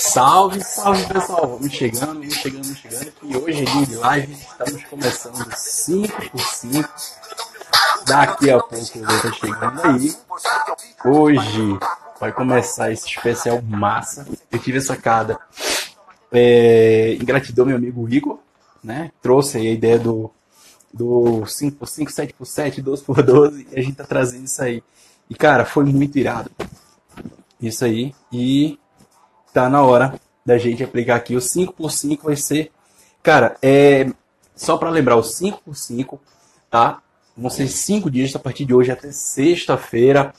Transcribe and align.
Salve, 0.00 0.64
salve 0.64 1.06
pessoal, 1.06 1.46
vamos 1.46 1.72
chegando, 1.72 2.14
vamos 2.14 2.34
chegando, 2.34 2.64
vamos 2.64 2.78
chegando. 2.78 3.12
E 3.22 3.36
hoje 3.36 3.62
é 3.62 3.84
de 3.86 3.94
live, 3.94 4.32
estamos 4.32 4.84
começando 4.84 5.54
5 5.54 6.30
por 6.30 6.40
5 6.40 6.88
Daqui 8.04 8.50
a 8.50 8.58
pouco 8.58 8.98
vou 8.98 9.16
estar 9.16 9.32
chegando 9.32 9.80
aí. 9.84 10.16
Hoje 11.04 11.78
vai 12.18 12.32
começar 12.32 12.90
esse 12.90 13.06
especial 13.06 13.62
massa. 13.62 14.26
Eu 14.50 14.58
tive 14.58 14.78
essa 14.78 14.96
sacada 14.96 15.38
é, 16.32 17.12
em 17.12 17.24
meu 17.64 17.76
amigo 17.76 18.08
Igor, 18.08 18.40
né? 18.82 19.12
Trouxe 19.22 19.58
aí 19.58 19.68
a 19.68 19.72
ideia 19.72 20.00
do, 20.00 20.32
do 20.92 21.42
5x5, 21.42 22.08
7x7, 22.08 22.82
12x12 22.82 23.66
e 23.72 23.78
a 23.78 23.82
gente 23.82 23.96
tá 23.96 24.04
trazendo 24.04 24.44
isso 24.44 24.62
aí. 24.62 24.82
E 25.30 25.34
cara, 25.34 25.64
foi 25.64 25.84
muito 25.84 26.18
irado. 26.18 26.50
Isso 27.60 27.84
aí. 27.84 28.14
E 28.32 28.78
tá 29.52 29.68
na 29.68 29.82
hora 29.82 30.20
da 30.44 30.58
gente 30.58 30.82
aplicar 30.82 31.16
aqui. 31.16 31.36
O 31.36 31.40
5x5 31.40 32.22
vai 32.22 32.36
ser. 32.36 32.70
Cara, 33.22 33.56
é. 33.62 34.10
Só 34.54 34.76
para 34.76 34.90
lembrar, 34.90 35.16
o 35.16 35.22
5x5, 35.22 36.18
tá? 36.70 37.00
Vão 37.36 37.48
ser 37.48 37.66
cinco 37.68 38.10
dias 38.10 38.34
a 38.36 38.38
partir 38.38 38.66
de 38.66 38.74
hoje 38.74 38.90
até 38.90 39.10
sexta-feira, 39.10 40.34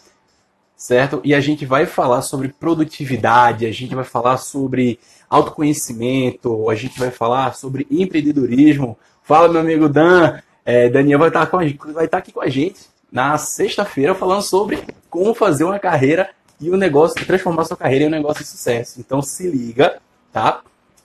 certo? 0.77 1.19
E 1.23 1.33
a 1.33 1.39
gente 1.39 1.65
vai 1.65 1.87
falar 1.87 2.21
sobre 2.21 2.49
produtividade, 2.49 3.65
a 3.65 3.71
gente 3.71 3.95
vai 3.95 4.03
falar 4.03 4.37
sobre 4.37 4.99
autoconhecimento, 5.27 6.69
a 6.69 6.75
gente 6.75 6.99
vai 6.99 7.09
falar 7.09 7.55
sobre 7.55 7.87
empreendedorismo. 7.89 8.97
Fala, 9.23 9.47
meu 9.47 9.61
amigo 9.61 9.87
Dan. 9.87 10.39
É, 10.65 10.89
Daniel 10.89 11.19
vai 11.19 11.29
estar, 11.29 11.45
com 11.47 11.57
a, 11.57 11.63
vai 11.93 12.05
estar 12.05 12.17
aqui 12.17 12.31
com 12.31 12.41
a 12.41 12.49
gente 12.49 12.81
na 13.11 13.37
sexta-feira 13.37 14.15
falando 14.15 14.41
sobre 14.41 14.83
como 15.09 15.33
fazer 15.33 15.63
uma 15.63 15.77
carreira 15.77 16.29
e 16.59 16.69
o 16.69 16.73
um 16.73 16.77
negócio, 16.77 17.25
transformar 17.25 17.65
sua 17.65 17.77
carreira 17.77 18.05
em 18.05 18.07
um 18.07 18.11
negócio 18.11 18.43
de 18.43 18.49
sucesso. 18.49 18.99
Então 18.99 19.21
se 19.21 19.49
liga, 19.49 19.99
tá? 20.31 20.61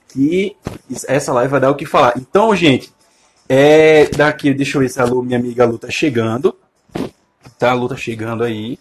Que 0.07 0.55
essa 1.07 1.33
live 1.33 1.51
vai 1.51 1.59
dar 1.59 1.71
o 1.71 1.75
que 1.75 1.85
falar. 1.85 2.13
Então, 2.17 2.55
gente, 2.55 2.91
é, 3.47 4.05
daqui, 4.09 4.53
deixa 4.53 4.77
eu 4.77 4.81
ver 4.81 4.89
se 4.89 5.01
a 5.01 5.05
Lu, 5.05 5.21
minha 5.21 5.37
amiga 5.37 5.65
Lu 5.65 5.77
tá 5.77 5.89
chegando. 5.89 6.55
Tá, 7.57 7.71
a 7.71 7.73
Lu 7.73 7.87
tá 7.87 7.95
chegando 7.95 8.43
aí. 8.43 8.79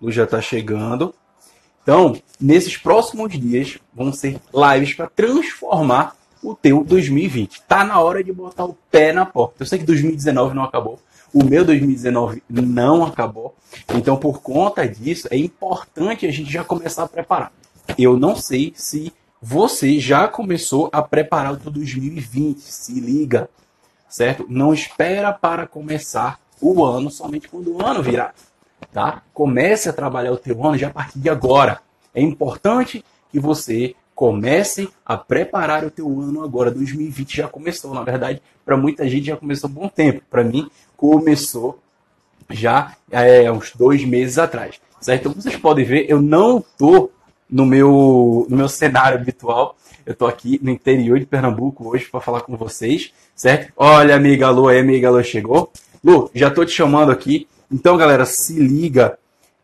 Lu 0.00 0.12
já 0.12 0.26
tá 0.26 0.40
chegando. 0.40 1.14
Então, 1.82 2.20
nesses 2.40 2.76
próximos 2.76 3.32
dias 3.32 3.78
vão 3.94 4.12
ser 4.12 4.38
lives 4.52 4.94
para 4.94 5.08
transformar 5.08 6.17
o 6.50 6.54
teu 6.54 6.84
2020. 6.84 7.62
Tá 7.62 7.84
na 7.84 8.00
hora 8.00 8.22
de 8.22 8.32
botar 8.32 8.64
o 8.64 8.76
pé 8.90 9.12
na 9.12 9.26
porta. 9.26 9.62
Eu 9.62 9.66
sei 9.66 9.78
que 9.78 9.84
2019 9.84 10.54
não 10.54 10.64
acabou. 10.64 10.98
O 11.32 11.44
meu 11.44 11.64
2019 11.64 12.42
não 12.48 13.04
acabou. 13.04 13.54
Então, 13.94 14.16
por 14.16 14.40
conta 14.40 14.88
disso, 14.88 15.28
é 15.30 15.36
importante 15.36 16.26
a 16.26 16.30
gente 16.30 16.50
já 16.50 16.64
começar 16.64 17.04
a 17.04 17.08
preparar. 17.08 17.52
Eu 17.98 18.18
não 18.18 18.34
sei 18.34 18.72
se 18.74 19.12
você 19.40 19.98
já 20.00 20.26
começou 20.26 20.88
a 20.92 21.02
preparar 21.02 21.52
o 21.52 21.56
teu 21.56 21.70
2020. 21.70 22.60
Se 22.60 22.98
liga 22.98 23.48
certo? 24.08 24.46
Não 24.48 24.72
espera 24.72 25.32
para 25.32 25.66
começar 25.66 26.40
o 26.60 26.84
ano 26.84 27.10
somente 27.10 27.48
quando 27.48 27.76
o 27.76 27.84
ano 27.84 28.02
virar, 28.02 28.34
tá? 28.92 29.22
Comece 29.32 29.88
a 29.88 29.92
trabalhar 29.92 30.32
o 30.32 30.38
teu 30.38 30.64
ano 30.66 30.78
já 30.78 30.88
a 30.88 30.92
partir 30.92 31.18
de 31.18 31.28
agora. 31.28 31.80
É 32.14 32.20
importante 32.20 33.04
que 33.30 33.38
você 33.38 33.94
comece 34.18 34.88
a 35.06 35.16
preparar 35.16 35.84
o 35.84 35.92
teu 35.92 36.08
ano 36.20 36.42
agora. 36.42 36.72
2020 36.72 37.36
já 37.36 37.46
começou, 37.46 37.94
na 37.94 38.02
verdade, 38.02 38.42
para 38.64 38.76
muita 38.76 39.08
gente 39.08 39.26
já 39.26 39.36
começou 39.36 39.70
um 39.70 39.72
bom 39.72 39.88
tempo. 39.88 40.20
Para 40.28 40.42
mim, 40.42 40.68
começou 40.96 41.78
já 42.50 42.96
é, 43.12 43.48
uns 43.48 43.76
dois 43.76 44.04
meses 44.04 44.36
atrás, 44.36 44.80
certo? 45.00 45.20
Então, 45.20 45.40
vocês 45.40 45.54
podem 45.54 45.84
ver, 45.84 46.06
eu 46.10 46.20
não 46.20 46.60
tô 46.76 47.12
no 47.48 47.64
meu, 47.64 48.44
no 48.50 48.56
meu 48.56 48.68
cenário 48.68 49.20
habitual. 49.20 49.76
Eu 50.04 50.16
tô 50.16 50.26
aqui 50.26 50.58
no 50.64 50.70
interior 50.70 51.20
de 51.20 51.24
Pernambuco 51.24 51.88
hoje 51.88 52.06
para 52.10 52.20
falar 52.20 52.40
com 52.40 52.56
vocês, 52.56 53.12
certo? 53.36 53.72
Olha, 53.76 54.16
amiga 54.16 54.50
Lu, 54.50 54.66
aí, 54.66 54.80
amiga 54.80 55.10
Lu 55.10 55.22
chegou. 55.22 55.70
Lu, 56.02 56.28
já 56.34 56.50
tô 56.50 56.64
te 56.64 56.72
chamando 56.72 57.12
aqui. 57.12 57.46
Então, 57.70 57.96
galera, 57.96 58.26
se 58.26 58.54
liga. 58.54 59.16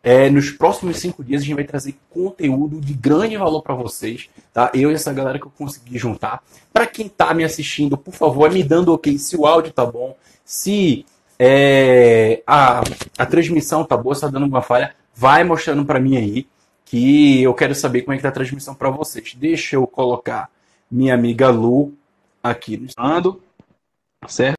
É, 0.07 0.29
nos 0.29 0.51
próximos 0.51 0.97
cinco 0.97 1.23
dias 1.23 1.41
a 1.41 1.45
gente 1.45 1.55
vai 1.55 1.63
trazer 1.63 1.95
conteúdo 2.11 2.79
de 2.79 2.93
grande 2.93 3.35
valor 3.37 3.63
para 3.63 3.73
vocês, 3.73 4.29
tá? 4.53 4.69
Eu 4.71 4.91
e 4.91 4.93
essa 4.93 5.11
galera 5.11 5.39
que 5.39 5.47
eu 5.47 5.51
consegui 5.57 5.97
juntar. 5.97 6.43
Para 6.71 6.85
quem 6.85 7.09
tá 7.09 7.33
me 7.33 7.43
assistindo, 7.43 7.97
por 7.97 8.13
favor, 8.13 8.51
me 8.51 8.61
dando 8.61 8.93
ok 8.93 9.17
se 9.17 9.35
o 9.35 9.47
áudio 9.47 9.73
tá 9.73 9.83
bom, 9.83 10.15
se 10.43 11.07
é, 11.39 12.43
a, 12.45 12.83
a 13.17 13.25
transmissão 13.25 13.83
tá 13.83 13.97
boa, 13.97 14.13
se 14.13 14.21
tá 14.21 14.27
dando 14.27 14.43
alguma 14.43 14.61
falha, 14.61 14.93
vai 15.15 15.43
mostrando 15.43 15.83
para 15.83 15.99
mim 15.99 16.17
aí 16.17 16.47
que 16.85 17.41
eu 17.41 17.55
quero 17.55 17.73
saber 17.73 18.03
como 18.03 18.13
é 18.13 18.17
que 18.17 18.21
tá 18.21 18.29
a 18.29 18.31
transmissão 18.31 18.75
para 18.75 18.91
vocês. 18.91 19.33
Deixa 19.35 19.75
eu 19.75 19.87
colocar 19.87 20.51
minha 20.89 21.15
amiga 21.15 21.49
Lu 21.49 21.93
aqui 22.43 22.77
no 22.77 22.85
stand, 22.85 23.37
certo? 24.27 24.55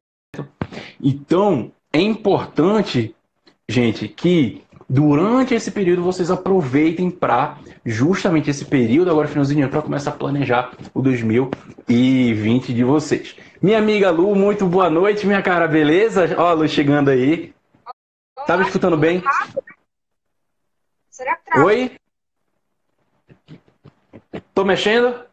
Então, 1.01 1.71
é 1.93 2.01
importante, 2.01 3.15
gente, 3.69 4.09
que 4.09 4.66
durante 4.89 5.53
esse 5.53 5.71
período 5.71 6.01
vocês 6.01 6.31
aproveitem 6.31 7.11
para 7.11 7.57
justamente 7.85 8.49
esse 8.49 8.65
período 8.65 9.11
agora 9.11 9.27
finalzinho 9.27 9.69
para 9.69 9.81
começar 9.81 10.11
a 10.11 10.15
planejar 10.15 10.71
o 10.93 11.01
2020 11.01 12.73
de 12.73 12.83
vocês. 12.83 13.35
Minha 13.61 13.79
amiga 13.79 14.09
Lu, 14.09 14.35
muito 14.35 14.65
boa 14.65 14.89
noite, 14.89 15.25
minha 15.25 15.41
cara, 15.41 15.67
beleza? 15.67 16.35
Ó, 16.37 16.53
Lu 16.53 16.67
chegando 16.67 17.09
aí. 17.09 17.53
Tava 18.45 18.61
escutando 18.61 18.97
bem? 18.97 19.21
Será 21.09 21.35
que 21.35 21.59
Oi? 21.59 21.91
Tô 24.53 24.63
mexendo? 24.63 25.25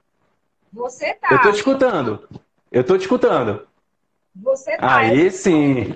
Você 0.73 1.15
tá. 1.15 1.29
Eu 1.31 1.43
tô 1.43 1.53
te 1.53 1.57
escutando. 1.59 2.29
Eu 2.73 2.83
tô 2.85 2.99
te 2.99 3.03
escutando. 3.03 3.67
Você 4.43 4.77
tá. 4.77 4.97
Aí 4.97 5.31
sim. 5.31 5.95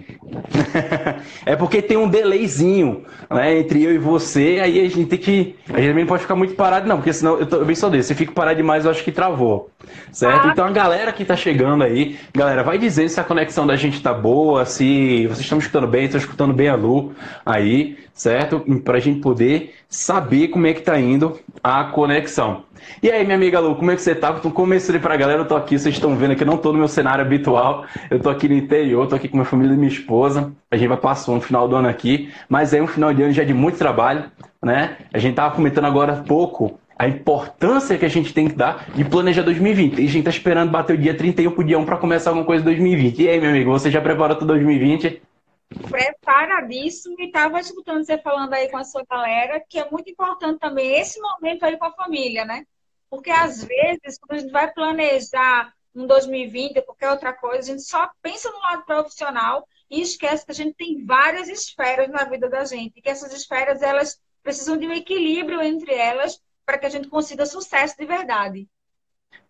é 1.44 1.56
porque 1.56 1.82
tem 1.82 1.96
um 1.96 2.08
delayzinho 2.08 3.04
né, 3.28 3.58
entre 3.58 3.82
eu 3.82 3.92
e 3.92 3.98
você, 3.98 4.60
aí 4.62 4.80
a 4.80 4.88
gente 4.88 5.06
tem 5.06 5.18
que. 5.18 5.56
A 5.68 5.80
gente 5.80 5.88
também 5.88 6.04
não 6.04 6.08
pode 6.08 6.22
ficar 6.22 6.36
muito 6.36 6.54
parado, 6.54 6.86
não, 6.86 6.98
porque 6.98 7.12
senão 7.12 7.38
eu, 7.40 7.46
tô, 7.46 7.56
eu 7.56 7.64
bem 7.64 7.74
só 7.74 7.88
desse. 7.88 8.08
Se 8.08 8.14
fico 8.14 8.32
parado 8.32 8.56
demais, 8.56 8.84
eu 8.84 8.92
acho 8.92 9.02
que 9.02 9.10
travou. 9.10 9.70
Certo? 10.12 10.46
Ah. 10.46 10.50
Então 10.52 10.64
a 10.64 10.70
galera 10.70 11.12
que 11.12 11.24
tá 11.24 11.34
chegando 11.34 11.82
aí, 11.82 12.16
galera, 12.32 12.62
vai 12.62 12.78
dizer 12.78 13.08
se 13.08 13.20
a 13.20 13.24
conexão 13.24 13.66
da 13.66 13.74
gente 13.74 14.00
tá 14.00 14.14
boa, 14.14 14.64
se 14.64 15.26
vocês 15.26 15.40
estão 15.40 15.58
escutando 15.58 15.88
bem, 15.88 16.04
estão 16.04 16.20
escutando 16.20 16.54
bem 16.54 16.68
a 16.68 16.76
Lu 16.76 17.12
aí, 17.44 17.98
certo? 18.14 18.60
Pra 18.84 19.00
gente 19.00 19.20
poder 19.20 19.74
saber 19.88 20.48
como 20.48 20.66
é 20.66 20.74
que 20.74 20.82
tá 20.82 21.00
indo 21.00 21.38
a 21.64 21.84
conexão. 21.84 22.64
E 23.02 23.10
aí, 23.10 23.24
minha 23.24 23.36
amiga 23.36 23.58
Lu, 23.58 23.74
como 23.74 23.90
é 23.90 23.96
que 23.96 24.02
você 24.02 24.14
tá? 24.14 24.34
Então, 24.38 24.50
comecei 24.50 24.98
pra 24.98 25.16
galera, 25.16 25.40
eu 25.40 25.46
tô 25.48 25.56
aqui, 25.56 25.78
vocês 25.78 25.94
estão 25.94 26.14
vendo 26.14 26.36
que 26.36 26.42
eu 26.42 26.46
não 26.46 26.58
tô 26.58 26.72
no 26.72 26.78
meu 26.78 26.88
cenário 26.88 27.24
habitual, 27.24 27.86
eu 28.10 28.20
tô 28.20 28.28
aqui 28.28 28.48
no 28.48 28.54
interior, 28.54 29.06
tô 29.06 29.14
aqui 29.14 29.28
com 29.28 29.36
minha 29.36 29.46
família 29.46 29.74
e 29.74 29.76
minha 29.76 29.90
esposa, 29.90 30.52
a 30.70 30.76
gente 30.76 30.88
vai 30.88 30.96
passar 30.98 31.32
um 31.32 31.40
final 31.40 31.66
do 31.66 31.74
ano 31.74 31.88
aqui, 31.88 32.30
mas 32.48 32.74
é 32.74 32.82
um 32.82 32.86
final 32.86 33.12
de 33.14 33.22
ano 33.22 33.32
já 33.32 33.44
de 33.44 33.54
muito 33.54 33.78
trabalho, 33.78 34.24
né? 34.62 34.96
A 35.12 35.18
gente 35.18 35.34
tava 35.34 35.54
comentando 35.54 35.86
agora 35.86 36.12
há 36.12 36.16
pouco 36.16 36.78
a 36.98 37.06
importância 37.06 37.96
que 37.96 38.04
a 38.04 38.08
gente 38.08 38.34
tem 38.34 38.48
que 38.48 38.56
dar 38.56 38.86
de 38.94 39.04
planejar 39.04 39.42
2020. 39.42 40.00
E 40.00 40.04
a 40.04 40.08
gente 40.08 40.24
tá 40.24 40.30
esperando 40.30 40.70
bater 40.70 40.94
o 40.94 40.98
dia 40.98 41.14
31 41.14 41.52
pro 41.52 41.62
dia 41.62 41.78
1 41.78 41.84
para 41.84 41.96
começar 41.96 42.30
alguma 42.30 42.44
coisa 42.44 42.62
em 42.62 42.64
2020. 42.64 43.22
E 43.22 43.28
aí, 43.28 43.40
meu 43.40 43.50
amigo, 43.50 43.70
você 43.70 43.88
já 43.88 44.00
preparou 44.00 44.36
tudo 44.36 44.48
2020? 44.48 45.22
Preparadíssimo 45.68 47.16
e 47.18 47.26
estava 47.26 47.60
escutando 47.60 48.04
você 48.04 48.18
falando 48.18 48.54
aí 48.54 48.70
com 48.70 48.78
a 48.78 48.84
sua 48.84 49.04
galera, 49.08 49.62
que 49.68 49.78
é 49.78 49.90
muito 49.90 50.10
importante 50.10 50.58
também 50.58 50.98
esse 50.98 51.20
momento 51.20 51.64
aí 51.64 51.76
com 51.76 51.84
a 51.84 51.92
família, 51.92 52.44
né? 52.44 52.64
Porque 53.10 53.30
às 53.30 53.64
vezes, 53.64 54.18
quando 54.18 54.38
a 54.38 54.42
gente 54.42 54.52
vai 54.52 54.72
planejar 54.72 55.72
um 55.94 56.06
2020 56.06 56.78
ou 56.78 56.82
qualquer 56.84 57.10
outra 57.10 57.32
coisa, 57.32 57.60
a 57.60 57.74
gente 57.76 57.82
só 57.82 58.10
pensa 58.22 58.50
no 58.50 58.58
lado 58.60 58.84
profissional 58.84 59.66
e 59.90 60.00
esquece 60.00 60.44
que 60.44 60.52
a 60.52 60.54
gente 60.54 60.74
tem 60.74 61.04
várias 61.04 61.48
esferas 61.48 62.08
na 62.10 62.24
vida 62.24 62.48
da 62.48 62.64
gente, 62.64 63.00
que 63.00 63.08
essas 63.08 63.32
esferas 63.32 63.82
elas 63.82 64.20
precisam 64.42 64.76
de 64.76 64.86
um 64.86 64.92
equilíbrio 64.92 65.60
entre 65.60 65.94
elas 65.94 66.40
para 66.64 66.78
que 66.78 66.86
a 66.86 66.90
gente 66.90 67.08
consiga 67.08 67.46
sucesso 67.46 67.96
de 67.98 68.04
verdade. 68.04 68.68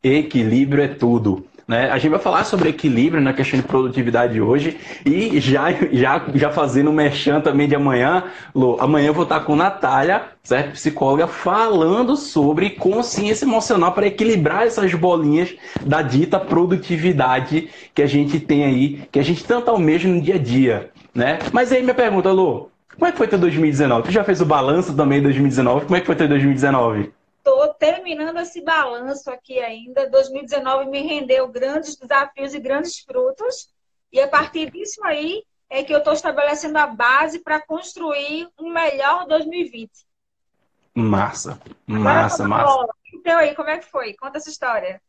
Equilíbrio 0.02 0.84
é 0.84 0.88
tudo. 0.88 1.44
Né? 1.68 1.90
A 1.90 1.98
gente 1.98 2.12
vai 2.12 2.18
falar 2.18 2.44
sobre 2.44 2.70
equilíbrio 2.70 3.22
na 3.22 3.34
questão 3.34 3.60
de 3.60 3.66
produtividade 3.66 4.40
hoje 4.40 4.78
e 5.04 5.38
já, 5.38 5.70
já, 5.92 6.24
já 6.34 6.50
fazendo 6.50 6.88
o 6.88 6.92
merchan 6.92 7.42
também 7.42 7.68
de 7.68 7.74
amanhã, 7.74 8.24
Lu, 8.54 8.78
amanhã 8.80 9.08
eu 9.08 9.14
vou 9.14 9.24
estar 9.24 9.40
com 9.40 9.54
Natália, 9.54 10.22
certo? 10.42 10.72
Psicóloga, 10.72 11.26
falando 11.26 12.16
sobre 12.16 12.70
consciência 12.70 13.44
emocional 13.44 13.92
para 13.92 14.06
equilibrar 14.06 14.66
essas 14.66 14.94
bolinhas 14.94 15.54
da 15.84 16.00
dita 16.00 16.40
produtividade 16.40 17.68
que 17.94 18.00
a 18.00 18.06
gente 18.06 18.40
tem 18.40 18.64
aí, 18.64 19.02
que 19.12 19.18
a 19.18 19.22
gente 19.22 19.44
tanto 19.44 19.70
almeja 19.70 20.08
no 20.08 20.22
dia 20.22 20.36
a 20.36 20.38
dia, 20.38 20.90
né? 21.14 21.38
Mas 21.52 21.70
aí 21.70 21.82
minha 21.82 21.94
pergunta, 21.94 22.32
Lu, 22.32 22.70
como 22.94 23.06
é 23.06 23.12
que 23.12 23.18
foi 23.18 23.28
teu 23.28 23.38
2019? 23.38 24.04
Tu 24.04 24.10
já 24.10 24.24
fez 24.24 24.40
o 24.40 24.46
balanço 24.46 24.96
também 24.96 25.18
de 25.18 25.24
2019? 25.24 25.84
Como 25.84 25.96
é 25.96 26.00
que 26.00 26.06
foi 26.06 26.16
teu 26.16 26.26
2019? 26.28 27.12
Estou 27.48 27.74
terminando 27.74 28.38
esse 28.38 28.60
balanço 28.60 29.30
aqui 29.30 29.58
ainda. 29.58 30.08
2019 30.10 30.86
me 30.86 31.00
rendeu 31.00 31.48
grandes 31.48 31.96
desafios 31.96 32.54
e 32.54 32.60
grandes 32.60 32.98
frutos. 33.00 33.72
E 34.12 34.20
a 34.20 34.28
partir 34.28 34.70
disso 34.70 35.00
aí 35.04 35.42
é 35.70 35.82
que 35.82 35.92
eu 35.92 35.98
estou 35.98 36.12
estabelecendo 36.12 36.78
a 36.78 36.86
base 36.86 37.40
para 37.40 37.60
construir 37.60 38.48
um 38.58 38.70
melhor 38.70 39.26
2020. 39.26 39.90
Massa, 40.94 41.60
massa, 41.86 42.46
massa. 42.46 42.88
Então 43.14 43.38
aí, 43.38 43.54
como 43.54 43.70
é 43.70 43.78
que 43.78 43.86
foi? 43.86 44.14
Conta 44.14 44.38
essa 44.38 44.50
história. 44.50 45.00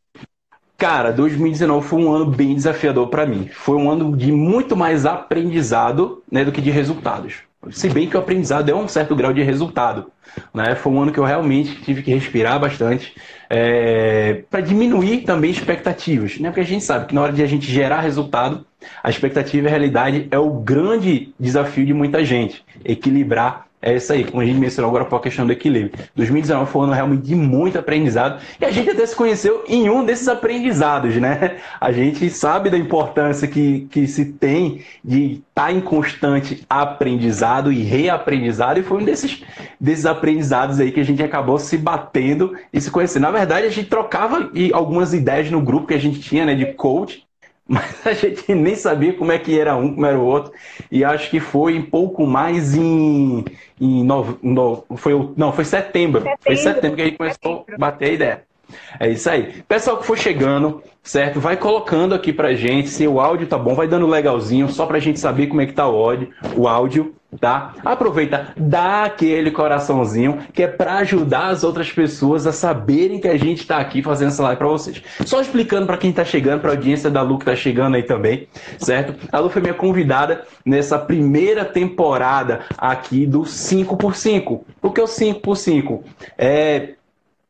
Cara, 0.76 1.12
2019 1.12 1.86
foi 1.86 2.02
um 2.02 2.12
ano 2.12 2.26
bem 2.26 2.54
desafiador 2.54 3.08
para 3.08 3.26
mim. 3.26 3.48
Foi 3.48 3.76
um 3.76 3.90
ano 3.90 4.16
de 4.16 4.32
muito 4.32 4.76
mais 4.76 5.04
aprendizado 5.04 6.22
né, 6.30 6.44
do 6.44 6.52
que 6.52 6.60
de 6.60 6.70
resultados. 6.70 7.42
Se 7.70 7.90
bem 7.90 8.08
que 8.08 8.16
o 8.16 8.20
aprendizado 8.20 8.70
é 8.70 8.74
um 8.74 8.88
certo 8.88 9.14
grau 9.14 9.32
de 9.32 9.42
resultado. 9.42 10.10
Né? 10.54 10.74
Foi 10.74 10.92
um 10.92 11.02
ano 11.02 11.12
que 11.12 11.20
eu 11.20 11.24
realmente 11.24 11.82
tive 11.82 12.02
que 12.02 12.10
respirar 12.10 12.58
bastante 12.58 13.14
é, 13.50 14.42
para 14.48 14.60
diminuir 14.60 15.22
também 15.22 15.50
expectativas. 15.50 16.38
Né? 16.38 16.48
Porque 16.48 16.60
a 16.60 16.64
gente 16.64 16.84
sabe 16.84 17.06
que 17.06 17.14
na 17.14 17.20
hora 17.20 17.32
de 17.32 17.42
a 17.42 17.46
gente 17.46 17.70
gerar 17.70 18.00
resultado, 18.00 18.64
a 19.02 19.10
expectativa 19.10 19.66
e 19.66 19.68
a 19.68 19.70
realidade 19.70 20.28
é 20.30 20.38
o 20.38 20.50
grande 20.50 21.34
desafio 21.38 21.84
de 21.84 21.92
muita 21.92 22.24
gente. 22.24 22.64
Equilibrar 22.82 23.66
é 23.82 23.96
isso 23.96 24.12
aí, 24.12 24.24
como 24.24 24.42
a 24.42 24.44
gente 24.44 24.58
mencionou 24.58 24.90
agora 24.90 25.16
a 25.16 25.20
questão 25.20 25.46
do 25.46 25.52
equilíbrio. 25.52 25.92
2019 26.14 26.70
foi 26.70 26.82
um 26.82 26.84
ano 26.84 26.92
realmente 26.92 27.22
de 27.22 27.34
muito 27.34 27.78
aprendizado 27.78 28.42
e 28.60 28.64
a 28.64 28.70
gente 28.70 28.90
até 28.90 29.06
se 29.06 29.16
conheceu 29.16 29.64
em 29.66 29.88
um 29.88 30.04
desses 30.04 30.28
aprendizados, 30.28 31.16
né? 31.16 31.56
A 31.80 31.90
gente 31.90 32.28
sabe 32.28 32.68
da 32.68 32.76
importância 32.76 33.48
que, 33.48 33.88
que 33.90 34.06
se 34.06 34.26
tem 34.26 34.82
de 35.02 35.32
estar 35.32 35.66
tá 35.66 35.72
em 35.72 35.80
constante 35.80 36.62
aprendizado 36.68 37.72
e 37.72 37.82
reaprendizado 37.82 38.80
e 38.80 38.82
foi 38.82 38.98
um 38.98 39.04
desses, 39.04 39.42
desses 39.80 40.04
aprendizados 40.04 40.78
aí 40.78 40.92
que 40.92 41.00
a 41.00 41.04
gente 41.04 41.22
acabou 41.22 41.58
se 41.58 41.78
batendo 41.78 42.54
e 42.70 42.80
se 42.82 42.90
conhecendo. 42.90 43.22
Na 43.22 43.30
verdade, 43.30 43.66
a 43.66 43.70
gente 43.70 43.88
trocava 43.88 44.50
algumas 44.74 45.14
ideias 45.14 45.50
no 45.50 45.62
grupo 45.62 45.86
que 45.86 45.94
a 45.94 45.98
gente 45.98 46.20
tinha, 46.20 46.44
né, 46.44 46.54
de 46.54 46.66
coach, 46.74 47.26
mas 47.70 48.04
a 48.04 48.12
gente 48.12 48.52
nem 48.52 48.74
sabia 48.74 49.12
como 49.12 49.30
é 49.30 49.38
que 49.38 49.58
era 49.58 49.76
um, 49.76 49.94
como 49.94 50.04
era 50.04 50.18
o 50.18 50.24
outro. 50.24 50.52
E 50.90 51.04
acho 51.04 51.30
que 51.30 51.38
foi 51.38 51.78
um 51.78 51.82
pouco 51.88 52.26
mais 52.26 52.74
em. 52.74 53.44
em 53.80 54.02
no, 54.02 54.36
no, 54.42 54.84
foi, 54.96 55.12
não, 55.36 55.52
foi 55.52 55.64
setembro. 55.64 56.20
setembro. 56.22 56.42
Foi 56.42 56.56
setembro 56.56 56.96
que 56.96 57.02
a 57.02 57.04
gente 57.04 57.16
começou 57.16 57.58
setembro. 57.58 57.74
a 57.76 57.78
bater 57.78 58.10
a 58.10 58.12
ideia. 58.12 58.49
É 58.98 59.08
isso 59.08 59.28
aí. 59.28 59.62
Pessoal 59.68 59.98
que 59.98 60.06
for 60.06 60.18
chegando, 60.18 60.82
certo? 61.02 61.40
Vai 61.40 61.56
colocando 61.56 62.14
aqui 62.14 62.32
pra 62.32 62.54
gente 62.54 62.88
se 62.88 63.06
o 63.06 63.20
áudio 63.20 63.46
tá 63.46 63.58
bom, 63.58 63.74
vai 63.74 63.88
dando 63.88 64.06
legalzinho, 64.06 64.68
só 64.68 64.86
pra 64.86 64.98
gente 64.98 65.18
saber 65.18 65.46
como 65.46 65.60
é 65.60 65.66
que 65.66 65.72
tá 65.72 65.88
o 65.88 65.96
áudio, 65.96 66.30
o 66.56 66.68
áudio 66.68 67.14
tá? 67.38 67.74
Aproveita, 67.84 68.52
dá 68.56 69.04
aquele 69.04 69.50
coraçãozinho 69.50 70.38
que 70.52 70.62
é 70.62 70.66
para 70.66 70.98
ajudar 70.98 71.48
as 71.48 71.62
outras 71.62 71.92
pessoas 71.92 72.46
a 72.46 72.52
saberem 72.52 73.20
que 73.20 73.28
a 73.28 73.36
gente 73.36 73.60
está 73.60 73.78
aqui 73.78 74.02
fazendo 74.02 74.28
essa 74.28 74.42
live 74.42 74.58
para 74.58 74.68
vocês. 74.68 75.02
Só 75.24 75.40
explicando 75.40 75.86
para 75.86 75.96
quem 75.96 76.10
está 76.10 76.24
chegando, 76.24 76.60
para 76.60 76.70
a 76.70 76.74
audiência 76.74 77.10
da 77.10 77.22
Lu 77.22 77.38
que 77.38 77.44
está 77.44 77.54
chegando 77.54 77.94
aí 77.94 78.02
também, 78.02 78.48
certo? 78.78 79.14
A 79.30 79.38
Lu 79.38 79.48
foi 79.48 79.62
minha 79.62 79.74
convidada 79.74 80.44
nessa 80.64 80.98
primeira 80.98 81.64
temporada 81.64 82.60
aqui 82.76 83.26
do 83.26 83.42
5x5. 83.42 84.60
O 84.82 84.90
que 84.90 85.00
é 85.00 85.04
o 85.04 85.06
5x5? 85.06 86.00
É 86.36 86.94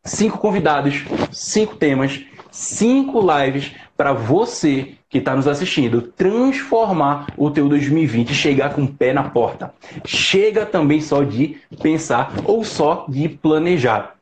cinco 0.05 0.39
convidados, 0.39 1.05
cinco 1.31 1.77
temas, 1.77 2.21
cinco 2.51 3.21
lives 3.21 3.73
para 3.97 4.13
você 4.13 4.95
que 5.09 5.19
está 5.19 5.35
nos 5.35 5.49
assistindo 5.49 6.01
transformar 6.01 7.27
o 7.37 7.51
teu 7.51 7.69
2020 7.69 8.31
e 8.31 8.35
chegar 8.35 8.73
com 8.73 8.85
o 8.85 8.89
pé 8.89 9.13
na 9.13 9.25
porta. 9.25 9.75
Chega 10.05 10.65
também 10.65 11.01
só 11.01 11.23
de 11.23 11.57
pensar 11.83 12.33
ou 12.45 12.65
só 12.65 13.05
de 13.09 13.29
planejar. 13.29 14.15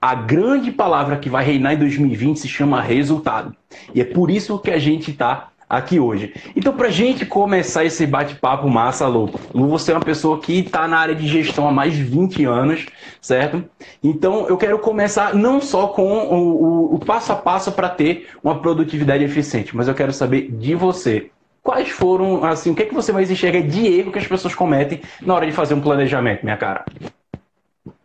A 0.00 0.14
grande 0.14 0.70
palavra 0.70 1.16
que 1.16 1.28
vai 1.28 1.44
reinar 1.44 1.74
em 1.74 1.78
2020 1.78 2.38
se 2.38 2.48
chama 2.48 2.80
resultado. 2.80 3.56
E 3.92 4.00
é 4.00 4.04
por 4.04 4.30
isso 4.30 4.58
que 4.58 4.70
a 4.70 4.78
gente 4.78 5.10
está 5.10 5.48
aqui 5.68 5.98
hoje. 5.98 6.32
Então, 6.54 6.72
para 6.72 6.88
gente 6.88 7.26
começar 7.26 7.84
esse 7.84 8.06
bate-papo 8.06 8.68
massa, 8.68 9.06
Lu, 9.06 9.30
Lu, 9.52 9.68
você 9.68 9.92
é 9.92 9.94
uma 9.94 10.04
pessoa 10.04 10.40
que 10.40 10.60
está 10.60 10.86
na 10.86 10.98
área 10.98 11.14
de 11.14 11.26
gestão 11.26 11.68
há 11.68 11.72
mais 11.72 11.94
de 11.94 12.02
20 12.04 12.44
anos, 12.44 12.86
certo? 13.20 13.64
Então, 14.02 14.46
eu 14.48 14.56
quero 14.56 14.78
começar 14.78 15.34
não 15.34 15.60
só 15.60 15.88
com 15.88 16.06
o, 16.06 16.62
o, 16.62 16.94
o 16.94 16.98
passo 16.98 17.32
a 17.32 17.36
passo 17.36 17.72
para 17.72 17.88
ter 17.88 18.28
uma 18.42 18.60
produtividade 18.60 19.24
eficiente, 19.24 19.76
mas 19.76 19.88
eu 19.88 19.94
quero 19.94 20.12
saber 20.12 20.50
de 20.50 20.74
você. 20.74 21.30
Quais 21.62 21.88
foram, 21.88 22.44
assim, 22.44 22.70
o 22.70 22.74
que 22.76 22.82
é 22.82 22.86
que 22.86 22.94
você 22.94 23.12
mais 23.12 23.28
enxerga 23.28 23.60
de 23.60 23.86
erro 23.86 24.12
que 24.12 24.20
as 24.20 24.26
pessoas 24.26 24.54
cometem 24.54 25.00
na 25.20 25.34
hora 25.34 25.46
de 25.46 25.52
fazer 25.52 25.74
um 25.74 25.80
planejamento, 25.80 26.44
minha 26.44 26.56
cara? 26.56 26.84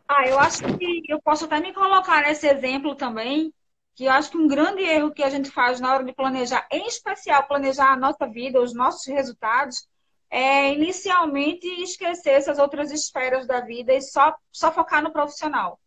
Ah, 0.07 0.27
eu 0.27 0.39
acho 0.39 0.63
que 0.63 1.03
eu 1.07 1.21
posso 1.21 1.45
até 1.45 1.59
me 1.59 1.71
colocar 1.71 2.21
nesse 2.23 2.47
exemplo 2.47 2.95
também, 2.95 3.53
que 3.95 4.05
eu 4.05 4.11
acho 4.11 4.31
que 4.31 4.37
um 4.37 4.47
grande 4.47 4.81
erro 4.83 5.11
que 5.11 5.23
a 5.23 5.29
gente 5.29 5.49
faz 5.49 5.79
na 5.79 5.93
hora 5.93 6.03
de 6.03 6.13
planejar, 6.13 6.67
em 6.71 6.87
especial 6.87 7.47
planejar 7.47 7.91
a 7.91 7.97
nossa 7.97 8.27
vida, 8.27 8.61
os 8.61 8.73
nossos 8.73 9.05
resultados, 9.07 9.87
é 10.29 10.73
inicialmente 10.73 11.67
esquecer 11.83 12.31
essas 12.31 12.57
outras 12.57 12.89
esferas 12.89 13.45
da 13.45 13.59
vida 13.59 13.93
e 13.93 14.01
só, 14.01 14.33
só 14.51 14.71
focar 14.71 15.03
no 15.03 15.11
profissional. 15.11 15.77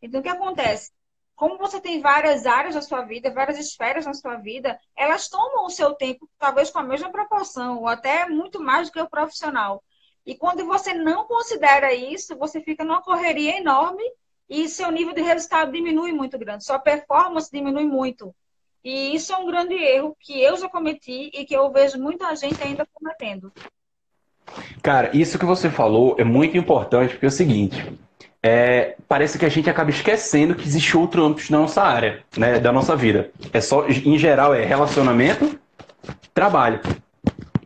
Então, 0.00 0.20
o 0.20 0.22
que 0.22 0.28
acontece? 0.28 0.90
Como 1.36 1.58
você 1.58 1.80
tem 1.80 2.00
várias 2.00 2.46
áreas 2.46 2.74
da 2.74 2.82
sua 2.82 3.02
vida, 3.02 3.32
várias 3.32 3.58
esferas 3.58 4.06
na 4.06 4.14
sua 4.14 4.36
vida, 4.36 4.78
elas 4.96 5.28
tomam 5.28 5.66
o 5.66 5.70
seu 5.70 5.94
tempo, 5.94 6.28
talvez 6.38 6.70
com 6.70 6.78
a 6.78 6.82
mesma 6.82 7.10
proporção, 7.10 7.78
ou 7.78 7.88
até 7.88 8.26
muito 8.26 8.60
mais 8.60 8.88
do 8.88 8.92
que 8.92 9.00
o 9.00 9.08
profissional. 9.08 9.82
E 10.24 10.34
quando 10.34 10.64
você 10.66 10.94
não 10.94 11.26
considera 11.26 11.92
isso, 11.92 12.36
você 12.36 12.60
fica 12.60 12.84
numa 12.84 13.02
correria 13.02 13.58
enorme 13.58 14.04
e 14.50 14.68
seu 14.68 14.90
nível 14.90 15.14
de 15.14 15.22
resultado 15.22 15.70
diminui 15.70 16.12
muito 16.12 16.36
grande, 16.36 16.64
sua 16.64 16.78
performance 16.78 17.48
diminui 17.50 17.84
muito. 17.84 18.34
E 18.84 19.14
isso 19.14 19.32
é 19.32 19.36
um 19.36 19.46
grande 19.46 19.74
erro 19.74 20.16
que 20.18 20.42
eu 20.42 20.56
já 20.56 20.68
cometi 20.68 21.30
e 21.32 21.44
que 21.44 21.54
eu 21.54 21.70
vejo 21.70 21.98
muita 21.98 22.34
gente 22.34 22.60
ainda 22.62 22.86
cometendo. 22.92 23.52
Cara, 24.82 25.16
isso 25.16 25.38
que 25.38 25.44
você 25.44 25.70
falou 25.70 26.16
é 26.18 26.24
muito 26.24 26.56
importante, 26.58 27.12
porque 27.12 27.26
é 27.26 27.28
o 27.28 27.32
seguinte, 27.32 27.96
é, 28.42 28.96
parece 29.06 29.38
que 29.38 29.44
a 29.44 29.48
gente 29.50 29.68
acaba 29.68 29.90
esquecendo 29.90 30.54
que 30.54 30.66
existe 30.66 30.96
outro 30.96 31.24
âmbito 31.24 31.52
na 31.52 31.58
nossa 31.58 31.82
área, 31.82 32.24
né, 32.36 32.58
da 32.58 32.72
nossa 32.72 32.96
vida. 32.96 33.30
É 33.52 33.60
só, 33.60 33.86
em 33.86 34.18
geral, 34.18 34.54
é 34.54 34.64
relacionamento, 34.64 35.60
trabalho. 36.34 36.80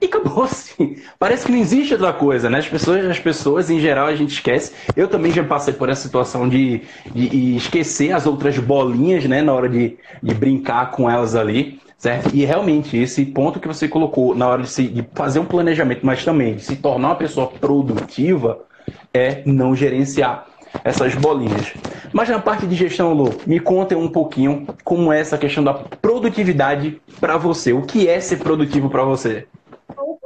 E 0.05 0.07
acabou 0.07 0.45
assim. 0.45 0.99
Parece 1.19 1.47
que 1.47 1.53
não 1.53 1.59
existe 1.59 1.95
outra 1.95 2.13
coisa, 2.13 2.51
né? 2.51 2.59
As 2.59 2.69
pessoas, 2.69 3.07
as 3.07 3.19
pessoas, 3.19 3.71
em 3.71 3.81
geral, 3.81 4.07
a 4.07 4.15
gente 4.15 4.35
esquece. 4.35 4.73
Eu 4.95 5.09
também 5.09 5.33
já 5.33 5.43
passei 5.43 5.73
por 5.73 5.89
essa 5.89 6.03
situação 6.03 6.47
de, 6.47 6.83
de, 7.15 7.29
de 7.31 7.57
esquecer 7.57 8.13
as 8.13 8.27
outras 8.27 8.59
bolinhas, 8.59 9.25
né? 9.25 9.41
Na 9.41 9.55
hora 9.55 9.67
de, 9.67 9.97
de 10.23 10.35
brincar 10.35 10.91
com 10.91 11.09
elas 11.11 11.35
ali. 11.35 11.81
Certo? 11.97 12.35
E 12.35 12.45
realmente, 12.45 12.99
esse 12.99 13.25
ponto 13.25 13.59
que 13.59 13.67
você 13.67 13.89
colocou 13.89 14.35
na 14.35 14.47
hora 14.47 14.63
de, 14.63 14.69
se, 14.69 14.87
de 14.89 15.09
fazer 15.15 15.39
um 15.39 15.47
planejamento, 15.47 16.05
mas 16.05 16.23
também 16.23 16.57
de 16.57 16.63
se 16.63 16.77
tornar 16.77 17.09
uma 17.09 17.15
pessoa 17.15 17.47
produtiva, 17.47 18.59
é 19.15 19.43
não 19.47 19.75
gerenciar 19.75 20.45
essas 20.85 21.15
bolinhas. 21.15 21.73
Mas 22.13 22.29
na 22.29 22.39
parte 22.39 22.67
de 22.67 22.75
gestão, 22.75 23.15
Lu, 23.15 23.35
me 23.47 23.59
conta 23.59 23.97
um 23.97 24.09
pouquinho 24.09 24.67
como 24.85 25.11
é 25.11 25.21
essa 25.21 25.39
questão 25.39 25.65
da 25.65 25.73
produtividade 25.73 27.01
para 27.19 27.39
você. 27.39 27.73
O 27.73 27.83
que 27.83 28.07
é 28.07 28.21
ser 28.21 28.37
produtivo 28.37 28.91
para 28.91 29.03
você? 29.03 29.47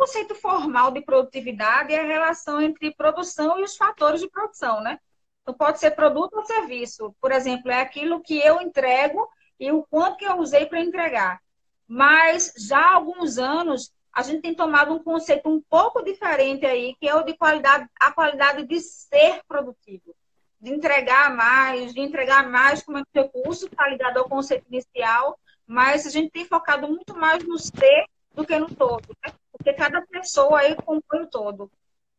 Conceito 0.08 0.34
formal 0.34 0.90
de 0.90 1.02
produtividade 1.02 1.92
é 1.92 2.00
a 2.00 2.06
relação 2.06 2.62
entre 2.62 2.94
produção 2.94 3.58
e 3.58 3.62
os 3.62 3.76
fatores 3.76 4.22
de 4.22 4.30
produção, 4.30 4.80
né? 4.80 4.98
Então, 5.42 5.54
pode 5.54 5.78
ser 5.78 5.90
produto 5.90 6.34
ou 6.34 6.44
serviço. 6.46 7.14
Por 7.20 7.30
exemplo, 7.30 7.70
é 7.70 7.82
aquilo 7.82 8.22
que 8.22 8.38
eu 8.38 8.58
entrego 8.62 9.28
e 9.60 9.70
o 9.70 9.82
quanto 9.82 10.16
que 10.16 10.24
eu 10.24 10.38
usei 10.38 10.64
para 10.64 10.80
entregar. 10.80 11.40
Mas 11.86 12.54
já 12.56 12.78
há 12.78 12.94
alguns 12.94 13.36
anos, 13.36 13.92
a 14.10 14.22
gente 14.22 14.40
tem 14.40 14.54
tomado 14.54 14.94
um 14.94 15.02
conceito 15.02 15.46
um 15.48 15.60
pouco 15.60 16.02
diferente 16.02 16.64
aí, 16.64 16.96
que 16.98 17.06
é 17.06 17.14
o 17.14 17.22
de 17.22 17.36
qualidade, 17.36 17.86
a 18.00 18.10
qualidade 18.10 18.66
de 18.66 18.80
ser 18.80 19.42
produtivo. 19.46 20.14
De 20.58 20.72
entregar 20.72 21.34
mais, 21.36 21.92
de 21.92 22.00
entregar 22.00 22.48
mais 22.48 22.82
com 22.82 22.92
menos 22.92 23.08
recurso, 23.14 23.66
está 23.66 23.86
ligado 23.88 24.18
ao 24.18 24.28
conceito 24.28 24.66
inicial, 24.68 25.38
mas 25.66 26.06
a 26.06 26.10
gente 26.10 26.30
tem 26.30 26.46
focado 26.46 26.88
muito 26.88 27.14
mais 27.14 27.44
no 27.44 27.58
ser 27.58 28.06
do 28.34 28.46
que 28.46 28.58
no 28.58 28.74
todo. 28.74 29.06
Né? 29.24 29.32
Porque 29.68 29.72
cada 29.74 30.00
pessoa 30.02 30.60
aí 30.60 30.74
compõe 30.74 31.22
o 31.22 31.26
todo. 31.26 31.70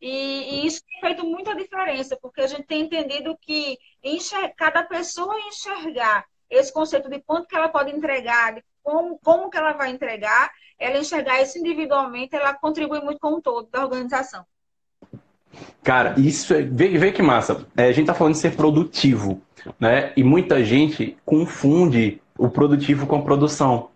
E, 0.02 0.08
e, 0.08 0.68
isso 0.68 0.82
tem 0.86 1.02
feito 1.02 1.26
muita 1.26 1.56
diferença, 1.56 2.18
porque 2.22 2.42
a 2.42 2.48
gente 2.48 2.64
tem 2.64 2.82
entendido 2.82 3.38
que 3.42 3.78
enxer 4.04 4.54
cada 4.56 4.84
pessoa 4.84 5.36
enxergar 5.48 6.26
esse 6.50 6.72
conceito 6.72 7.10
de 7.10 7.20
quanto 7.20 7.48
que 7.48 7.56
ela 7.56 7.68
pode 7.68 7.92
entregar, 7.92 8.54
de 8.54 8.64
como, 8.82 9.20
como 9.24 9.50
que 9.50 9.58
ela 9.58 9.74
vai 9.74 9.90
entregar, 9.90 10.52
ela 10.78 10.98
enxergar 10.98 11.42
isso 11.42 11.58
individualmente, 11.58 12.36
ela 12.36 12.54
contribui 12.54 13.02
muito 13.02 13.20
com 13.20 13.34
o 13.34 13.42
todo 13.42 13.68
da 13.70 13.84
organização. 13.84 14.46
Cara, 15.84 16.16
isso 16.18 16.54
é. 16.54 16.62
Vê, 16.62 16.98
vê 16.98 17.12
que 17.12 17.22
massa. 17.22 17.66
É, 17.76 17.86
a 17.86 17.92
gente 17.92 18.06
tá 18.06 18.14
falando 18.14 18.34
de 18.34 18.40
ser 18.40 18.56
produtivo, 18.56 19.42
né? 19.80 20.14
E 20.16 20.24
muita 20.24 20.64
gente 20.64 21.18
confunde 21.26 22.22
o 22.38 22.48
produtivo 22.48 23.08
com 23.08 23.18
a 23.18 23.22
produção. 23.22 23.90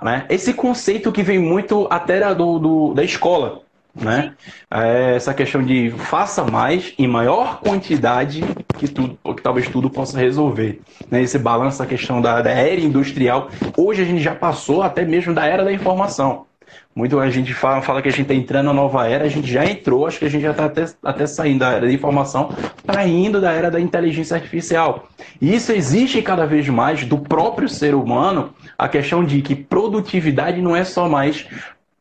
Né? 0.00 0.24
Esse 0.28 0.54
conceito 0.54 1.12
que 1.12 1.22
vem 1.22 1.38
muito 1.38 1.86
até 1.90 2.34
do, 2.34 2.58
do 2.58 2.94
da 2.94 3.04
escola, 3.04 3.62
né? 3.94 4.32
É 4.70 5.16
essa 5.16 5.34
questão 5.34 5.62
de 5.62 5.90
faça 5.90 6.44
mais 6.44 6.94
em 6.98 7.06
maior 7.06 7.60
quantidade 7.60 8.42
que 8.78 8.88
tudo, 8.88 9.18
que 9.34 9.42
talvez 9.42 9.68
tudo 9.68 9.90
possa 9.90 10.18
resolver. 10.18 10.80
Né? 11.10 11.22
Esse 11.22 11.38
balanço, 11.38 11.82
a 11.82 11.86
questão 11.86 12.20
da, 12.20 12.40
da 12.40 12.50
era 12.50 12.80
industrial, 12.80 13.50
hoje 13.76 14.02
a 14.02 14.04
gente 14.04 14.22
já 14.22 14.34
passou 14.34 14.82
até 14.82 15.04
mesmo 15.04 15.34
da 15.34 15.44
era 15.44 15.64
da 15.64 15.72
informação. 15.72 16.46
Muito 16.94 17.18
a 17.18 17.30
gente 17.30 17.54
fala, 17.54 17.80
fala 17.80 18.02
que 18.02 18.08
a 18.08 18.10
gente 18.10 18.22
está 18.22 18.34
entrando 18.34 18.66
na 18.66 18.72
nova 18.72 19.06
era, 19.08 19.24
a 19.24 19.28
gente 19.28 19.50
já 19.50 19.64
entrou, 19.64 20.06
acho 20.06 20.18
que 20.18 20.26
a 20.26 20.30
gente 20.30 20.42
já 20.42 20.50
está 20.50 20.66
até, 20.66 20.84
até 21.02 21.26
saindo 21.26 21.60
da 21.60 21.72
era 21.72 21.86
da 21.86 21.92
informação 21.92 22.50
para 22.84 23.06
indo 23.06 23.40
da 23.40 23.50
era 23.50 23.70
da 23.70 23.80
inteligência 23.80 24.36
artificial. 24.36 25.08
E 25.40 25.54
isso 25.54 25.72
existe 25.72 26.20
cada 26.20 26.46
vez 26.46 26.68
mais 26.68 27.04
do 27.04 27.18
próprio 27.18 27.66
ser 27.66 27.94
humano, 27.94 28.54
a 28.82 28.88
questão 28.88 29.24
de 29.24 29.40
que 29.42 29.54
produtividade 29.54 30.60
não 30.60 30.74
é 30.74 30.82
só 30.82 31.08
mais 31.08 31.46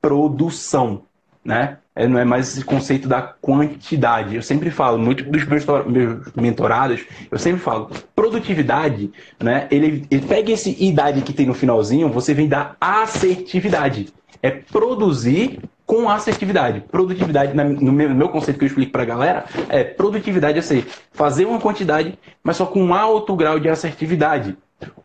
produção, 0.02 1.04
né? 1.46 1.78
É, 1.96 2.08
não 2.08 2.18
é 2.18 2.26
mais 2.26 2.48
esse 2.48 2.66
conceito 2.66 3.08
da 3.08 3.22
quantidade. 3.22 4.36
Eu 4.36 4.42
sempre 4.42 4.72
falo, 4.72 4.98
muito 4.98 5.24
dos 5.26 5.46
meus, 5.46 5.64
meus 5.86 6.34
mentorados, 6.34 7.06
eu 7.30 7.38
sempre 7.38 7.62
falo, 7.62 7.92
produtividade, 8.16 9.12
né? 9.40 9.68
Ele, 9.70 10.08
ele 10.10 10.26
pega 10.26 10.52
esse 10.52 10.76
idade 10.84 11.22
que 11.22 11.34
tem 11.34 11.46
no 11.46 11.54
finalzinho, 11.54 12.10
você 12.10 12.34
vem 12.34 12.48
da 12.48 12.76
assertividade. 12.82 14.12
É 14.42 14.50
produzir 14.50 15.60
com 15.86 16.10
assertividade. 16.10 16.84
Produtividade, 16.90 17.54
no 17.56 17.92
meu, 17.92 18.10
no 18.10 18.16
meu 18.16 18.30
conceito 18.30 18.58
que 18.58 18.66
eu 18.66 18.68
explico 18.68 18.92
para 18.92 19.04
a 19.04 19.06
galera, 19.06 19.46
é 19.70 19.84
produtividade 19.84 20.58
é 20.58 20.62
ser 20.64 20.88
fazer 21.12 21.46
uma 21.46 21.60
quantidade, 21.60 22.18
mas 22.44 22.58
só 22.58 22.66
com 22.66 22.92
alto 22.92 23.36
grau 23.36 23.60
de 23.60 23.70
assertividade. 23.70 24.58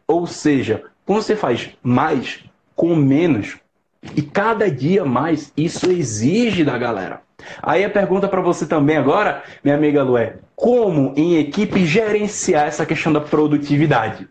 Ou 0.08 0.26
seja, 0.26 0.82
quando 1.06 1.22
você 1.22 1.36
faz 1.36 1.70
mais 1.82 2.44
com 2.74 2.94
menos, 2.94 3.56
e 4.14 4.20
cada 4.20 4.70
dia 4.70 5.04
mais 5.04 5.52
isso 5.56 5.90
exige 5.90 6.64
da 6.64 6.76
galera. 6.76 7.22
Aí 7.62 7.84
a 7.84 7.90
pergunta 7.90 8.28
para 8.28 8.40
você 8.40 8.66
também 8.66 8.96
agora, 8.96 9.42
minha 9.62 9.76
amiga 9.76 10.02
Lu, 10.02 10.18
é 10.18 10.38
como 10.54 11.14
em 11.16 11.36
equipe 11.36 11.86
gerenciar 11.86 12.66
essa 12.66 12.84
questão 12.84 13.12
da 13.12 13.20
produtividade? 13.20 14.28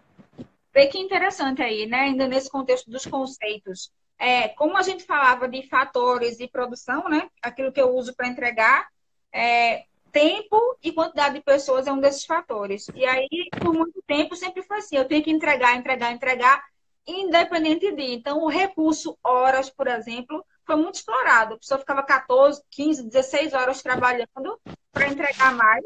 Vê 0.73 0.87
que 0.87 0.99
interessante 0.99 1.61
aí, 1.61 1.85
né? 1.85 2.01
Ainda 2.01 2.27
nesse 2.27 2.49
contexto 2.49 2.91
dos 2.91 3.05
conceitos. 3.05 3.91
É, 4.19 4.49
como 4.49 4.77
a 4.77 4.81
gente 4.81 5.05
falava 5.05 5.47
de 5.47 5.67
fatores 5.67 6.37
de 6.37 6.47
produção, 6.47 7.07
né? 7.07 7.27
Aquilo 7.41 7.71
que 7.71 7.81
eu 7.81 7.95
uso 7.95 8.13
para 8.15 8.27
entregar, 8.27 8.87
é, 9.33 9.83
tempo 10.15 10.77
e 10.81 10.93
quantidade 10.93 11.35
de 11.35 11.41
pessoas 11.41 11.87
é 11.87 11.91
um 11.91 11.99
desses 11.99 12.23
fatores. 12.23 12.87
E 12.95 13.05
aí, 13.05 13.27
por 13.59 13.73
muito 13.73 14.01
tempo, 14.07 14.33
sempre 14.33 14.63
foi 14.63 14.77
assim: 14.77 14.95
eu 14.95 15.03
tenho 15.03 15.21
que 15.21 15.29
entregar, 15.29 15.75
entregar, 15.75 16.13
entregar 16.13 16.63
independente 17.05 17.91
de. 17.91 18.13
Então, 18.13 18.39
o 18.41 18.47
recurso 18.47 19.17
horas, 19.21 19.69
por 19.69 19.87
exemplo, 19.87 20.41
foi 20.65 20.77
muito 20.77 20.95
explorado. 20.95 21.55
A 21.55 21.57
pessoa 21.57 21.79
ficava 21.79 22.01
14, 22.01 22.63
15, 22.71 23.09
16 23.09 23.53
horas 23.53 23.83
trabalhando 23.83 24.57
para 24.93 25.09
entregar 25.09 25.53
mais. 25.53 25.83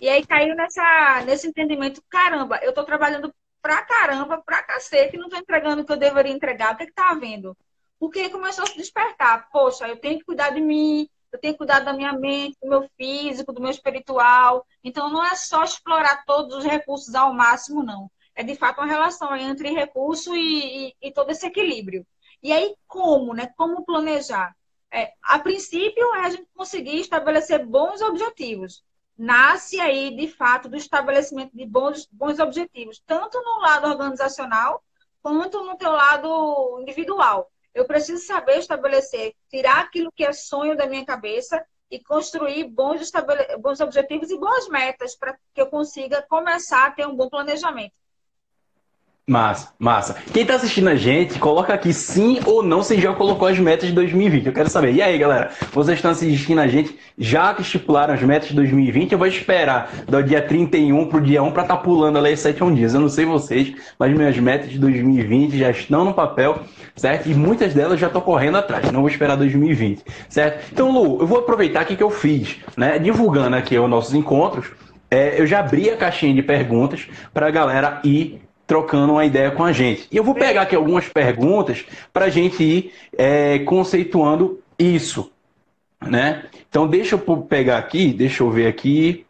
E 0.00 0.08
aí 0.08 0.24
caiu 0.24 0.54
nessa, 0.54 1.24
nesse 1.26 1.48
entendimento: 1.48 2.00
caramba, 2.08 2.60
eu 2.62 2.68
estou 2.68 2.84
trabalhando 2.84 3.34
pra 3.60 3.82
caramba, 3.84 4.40
pra 4.46 4.62
cacete, 4.62 5.16
não 5.16 5.24
estou 5.24 5.40
entregando 5.40 5.82
o 5.82 5.84
que 5.84 5.92
eu 5.92 5.96
deveria 5.96 6.32
entregar. 6.32 6.74
O 6.74 6.76
que 6.76 6.84
é 6.84 6.86
está 6.86 7.10
havendo? 7.10 7.56
Porque 7.98 8.30
começou 8.30 8.62
a 8.62 8.68
se 8.68 8.76
despertar. 8.76 9.48
Poxa, 9.50 9.88
eu 9.88 9.96
tenho 9.96 10.20
que 10.20 10.24
cuidar 10.24 10.50
de 10.50 10.60
mim, 10.60 11.08
eu 11.32 11.40
tenho 11.40 11.54
que 11.54 11.58
cuidar 11.58 11.80
da 11.80 11.92
minha 11.92 12.12
mente, 12.12 12.58
do 12.62 12.68
meu 12.68 12.88
físico, 12.96 13.52
do 13.52 13.60
meu 13.60 13.70
espiritual. 13.70 14.66
Então, 14.84 15.10
não 15.10 15.24
é 15.24 15.34
só 15.34 15.64
explorar 15.64 16.24
todos 16.24 16.56
os 16.56 16.64
recursos 16.64 17.14
ao 17.14 17.32
máximo, 17.32 17.82
não 17.82 18.10
é 18.34 18.42
de 18.42 18.54
fato 18.54 18.78
uma 18.80 18.86
relação 18.86 19.34
entre 19.36 19.70
recurso 19.70 20.34
e, 20.34 20.88
e, 20.88 20.96
e 21.02 21.12
todo 21.12 21.30
esse 21.30 21.46
equilíbrio. 21.46 22.06
E 22.42 22.52
aí, 22.52 22.74
como, 22.86 23.34
né? 23.34 23.48
Como 23.56 23.84
planejar? 23.84 24.54
É, 24.90 25.12
a 25.22 25.38
princípio, 25.38 26.14
é 26.16 26.26
a 26.26 26.30
gente 26.30 26.46
conseguir 26.54 27.00
estabelecer 27.00 27.64
bons 27.64 28.00
objetivos. 28.02 28.82
Nasce 29.16 29.80
aí, 29.80 30.14
de 30.16 30.28
fato, 30.28 30.68
do 30.68 30.76
estabelecimento 30.76 31.56
de 31.56 31.64
bons, 31.66 32.08
bons 32.10 32.38
objetivos, 32.38 33.00
tanto 33.06 33.40
no 33.40 33.60
lado 33.60 33.86
organizacional 33.86 34.82
quanto 35.22 35.62
no 35.64 35.76
teu 35.76 35.92
lado 35.92 36.80
individual. 36.80 37.50
Eu 37.74 37.86
preciso 37.86 38.24
saber 38.24 38.58
estabelecer, 38.58 39.34
tirar 39.48 39.80
aquilo 39.80 40.12
que 40.12 40.24
é 40.24 40.32
sonho 40.32 40.76
da 40.76 40.86
minha 40.86 41.04
cabeça 41.04 41.64
e 41.90 42.02
construir 42.02 42.64
bons, 42.64 43.10
bons 43.60 43.80
objetivos 43.80 44.30
e 44.30 44.38
boas 44.38 44.68
metas 44.68 45.16
para 45.16 45.36
que 45.54 45.60
eu 45.60 45.66
consiga 45.66 46.22
começar 46.22 46.86
a 46.86 46.90
ter 46.90 47.06
um 47.06 47.14
bom 47.14 47.28
planejamento. 47.28 47.94
Massa, 49.28 49.68
massa. 49.78 50.16
Quem 50.32 50.44
tá 50.44 50.56
assistindo 50.56 50.88
a 50.88 50.96
gente, 50.96 51.38
coloca 51.38 51.72
aqui 51.72 51.92
sim 51.92 52.40
ou 52.44 52.60
não 52.60 52.82
se 52.82 53.00
já 53.00 53.14
colocou 53.14 53.46
as 53.46 53.56
metas 53.56 53.88
de 53.88 53.94
2020. 53.94 54.46
Eu 54.46 54.52
quero 54.52 54.68
saber. 54.68 54.92
E 54.94 55.00
aí, 55.00 55.16
galera? 55.16 55.52
Vocês 55.72 55.96
estão 55.96 56.10
assistindo 56.10 56.60
a 56.60 56.66
gente, 56.66 56.98
já 57.16 57.54
que 57.54 57.62
estipularam 57.62 58.14
as 58.14 58.20
metas 58.20 58.48
de 58.48 58.56
2020? 58.56 59.12
Eu 59.12 59.18
vou 59.18 59.28
esperar 59.28 59.92
do 60.08 60.20
dia 60.24 60.42
31 60.42 61.06
pro 61.06 61.20
dia 61.20 61.40
1 61.40 61.52
para 61.52 61.62
estar 61.62 61.76
tá 61.76 61.80
pulando 61.80 62.18
ali 62.18 62.36
7 62.36 62.64
1 62.64 62.74
dias. 62.74 62.94
Eu 62.94 63.00
não 63.00 63.08
sei 63.08 63.24
vocês, 63.24 63.72
mas 63.96 64.12
minhas 64.12 64.36
metas 64.38 64.68
de 64.68 64.78
2020 64.80 65.56
já 65.56 65.70
estão 65.70 66.04
no 66.04 66.12
papel, 66.12 66.58
certo? 66.96 67.30
E 67.30 67.34
muitas 67.34 67.72
delas 67.72 68.00
já 68.00 68.08
estão 68.08 68.20
correndo 68.20 68.58
atrás. 68.58 68.90
Não 68.90 69.02
vou 69.02 69.08
esperar 69.08 69.36
2020, 69.36 70.02
certo? 70.28 70.66
Então, 70.72 70.90
Lu, 70.90 71.20
eu 71.20 71.28
vou 71.28 71.38
aproveitar 71.38 71.84
que 71.84 72.02
eu 72.02 72.10
fiz, 72.10 72.56
né? 72.76 72.98
Divulgando 72.98 73.54
aqui 73.54 73.78
os 73.78 73.88
nossos 73.88 74.14
encontros. 74.14 74.66
É, 75.08 75.40
eu 75.40 75.46
já 75.46 75.60
abri 75.60 75.90
a 75.90 75.96
caixinha 75.96 76.34
de 76.34 76.42
perguntas 76.42 77.06
para 77.32 77.46
a 77.46 77.50
galera 77.52 78.00
ir 78.02 78.42
trocando 78.72 79.12
uma 79.12 79.24
ideia 79.26 79.50
com 79.50 79.62
a 79.62 79.70
gente. 79.70 80.08
E 80.10 80.16
eu 80.16 80.24
vou 80.24 80.34
pegar 80.34 80.62
aqui 80.62 80.74
algumas 80.74 81.06
perguntas 81.06 81.84
para 82.10 82.24
a 82.24 82.30
gente 82.30 82.64
ir 82.64 82.94
é, 83.18 83.58
conceituando 83.58 84.62
isso. 84.78 85.30
Né? 86.00 86.46
Então, 86.70 86.88
deixa 86.88 87.14
eu 87.14 87.42
pegar 87.42 87.76
aqui, 87.76 88.14
deixa 88.14 88.42
eu 88.42 88.50
ver 88.50 88.66
aqui. 88.66 89.26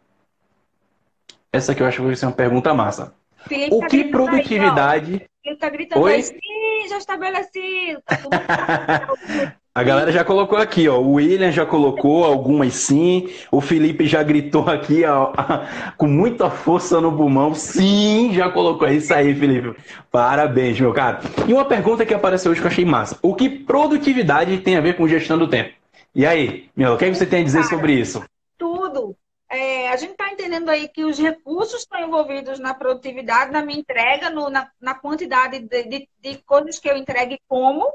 Essa 1.51 1.73
aqui 1.73 1.83
eu 1.83 1.87
acho 1.87 1.97
que 1.97 2.07
vai 2.07 2.15
ser 2.15 2.25
uma 2.25 2.31
pergunta 2.31 2.73
massa. 2.73 3.13
Felipe 3.45 3.75
o 3.75 3.79
tá 3.79 3.87
que 3.87 4.05
produtividade. 4.05 5.13
Aí, 5.15 5.27
Ele 5.43 5.55
está 5.55 5.69
gritando 5.69 6.03
Oi? 6.03 6.13
aí, 6.13 6.23
sim, 6.23 6.87
já 6.87 6.97
estabeleci. 6.97 7.97
Tá 8.05 9.55
A 9.75 9.81
galera 9.81 10.11
já 10.11 10.23
colocou 10.23 10.55
aqui, 10.59 10.87
ó. 10.87 10.99
O 10.99 11.13
William 11.13 11.51
já 11.51 11.65
colocou 11.65 12.23
algumas 12.23 12.75
sim. 12.75 13.27
O 13.51 13.59
Felipe 13.59 14.05
já 14.05 14.21
gritou 14.21 14.69
aqui, 14.69 15.03
ó, 15.03 15.33
com 15.97 16.05
muita 16.05 16.47
força 16.51 17.01
no 17.01 17.17
pulmão. 17.17 17.55
Sim, 17.55 18.31
já 18.33 18.51
colocou. 18.51 18.87
É 18.87 18.93
isso 18.93 19.11
aí, 19.11 19.33
Felipe. 19.33 19.75
Parabéns, 20.11 20.79
meu 20.79 20.93
cara. 20.93 21.21
E 21.47 21.53
uma 21.53 21.65
pergunta 21.65 22.05
que 22.05 22.13
apareceu 22.13 22.51
hoje 22.51 22.61
que 22.61 22.67
eu 22.67 22.71
achei 22.71 22.85
massa. 22.85 23.17
O 23.19 23.33
que 23.33 23.49
produtividade 23.49 24.59
tem 24.59 24.77
a 24.77 24.81
ver 24.81 24.95
com 24.95 25.07
gestão 25.07 25.39
do 25.39 25.49
tempo? 25.49 25.73
E 26.13 26.23
aí, 26.23 26.69
meu, 26.75 26.93
o 26.93 26.97
que, 26.97 27.05
é 27.05 27.09
que 27.09 27.15
você 27.15 27.25
tem 27.25 27.41
a 27.41 27.43
dizer 27.43 27.63
sobre 27.63 27.93
isso? 27.93 28.23
Tudo. 28.59 29.17
É, 29.49 29.89
a 29.89 29.95
gente 29.95 30.11
está 30.11 30.31
entendendo 30.31 30.69
aí 30.69 30.87
que 30.87 31.03
os 31.03 31.17
recursos 31.17 31.79
estão 31.79 31.99
envolvidos 31.99 32.59
na 32.59 32.75
produtividade, 32.75 33.51
na 33.51 33.65
minha 33.65 33.79
entrega, 33.79 34.29
no, 34.29 34.51
na, 34.51 34.69
na, 34.79 34.93
quantidade 34.93 35.59
de, 35.59 35.83
de, 35.83 36.09
de 36.21 36.37
coisas 36.43 36.77
que 36.77 36.87
eu 36.87 36.95
entregue 36.95 37.39
como 37.47 37.91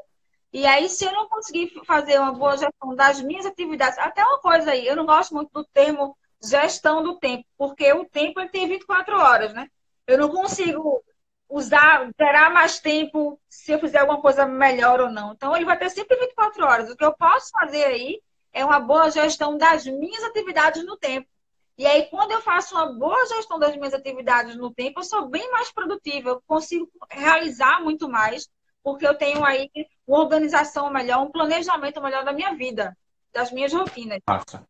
e 0.52 0.66
aí, 0.66 0.88
se 0.88 1.04
eu 1.04 1.12
não 1.12 1.28
conseguir 1.28 1.70
fazer 1.84 2.18
uma 2.18 2.32
boa 2.32 2.56
gestão 2.56 2.94
das 2.94 3.20
minhas 3.20 3.44
atividades, 3.44 3.98
até 3.98 4.24
uma 4.24 4.40
coisa 4.40 4.70
aí, 4.70 4.86
eu 4.86 4.96
não 4.96 5.04
gosto 5.04 5.34
muito 5.34 5.50
do 5.52 5.64
termo 5.64 6.16
gestão 6.42 7.02
do 7.02 7.18
tempo, 7.18 7.44
porque 7.56 7.92
o 7.92 8.04
tempo 8.04 8.40
ele 8.40 8.48
tem 8.48 8.68
24 8.68 9.16
horas, 9.18 9.52
né? 9.52 9.68
Eu 10.06 10.16
não 10.16 10.30
consigo 10.30 11.02
usar, 11.48 12.08
gerar 12.18 12.50
mais 12.50 12.78
tempo 12.80 13.38
se 13.48 13.72
eu 13.72 13.78
fizer 13.78 13.98
alguma 13.98 14.20
coisa 14.20 14.46
melhor 14.46 15.00
ou 15.00 15.10
não. 15.10 15.32
Então, 15.32 15.54
ele 15.54 15.64
vai 15.64 15.78
ter 15.78 15.90
sempre 15.90 16.16
24 16.16 16.64
horas. 16.64 16.90
O 16.90 16.96
que 16.96 17.04
eu 17.04 17.14
posso 17.14 17.50
fazer 17.50 17.84
aí 17.84 18.20
é 18.52 18.64
uma 18.64 18.80
boa 18.80 19.10
gestão 19.10 19.56
das 19.56 19.84
minhas 19.84 20.22
atividades 20.24 20.84
no 20.84 20.96
tempo. 20.96 21.28
E 21.76 21.86
aí, 21.86 22.06
quando 22.10 22.32
eu 22.32 22.40
faço 22.42 22.74
uma 22.74 22.86
boa 22.86 23.26
gestão 23.26 23.58
das 23.58 23.76
minhas 23.76 23.94
atividades 23.94 24.56
no 24.56 24.72
tempo, 24.72 25.00
eu 25.00 25.04
sou 25.04 25.28
bem 25.28 25.50
mais 25.52 25.70
produtiva, 25.70 26.30
eu 26.30 26.42
consigo 26.46 26.90
realizar 27.10 27.80
muito 27.82 28.08
mais 28.08 28.48
porque 28.88 29.06
eu 29.06 29.14
tenho 29.14 29.44
aí 29.44 29.70
uma 30.06 30.20
organização 30.20 30.90
melhor, 30.90 31.22
um 31.22 31.30
planejamento 31.30 32.00
melhor 32.00 32.24
da 32.24 32.32
minha 32.32 32.54
vida, 32.54 32.96
das 33.34 33.52
minhas 33.52 33.70
rotinas. 33.70 34.20
Massa. 34.26 34.66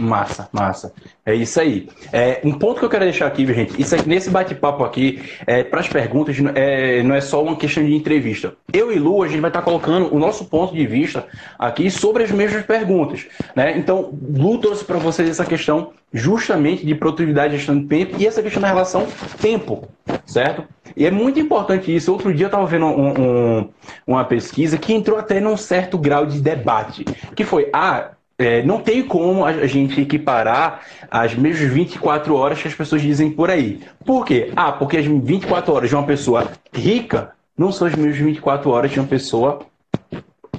Massa, 0.00 0.48
massa. 0.52 0.92
É 1.26 1.34
isso 1.34 1.60
aí. 1.60 1.88
É, 2.12 2.40
um 2.44 2.52
ponto 2.52 2.78
que 2.78 2.84
eu 2.84 2.88
quero 2.88 3.02
deixar 3.02 3.26
aqui, 3.26 3.44
gente, 3.52 3.82
isso 3.82 3.96
aqui, 3.96 4.08
nesse 4.08 4.30
bate-papo 4.30 4.84
aqui, 4.84 5.20
é, 5.44 5.64
para 5.64 5.80
as 5.80 5.88
perguntas, 5.88 6.36
é, 6.54 7.02
não 7.02 7.16
é 7.16 7.20
só 7.20 7.42
uma 7.42 7.56
questão 7.56 7.84
de 7.84 7.92
entrevista. 7.92 8.54
Eu 8.72 8.92
e 8.92 8.98
Lu, 9.00 9.24
a 9.24 9.26
gente 9.26 9.40
vai 9.40 9.50
estar 9.50 9.60
colocando 9.62 10.14
o 10.14 10.18
nosso 10.20 10.44
ponto 10.44 10.72
de 10.72 10.86
vista 10.86 11.26
aqui 11.58 11.90
sobre 11.90 12.22
as 12.22 12.30
mesmas 12.30 12.64
perguntas. 12.64 13.26
Né? 13.56 13.76
Então, 13.76 14.16
Lu 14.32 14.58
trouxe 14.58 14.84
para 14.84 14.98
vocês 14.98 15.28
essa 15.28 15.44
questão 15.44 15.90
justamente 16.12 16.86
de 16.86 16.94
produtividade 16.94 17.56
gestão 17.56 17.76
de 17.76 17.86
tempo 17.86 18.14
e 18.20 18.26
essa 18.26 18.40
questão 18.40 18.62
da 18.62 18.68
relação 18.68 19.04
tempo, 19.40 19.88
certo? 20.24 20.64
E 20.96 21.04
é 21.04 21.10
muito 21.10 21.40
importante 21.40 21.94
isso. 21.94 22.12
Outro 22.12 22.32
dia 22.32 22.44
eu 22.44 22.48
estava 22.48 22.66
vendo 22.66 22.86
um, 22.86 23.20
um, 23.58 23.68
uma 24.06 24.24
pesquisa 24.24 24.78
que 24.78 24.94
entrou 24.94 25.18
até 25.18 25.40
num 25.40 25.56
certo 25.56 25.98
grau 25.98 26.24
de 26.24 26.40
debate, 26.40 27.04
que 27.34 27.44
foi, 27.44 27.68
ah, 27.72 28.12
é, 28.38 28.62
não 28.62 28.80
tem 28.80 29.02
como 29.02 29.44
a 29.44 29.66
gente 29.66 30.00
equiparar 30.00 30.82
as 31.10 31.34
mesmas 31.34 31.72
24 31.72 32.34
horas 32.36 32.62
que 32.62 32.68
as 32.68 32.74
pessoas 32.74 33.02
dizem 33.02 33.30
por 33.30 33.50
aí. 33.50 33.80
Por 34.04 34.24
quê? 34.24 34.52
Ah, 34.54 34.70
porque 34.70 34.96
as 34.96 35.04
24 35.04 35.74
horas 35.74 35.88
de 35.88 35.96
uma 35.96 36.06
pessoa 36.06 36.48
rica 36.72 37.32
não 37.56 37.72
são 37.72 37.88
as 37.88 37.94
mesmas 37.96 38.16
24 38.16 38.70
horas 38.70 38.92
de 38.92 39.00
uma 39.00 39.08
pessoa 39.08 39.66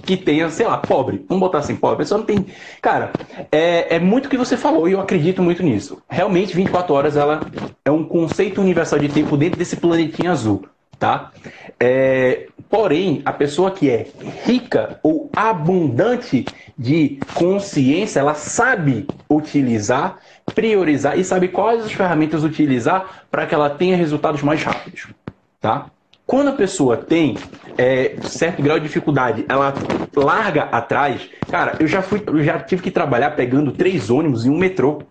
que 0.03 0.17
tenha, 0.17 0.50
sei 0.50 0.67
lá, 0.67 0.77
pobre. 0.77 1.24
Vamos 1.29 1.39
botar 1.39 1.59
assim, 1.59 1.75
pobre. 1.75 1.95
A 1.95 2.00
pessoa 2.00 2.17
não 2.17 2.25
tem. 2.25 2.45
Cara, 2.81 3.12
é, 3.51 3.95
é 3.95 4.00
muito 4.00 4.25
o 4.25 4.29
que 4.29 4.38
você 4.38 4.57
falou 4.57 4.89
e 4.89 4.91
eu 4.91 5.00
acredito 5.00 5.41
muito 5.41 5.63
nisso. 5.63 6.01
Realmente, 6.09 6.55
24 6.55 6.93
horas 6.93 7.15
ela 7.15 7.41
é 7.86 7.91
um 7.91 8.03
conceito 8.03 8.59
universal 8.59 9.00
de 9.00 9.07
tempo 9.07 9.38
dentro 9.38 9.57
desse 9.57 9.77
planetinho 9.77 10.31
azul. 10.31 10.65
Tá? 10.99 11.31
É, 11.79 12.47
porém, 12.69 13.21
a 13.25 13.31
pessoa 13.31 13.71
que 13.71 13.89
é 13.89 14.07
rica 14.45 14.99
ou 15.01 15.29
abundante 15.33 16.45
de 16.77 17.19
consciência, 17.33 18.19
ela 18.19 18.35
sabe 18.35 19.07
utilizar, 19.29 20.19
priorizar 20.53 21.17
e 21.17 21.23
sabe 21.23 21.47
quais 21.47 21.85
as 21.85 21.91
ferramentas 21.91 22.43
utilizar 22.43 23.25
para 23.31 23.45
que 23.47 23.55
ela 23.55 23.69
tenha 23.69 23.95
resultados 23.95 24.43
mais 24.43 24.61
rápidos, 24.61 25.07
tá? 25.59 25.87
Quando 26.29 26.49
a 26.49 26.53
pessoa 26.53 26.95
tem 26.95 27.35
é, 27.75 28.15
certo 28.21 28.61
grau 28.61 28.77
de 28.77 28.85
dificuldade, 28.85 29.43
ela 29.49 29.73
larga 30.15 30.65
atrás. 30.65 31.27
Cara, 31.49 31.75
eu 31.79 31.87
já 31.87 32.03
fui, 32.03 32.21
eu 32.27 32.43
já 32.43 32.59
tive 32.59 32.83
que 32.83 32.91
trabalhar 32.91 33.31
pegando 33.31 33.71
três 33.71 34.11
ônibus 34.11 34.45
e 34.45 34.49
um 34.49 34.55
metrô. 34.55 35.01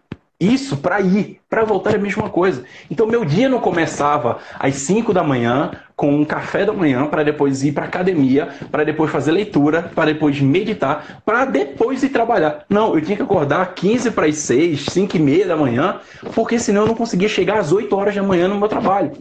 Isso 0.40 0.76
para 0.76 1.00
ir, 1.00 1.40
para 1.50 1.64
voltar 1.64 1.92
é 1.92 1.97
a 1.97 1.99
mesma 1.99 2.30
coisa. 2.30 2.64
Então 2.88 3.09
meu 3.09 3.25
dia 3.25 3.49
não 3.49 3.59
começava 3.59 4.38
às 4.57 4.76
5 4.76 5.12
da 5.12 5.25
manhã 5.25 5.73
com 5.97 6.14
um 6.14 6.25
café 6.25 6.64
da 6.64 6.73
manhã 6.73 7.07
para 7.07 7.25
depois 7.25 7.64
ir 7.64 7.73
para 7.73 7.87
academia, 7.87 8.49
para 8.71 8.85
depois 8.85 9.11
fazer 9.11 9.33
leitura, 9.33 9.90
para 9.92 10.12
depois 10.12 10.40
meditar, 10.40 11.21
para 11.25 11.45
depois 11.45 12.04
ir 12.04 12.11
trabalhar. 12.11 12.64
Não, 12.68 12.95
eu 12.95 13.00
tinha 13.00 13.16
que 13.16 13.23
acordar 13.23 13.75
15 13.75 14.12
para 14.12 14.26
as 14.26 14.37
6, 14.37 14.87
5 14.90 15.16
e 15.16 15.18
meia 15.18 15.47
da 15.47 15.57
manhã, 15.57 16.00
porque 16.37 16.57
senão 16.57 16.83
eu 16.83 16.87
não 16.87 16.95
conseguia 16.95 17.28
chegar 17.28 17.59
às 17.59 17.73
8 17.73 17.97
horas 17.97 18.14
da 18.14 18.23
manhã 18.23 18.47
no 18.47 18.59
meu 18.59 18.68
trabalho. 18.68 19.12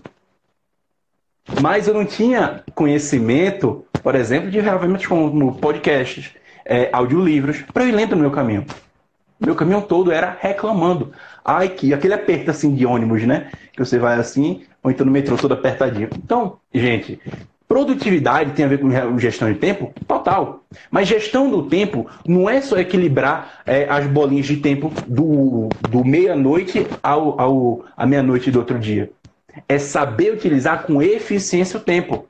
Mas 1.60 1.88
eu 1.88 1.96
não 1.96 2.06
tinha 2.06 2.64
conhecimento, 2.76 3.84
por 4.04 4.14
exemplo, 4.14 4.52
de 4.52 4.62
ferramentas 4.62 5.08
como 5.08 5.56
podcasts, 5.56 6.30
é, 6.64 6.90
audiolivros, 6.92 7.64
para 7.74 7.86
eu 7.86 7.90
ir 7.90 7.94
lendo 7.94 8.16
no 8.16 8.22
meu 8.22 8.32
caminho. 8.32 8.66
Meu 9.40 9.56
caminho 9.56 9.82
todo 9.82 10.12
era 10.12 10.38
reclamando. 10.40 11.12
Ai, 11.44 11.70
que 11.70 11.94
aquele 11.94 12.14
aperto 12.14 12.52
assim 12.52 12.74
de 12.74 12.86
ônibus, 12.86 13.24
né? 13.24 13.50
Que 13.74 13.80
você 13.80 14.00
vai 14.00 14.18
assim, 14.18 14.64
ou 14.84 14.90
então 14.90 15.06
no 15.06 15.12
metrô 15.12 15.38
todo 15.38 15.54
apertadinho. 15.54 16.10
Então, 16.18 16.58
gente, 16.74 17.20
produtividade 17.68 18.54
tem 18.54 18.66
a 18.66 18.68
ver 18.68 18.80
com 18.80 19.20
gestão 19.20 19.52
de 19.52 19.60
tempo? 19.60 19.94
Total. 20.08 20.64
Mas 20.90 21.08
gestão 21.08 21.50
do 21.50 21.64
tempo 21.64 22.08
não 22.28 22.50
é 22.50 22.62
só 22.62 22.78
equilibrar 22.78 23.62
é, 23.66 23.88
as 23.90 24.08
bolinhas 24.08 24.48
de 24.48 24.58
tempo 24.58 24.92
do, 25.08 25.70
do 25.90 26.04
meia-noite 26.04 26.88
ao, 27.04 27.40
ao, 27.40 27.86
à 27.96 28.06
meia-noite 28.06 28.50
do 28.50 28.60
outro 28.60 28.80
dia 28.80 29.12
é 29.68 29.80
saber 29.80 30.34
utilizar 30.34 30.84
com 30.84 31.02
eficiência 31.02 31.80
o 31.80 31.84
tempo. 31.84 32.28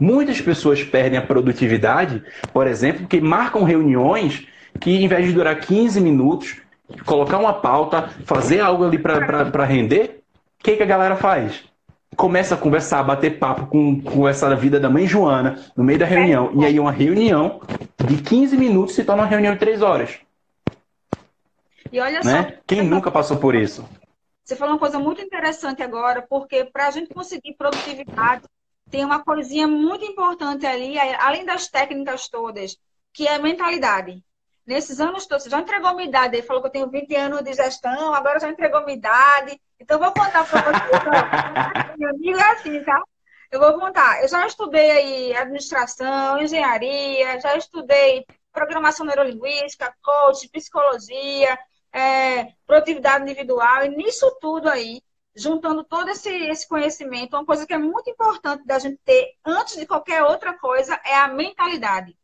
Muitas 0.00 0.40
pessoas 0.40 0.82
perdem 0.82 1.18
a 1.18 1.22
produtividade, 1.22 2.22
por 2.52 2.66
exemplo, 2.66 3.02
porque 3.02 3.20
marcam 3.20 3.64
reuniões 3.64 4.46
que, 4.80 4.90
em 4.90 5.08
vez 5.08 5.26
de 5.26 5.32
durar 5.32 5.58
15 5.58 6.00
minutos, 6.00 6.56
colocar 7.04 7.38
uma 7.38 7.52
pauta, 7.52 8.08
fazer 8.24 8.60
algo 8.60 8.84
ali 8.84 8.98
para 8.98 9.64
render, 9.64 10.22
o 10.60 10.64
que, 10.64 10.76
que 10.76 10.82
a 10.82 10.86
galera 10.86 11.16
faz? 11.16 11.64
Começa 12.16 12.54
a 12.54 12.58
conversar, 12.58 13.00
a 13.00 13.04
bater 13.04 13.38
papo 13.38 13.66
com, 13.66 14.00
com 14.00 14.28
essa 14.28 14.54
vida 14.56 14.80
da 14.80 14.90
mãe 14.90 15.06
Joana 15.06 15.62
no 15.76 15.84
meio 15.84 15.98
da 15.98 16.06
reunião. 16.06 16.50
E 16.54 16.64
aí 16.64 16.80
uma 16.80 16.90
reunião 16.90 17.60
de 18.04 18.20
15 18.22 18.56
minutos 18.56 18.94
se 18.94 19.04
torna 19.04 19.22
uma 19.22 19.28
reunião 19.28 19.52
de 19.52 19.60
3 19.60 19.82
horas. 19.82 20.18
E 21.92 22.00
olha 22.00 22.20
né? 22.24 22.42
só. 22.42 22.58
Quem 22.66 22.82
nunca 22.82 23.10
passou 23.10 23.36
por 23.36 23.54
isso? 23.54 23.88
Você 24.44 24.56
falou 24.56 24.74
uma 24.74 24.80
coisa 24.80 24.98
muito 24.98 25.20
interessante 25.20 25.82
agora, 25.82 26.22
porque 26.22 26.64
para 26.64 26.88
a 26.88 26.90
gente 26.90 27.12
conseguir 27.12 27.54
produtividade, 27.54 28.44
tem 28.90 29.04
uma 29.04 29.22
coisinha 29.22 29.68
muito 29.68 30.04
importante 30.04 30.66
ali, 30.66 30.98
além 30.98 31.44
das 31.44 31.68
técnicas 31.68 32.28
todas, 32.28 32.76
que 33.12 33.26
é 33.26 33.34
a 33.34 33.38
mentalidade. 33.38 34.22
Nesses 34.68 35.00
anos 35.00 35.24
todos, 35.24 35.44
você 35.44 35.48
já 35.48 35.60
entregou 35.60 35.94
minha 35.94 36.06
idade, 36.06 36.36
ele 36.36 36.46
falou 36.46 36.60
que 36.60 36.68
eu 36.68 36.72
tenho 36.72 36.90
20 36.90 37.16
anos 37.16 37.42
de 37.42 37.54
gestão, 37.54 38.12
agora 38.12 38.38
já 38.38 38.50
entregou 38.50 38.84
minha 38.84 38.98
idade. 38.98 39.58
Então, 39.80 39.98
vou 39.98 40.12
contar 40.12 40.46
para 40.46 40.60
você. 40.60 41.96
Meu 41.96 42.10
amigo 42.10 42.38
é 42.38 42.50
assim, 42.52 42.84
tá? 42.84 43.02
Eu 43.50 43.60
vou 43.60 43.80
contar. 43.80 44.20
Eu 44.22 44.28
já 44.28 44.46
estudei 44.46 44.90
aí 44.90 45.34
administração, 45.34 46.38
engenharia, 46.38 47.40
já 47.40 47.56
estudei 47.56 48.26
programação 48.52 49.06
neurolinguística, 49.06 49.90
coach, 50.02 50.46
psicologia, 50.50 51.58
é, 51.90 52.52
produtividade 52.66 53.22
individual, 53.24 53.86
e 53.86 53.88
nisso 53.88 54.36
tudo 54.38 54.68
aí, 54.68 55.00
juntando 55.34 55.82
todo 55.82 56.10
esse, 56.10 56.28
esse 56.28 56.68
conhecimento, 56.68 57.34
uma 57.34 57.46
coisa 57.46 57.66
que 57.66 57.72
é 57.72 57.78
muito 57.78 58.10
importante 58.10 58.66
da 58.66 58.78
gente 58.78 59.00
ter, 59.02 59.30
antes 59.46 59.78
de 59.78 59.86
qualquer 59.86 60.24
outra 60.24 60.52
coisa, 60.58 61.00
é 61.06 61.14
a 61.14 61.28
mentalidade. 61.28 62.14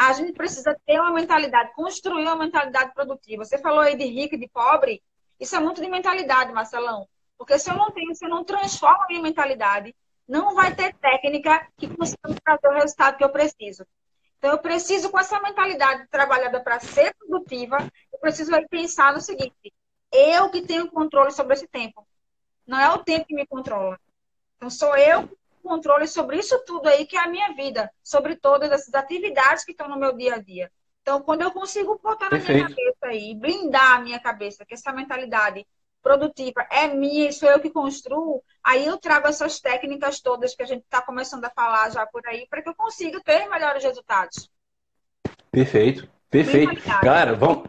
A 0.00 0.12
gente 0.12 0.32
precisa 0.32 0.76
ter 0.86 1.00
uma 1.00 1.12
mentalidade, 1.12 1.74
construir 1.74 2.22
uma 2.22 2.36
mentalidade 2.36 2.94
produtiva. 2.94 3.44
Você 3.44 3.58
falou 3.58 3.80
aí 3.80 3.96
de 3.96 4.04
rico 4.04 4.36
e 4.36 4.38
de 4.38 4.48
pobre, 4.48 5.02
isso 5.40 5.56
é 5.56 5.58
muito 5.58 5.82
de 5.82 5.88
mentalidade, 5.88 6.52
Marcelão. 6.52 7.08
Porque 7.36 7.58
se 7.58 7.68
eu 7.68 7.74
não 7.74 7.90
tenho, 7.90 8.14
se 8.14 8.24
eu 8.24 8.28
não 8.28 8.44
transformo 8.44 9.02
a 9.02 9.06
minha 9.08 9.20
mentalidade, 9.20 9.92
não 10.28 10.54
vai 10.54 10.72
ter 10.72 10.94
técnica 10.94 11.66
que 11.76 11.88
consiga 11.88 12.18
trazer 12.44 12.68
o 12.68 12.78
resultado 12.78 13.16
que 13.16 13.24
eu 13.24 13.30
preciso. 13.30 13.84
Então, 14.38 14.52
eu 14.52 14.58
preciso, 14.58 15.10
com 15.10 15.18
essa 15.18 15.40
mentalidade 15.40 16.06
trabalhada 16.08 16.60
para 16.60 16.78
ser 16.78 17.12
produtiva, 17.16 17.78
eu 18.12 18.20
preciso 18.20 18.52
pensar 18.70 19.12
no 19.12 19.20
seguinte: 19.20 19.74
eu 20.12 20.48
que 20.48 20.62
tenho 20.62 20.88
controle 20.92 21.32
sobre 21.32 21.54
esse 21.54 21.66
tempo. 21.66 22.06
Não 22.64 22.78
é 22.78 22.88
o 22.94 23.02
tempo 23.02 23.26
que 23.26 23.34
me 23.34 23.44
controla. 23.48 23.98
Então, 24.56 24.70
sou 24.70 24.96
eu 24.96 25.26
que 25.26 25.36
controle 25.68 26.08
sobre 26.08 26.38
isso 26.38 26.58
tudo 26.66 26.88
aí 26.88 27.06
que 27.06 27.16
é 27.16 27.20
a 27.20 27.28
minha 27.28 27.52
vida, 27.52 27.90
sobre 28.02 28.34
todas 28.34 28.70
essas 28.70 28.94
atividades 28.94 29.64
que 29.64 29.72
estão 29.72 29.88
no 29.88 29.98
meu 29.98 30.16
dia 30.16 30.34
a 30.34 30.38
dia. 30.38 30.70
Então, 31.02 31.22
quando 31.22 31.42
eu 31.42 31.50
consigo 31.50 31.98
botar 32.02 32.28
Perfeito. 32.28 32.62
na 32.62 32.68
minha 32.68 32.76
cabeça 32.76 33.06
aí, 33.06 33.34
blindar 33.34 33.96
a 33.96 34.00
minha 34.00 34.20
cabeça, 34.20 34.64
que 34.66 34.74
essa 34.74 34.92
mentalidade 34.92 35.66
produtiva 36.02 36.66
é 36.70 36.88
minha, 36.88 37.30
sou 37.32 37.50
eu 37.50 37.60
que 37.60 37.70
construo, 37.70 38.42
aí 38.62 38.86
eu 38.86 38.98
trago 38.98 39.26
essas 39.28 39.60
técnicas 39.60 40.20
todas 40.20 40.54
que 40.54 40.62
a 40.62 40.66
gente 40.66 40.82
está 40.82 41.00
começando 41.02 41.44
a 41.44 41.50
falar 41.50 41.90
já 41.90 42.06
por 42.06 42.26
aí, 42.26 42.46
para 42.48 42.62
que 42.62 42.68
eu 42.68 42.74
consiga 42.74 43.20
ter 43.20 43.48
melhores 43.48 43.82
resultados. 43.82 44.50
Perfeito, 45.50 46.08
perfeito. 46.30 46.82
Cara, 47.00 47.34
vamos, 47.34 47.68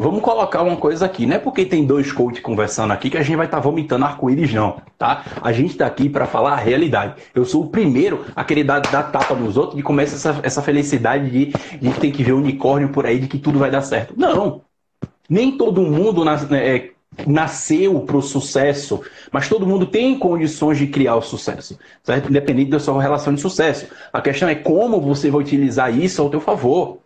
vamos 0.00 0.22
colocar 0.22 0.62
uma 0.62 0.76
coisa 0.76 1.04
aqui. 1.04 1.26
Não 1.26 1.36
é 1.36 1.38
porque 1.38 1.66
tem 1.66 1.84
dois 1.84 2.10
coaches 2.10 2.40
conversando 2.40 2.92
aqui 2.92 3.10
que 3.10 3.18
a 3.18 3.22
gente 3.22 3.36
vai 3.36 3.46
estar 3.46 3.58
tá 3.58 3.62
vomitando 3.62 4.06
arco-íris, 4.06 4.52
não, 4.54 4.80
tá? 4.96 5.24
A 5.42 5.52
gente 5.52 5.72
está 5.72 5.86
aqui 5.86 6.08
para 6.08 6.26
falar 6.26 6.52
a 6.52 6.56
realidade. 6.56 7.14
Eu 7.34 7.44
sou 7.44 7.64
o 7.64 7.68
primeiro 7.68 8.24
a 8.34 8.42
querer 8.42 8.64
dar, 8.64 8.80
dar 8.80 9.04
tapa 9.04 9.34
nos 9.34 9.58
outros 9.58 9.78
e 9.78 9.82
começa 9.82 10.16
essa, 10.16 10.40
essa 10.42 10.62
felicidade 10.62 11.30
de, 11.30 11.46
de 11.78 11.90
que 11.92 12.00
tem 12.00 12.10
que 12.10 12.22
ver 12.22 12.32
unicórnio 12.32 12.88
por 12.88 13.04
aí, 13.04 13.18
de 13.18 13.28
que 13.28 13.38
tudo 13.38 13.58
vai 13.58 13.70
dar 13.70 13.82
certo. 13.82 14.14
Não! 14.16 14.62
Nem 15.28 15.56
todo 15.56 15.82
mundo 15.82 16.24
nas, 16.24 16.50
é, 16.50 16.90
nasceu 17.26 18.00
para 18.00 18.16
o 18.16 18.22
sucesso, 18.22 19.02
mas 19.30 19.48
todo 19.48 19.66
mundo 19.66 19.86
tem 19.86 20.18
condições 20.18 20.78
de 20.78 20.86
criar 20.86 21.16
o 21.16 21.22
sucesso, 21.22 21.78
certo? 22.02 22.30
Independente 22.30 22.70
da 22.70 22.80
sua 22.80 23.00
relação 23.02 23.34
de 23.34 23.40
sucesso. 23.40 23.86
A 24.12 24.20
questão 24.20 24.48
é 24.48 24.54
como 24.54 25.00
você 25.00 25.30
vai 25.30 25.40
utilizar 25.40 25.96
isso 25.96 26.22
ao 26.22 26.30
teu 26.30 26.40
favor. 26.40 26.98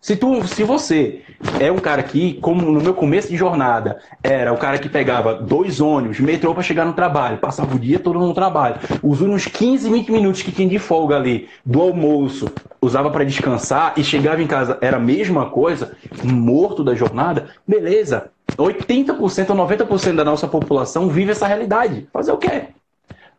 Se, 0.00 0.16
tu, 0.16 0.46
se 0.46 0.62
você 0.62 1.22
é 1.58 1.70
um 1.72 1.78
cara 1.78 2.02
que, 2.02 2.34
como 2.34 2.70
no 2.70 2.80
meu 2.80 2.94
começo 2.94 3.28
de 3.28 3.36
jornada, 3.36 4.00
era 4.22 4.52
o 4.52 4.56
cara 4.58 4.78
que 4.78 4.88
pegava 4.88 5.34
dois 5.34 5.80
ônibus, 5.80 6.20
metrô 6.20 6.54
para 6.54 6.62
chegar 6.62 6.84
no 6.84 6.92
trabalho, 6.92 7.38
passava 7.38 7.74
o 7.74 7.78
dia 7.78 7.98
todo 7.98 8.18
no 8.18 8.32
trabalho, 8.32 8.76
os 9.02 9.20
únicos 9.20 9.46
15, 9.46 9.90
20 9.90 10.12
minutos 10.12 10.42
que 10.42 10.52
tinha 10.52 10.68
de 10.68 10.78
folga 10.78 11.16
ali 11.16 11.48
do 11.64 11.80
almoço, 11.80 12.48
usava 12.80 13.10
para 13.10 13.24
descansar 13.24 13.94
e 13.96 14.04
chegava 14.04 14.42
em 14.42 14.46
casa, 14.46 14.78
era 14.80 14.96
a 14.96 15.00
mesma 15.00 15.50
coisa, 15.50 15.96
morto 16.22 16.84
da 16.84 16.94
jornada, 16.94 17.48
beleza. 17.66 18.30
80% 18.56 19.50
ou 19.50 19.56
90% 19.56 20.14
da 20.14 20.24
nossa 20.24 20.46
população 20.46 21.08
vive 21.08 21.32
essa 21.32 21.46
realidade. 21.46 22.08
Fazer 22.12 22.32
o 22.32 22.38
quê? 22.38 22.68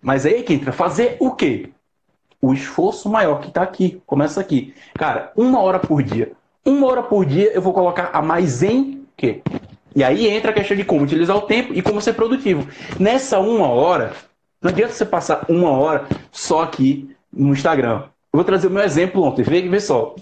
Mas 0.01 0.25
aí 0.25 0.43
que 0.43 0.53
entra, 0.53 0.71
fazer 0.71 1.15
o 1.19 1.31
quê? 1.31 1.69
O 2.41 2.53
esforço 2.53 3.09
maior 3.09 3.39
que 3.39 3.47
está 3.47 3.63
aqui, 3.63 4.01
começa 4.05 4.39
aqui. 4.39 4.75
Cara, 4.95 5.31
uma 5.35 5.59
hora 5.61 5.79
por 5.79 6.03
dia 6.03 6.33
uma 6.67 6.85
hora 6.87 7.01
por 7.01 7.25
dia 7.25 7.51
eu 7.53 7.61
vou 7.61 7.73
colocar 7.73 8.09
a 8.11 8.21
mais 8.21 8.61
em 8.61 9.05
quê? 9.15 9.41
E 9.95 10.03
aí 10.03 10.27
entra 10.27 10.51
a 10.51 10.53
questão 10.53 10.75
de 10.75 10.83
como 10.83 11.03
utilizar 11.03 11.35
o 11.35 11.41
tempo 11.41 11.73
e 11.73 11.81
como 11.81 12.01
ser 12.01 12.13
produtivo. 12.13 12.67
Nessa 12.99 13.39
uma 13.39 13.67
hora, 13.67 14.13
não 14.61 14.69
adianta 14.69 14.93
você 14.93 15.05
passar 15.05 15.45
uma 15.47 15.71
hora 15.71 16.05
só 16.31 16.61
aqui 16.61 17.09
no 17.31 17.53
Instagram. 17.53 18.03
Eu 18.03 18.37
vou 18.37 18.43
trazer 18.43 18.67
o 18.67 18.71
meu 18.71 18.83
exemplo 18.83 19.23
ontem. 19.23 19.43
Vê, 19.43 19.61
vê 19.61 19.79
só. 19.79 20.13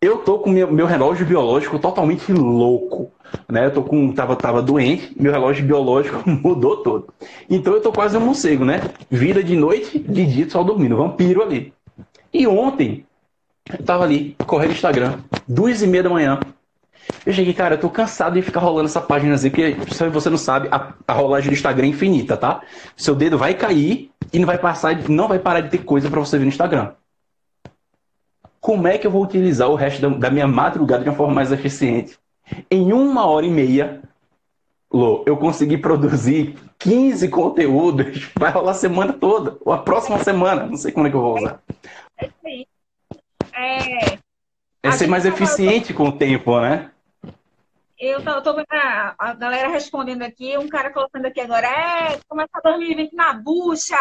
Eu 0.00 0.18
tô 0.18 0.38
com 0.38 0.50
meu, 0.50 0.70
meu 0.70 0.86
relógio 0.86 1.26
biológico 1.26 1.78
totalmente 1.78 2.32
louco. 2.32 3.10
Né? 3.48 3.66
Eu 3.66 3.72
tô 3.72 3.82
com. 3.82 4.12
Tava, 4.12 4.36
tava 4.36 4.62
doente, 4.62 5.12
meu 5.18 5.32
relógio 5.32 5.64
biológico 5.64 6.22
mudou 6.28 6.76
todo. 6.76 7.08
Então 7.48 7.72
eu 7.72 7.80
tô 7.80 7.90
quase 7.90 8.16
um 8.16 8.20
morcego, 8.20 8.64
né? 8.64 8.82
Vida 9.10 9.42
de 9.42 9.56
noite, 9.56 9.98
de 9.98 10.26
dia 10.26 10.48
só 10.48 10.62
dormindo, 10.62 10.96
vampiro 10.96 11.42
ali. 11.42 11.72
E 12.32 12.46
ontem, 12.46 13.04
eu 13.78 13.84
tava 13.84 14.04
ali, 14.04 14.36
correndo 14.46 14.72
Instagram, 14.72 15.18
duas 15.46 15.82
e 15.82 15.86
meia 15.86 16.02
da 16.02 16.10
manhã. 16.10 16.40
Eu 17.24 17.32
cheguei, 17.32 17.52
cara, 17.52 17.74
eu 17.74 17.80
tô 17.80 17.90
cansado 17.90 18.34
de 18.34 18.42
ficar 18.42 18.60
rolando 18.60 18.88
essa 18.88 19.00
página 19.00 19.34
assim, 19.34 19.50
porque 19.50 19.76
se 19.92 20.08
você 20.08 20.30
não 20.30 20.38
sabe, 20.38 20.68
a, 20.70 20.94
a, 21.06 21.12
rolagem 21.12 21.50
do 21.50 21.54
Instagram 21.54 21.86
é 21.86 21.90
infinita, 21.90 22.36
tá? 22.36 22.62
Seu 22.96 23.14
dedo 23.14 23.36
vai 23.36 23.54
cair 23.54 24.10
e 24.32 24.38
não 24.38 24.46
vai 24.46 24.58
passar, 24.58 24.96
não 25.08 25.28
vai 25.28 25.38
parar 25.38 25.60
de 25.60 25.70
ter 25.70 25.78
coisa 25.78 26.08
para 26.08 26.20
você 26.20 26.38
ver 26.38 26.44
no 26.44 26.50
Instagram. 26.50 26.92
Como 28.60 28.86
é 28.86 28.98
que 28.98 29.06
eu 29.06 29.10
vou 29.10 29.22
utilizar 29.22 29.68
o 29.68 29.74
resto 29.74 30.00
da, 30.02 30.08
da 30.08 30.30
minha 30.30 30.46
madrugada 30.46 31.02
de 31.02 31.08
uma 31.08 31.16
forma 31.16 31.34
mais 31.34 31.50
eficiente? 31.50 32.18
Em 32.70 32.92
uma 32.92 33.26
hora 33.26 33.46
e 33.46 33.50
meia, 33.50 34.02
Lô, 34.92 35.22
eu 35.24 35.36
consegui 35.36 35.78
produzir 35.78 36.56
15 36.80 37.28
conteúdos, 37.28 38.28
rolar 38.52 38.72
a 38.72 38.74
semana 38.74 39.12
toda, 39.12 39.56
ou 39.64 39.72
a 39.72 39.78
próxima 39.78 40.18
semana, 40.18 40.66
não 40.66 40.76
sei 40.76 40.90
como 40.90 41.06
é 41.06 41.10
que 41.10 41.16
eu 41.16 41.20
vou 41.20 41.36
usar. 41.36 41.62
É 42.18 42.26
isso 42.26 42.34
aí. 42.44 42.66
É, 43.60 44.18
é 44.82 44.92
ser 44.92 45.06
mais 45.06 45.26
eficiente 45.26 45.92
com 45.92 46.04
o 46.04 46.16
tempo, 46.16 46.58
né? 46.60 46.90
Eu 47.98 48.24
tô, 48.24 48.40
tô 48.40 48.54
vendo 48.54 48.72
a, 48.72 49.14
a, 49.18 49.34
galera 49.34 49.68
respondendo 49.68 50.22
aqui, 50.22 50.56
um 50.56 50.68
cara 50.68 50.90
colocando 50.90 51.26
aqui 51.26 51.38
agora, 51.38 51.66
é, 51.66 52.18
começa 52.26 52.60
2020 52.64 53.12
na 53.12 53.34
bucha. 53.34 53.98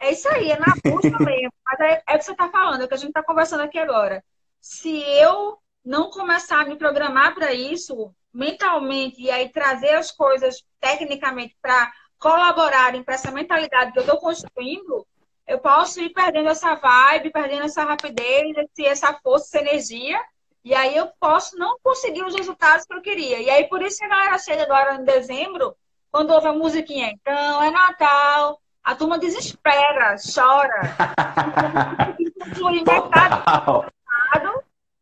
É 0.00 0.10
isso 0.10 0.28
aí, 0.28 0.50
é 0.50 0.58
na 0.58 0.74
bucha 0.84 1.16
mesmo. 1.24 1.52
Mas 1.64 1.80
é, 1.80 2.02
é 2.08 2.14
o 2.16 2.18
que 2.18 2.24
você 2.24 2.32
está 2.32 2.48
falando, 2.48 2.80
é 2.80 2.84
o 2.84 2.88
que 2.88 2.94
a 2.94 2.98
gente 2.98 3.10
está 3.10 3.22
conversando 3.22 3.62
aqui 3.62 3.78
agora. 3.78 4.24
Se 4.60 5.00
eu 5.20 5.58
não 5.84 6.10
começar 6.10 6.62
a 6.62 6.64
me 6.64 6.76
programar 6.76 7.36
para 7.36 7.54
isso, 7.54 8.12
mentalmente, 8.34 9.22
e 9.22 9.30
aí 9.30 9.48
trazer 9.48 9.90
as 9.90 10.10
coisas 10.10 10.64
tecnicamente 10.80 11.56
para 11.62 11.92
colaborarem 12.18 13.04
para 13.04 13.14
essa 13.14 13.30
mentalidade 13.30 13.92
que 13.92 13.98
eu 13.98 14.02
estou 14.02 14.18
construindo, 14.18 15.06
eu 15.46 15.58
posso 15.58 16.00
ir 16.00 16.10
perdendo 16.10 16.48
essa 16.48 16.74
vibe, 16.74 17.30
perdendo 17.30 17.64
essa 17.64 17.84
rapidez, 17.84 18.56
essa 18.78 19.14
força, 19.14 19.58
essa 19.58 19.66
energia, 19.66 20.20
e 20.64 20.74
aí 20.74 20.96
eu 20.96 21.08
posso 21.20 21.56
não 21.56 21.78
conseguir 21.80 22.24
os 22.24 22.34
resultados 22.34 22.84
que 22.84 22.92
eu 22.94 23.00
queria. 23.00 23.40
E 23.40 23.48
aí 23.48 23.68
por 23.68 23.80
isso 23.82 23.98
que 23.98 24.04
a 24.04 24.08
galera 24.08 24.38
chega 24.38 24.64
agora 24.64 24.96
em 24.96 25.04
dezembro, 25.04 25.76
quando 26.10 26.32
ouve 26.32 26.48
a 26.48 26.52
musiquinha, 26.52 27.10
então 27.10 27.62
é 27.62 27.70
Natal, 27.70 28.60
a 28.82 28.94
turma 28.94 29.18
desespera, 29.18 30.16
chora. 30.34 30.80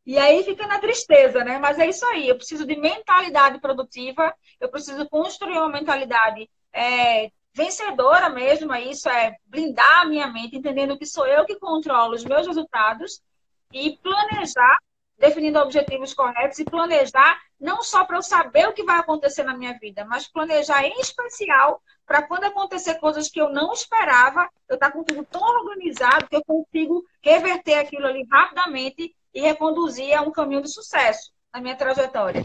e 0.06 0.18
aí 0.18 0.42
fica 0.44 0.66
na 0.66 0.78
tristeza, 0.78 1.42
né? 1.44 1.58
Mas 1.58 1.78
é 1.78 1.86
isso 1.86 2.04
aí. 2.06 2.28
Eu 2.28 2.36
preciso 2.36 2.66
de 2.66 2.76
mentalidade 2.76 3.58
produtiva, 3.60 4.34
eu 4.60 4.68
preciso 4.68 5.08
construir 5.08 5.58
uma 5.58 5.68
mentalidade 5.68 6.50
é, 6.72 7.30
vencedora 7.54 8.28
mesmo, 8.28 8.72
é 8.72 8.82
isso 8.82 9.08
é 9.08 9.36
blindar 9.46 10.02
a 10.02 10.04
minha 10.04 10.26
mente, 10.26 10.56
entendendo 10.56 10.98
que 10.98 11.06
sou 11.06 11.26
eu 11.26 11.44
que 11.44 11.58
controlo 11.58 12.14
os 12.14 12.24
meus 12.24 12.46
resultados 12.46 13.22
e 13.72 13.96
planejar, 13.98 14.76
definindo 15.16 15.58
objetivos 15.60 16.12
corretos 16.12 16.58
e 16.58 16.64
planejar 16.64 17.40
não 17.60 17.82
só 17.82 18.04
para 18.04 18.16
eu 18.16 18.22
saber 18.22 18.68
o 18.68 18.72
que 18.72 18.82
vai 18.82 18.98
acontecer 18.98 19.44
na 19.44 19.56
minha 19.56 19.78
vida, 19.78 20.04
mas 20.04 20.26
planejar 20.26 20.84
em 20.84 21.00
especial 21.00 21.80
para 22.04 22.22
quando 22.22 22.44
acontecer 22.44 22.96
coisas 22.96 23.30
que 23.30 23.40
eu 23.40 23.48
não 23.48 23.72
esperava, 23.72 24.48
eu 24.68 24.74
estar 24.74 24.88
tá 24.88 24.92
com 24.92 25.04
tudo 25.04 25.24
tão 25.24 25.40
organizado 25.40 26.28
que 26.28 26.36
eu 26.36 26.44
consigo 26.44 27.04
reverter 27.22 27.74
aquilo 27.74 28.06
ali 28.06 28.26
rapidamente 28.30 29.14
e 29.32 29.40
reconduzir 29.40 30.12
a 30.14 30.22
um 30.22 30.30
caminho 30.30 30.62
de 30.62 30.70
sucesso 30.70 31.32
na 31.52 31.60
minha 31.60 31.76
trajetória. 31.76 32.44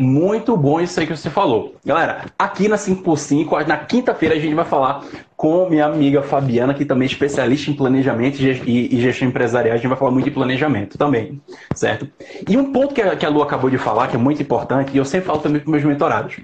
Muito 0.00 0.56
bom 0.56 0.80
isso 0.80 1.00
aí 1.00 1.08
que 1.08 1.16
você 1.16 1.28
falou. 1.28 1.74
Galera, 1.84 2.26
aqui 2.38 2.68
na 2.68 2.76
5x5, 2.76 3.66
na 3.66 3.76
quinta-feira 3.78 4.36
a 4.36 4.38
gente 4.38 4.54
vai 4.54 4.64
falar 4.64 5.04
com 5.36 5.68
minha 5.68 5.86
amiga 5.86 6.22
Fabiana, 6.22 6.72
que 6.72 6.84
também 6.84 7.08
é 7.08 7.10
especialista 7.10 7.68
em 7.68 7.74
planejamento 7.74 8.38
e 8.40 9.00
gestão 9.00 9.26
empresarial. 9.26 9.74
A 9.74 9.76
gente 9.76 9.88
vai 9.88 9.98
falar 9.98 10.12
muito 10.12 10.26
de 10.26 10.30
planejamento 10.30 10.96
também, 10.96 11.42
certo? 11.74 12.08
E 12.48 12.56
um 12.56 12.72
ponto 12.72 12.94
que 12.94 13.02
a, 13.02 13.28
Lu 13.28 13.42
acabou 13.42 13.68
de 13.68 13.76
falar, 13.76 14.06
que 14.06 14.14
é 14.14 14.18
muito 14.20 14.40
importante, 14.40 14.92
e 14.94 14.98
eu 14.98 15.04
sempre 15.04 15.26
falo 15.26 15.40
também 15.40 15.60
para 15.60 15.70
meus 15.72 15.82
mentorados. 15.82 16.36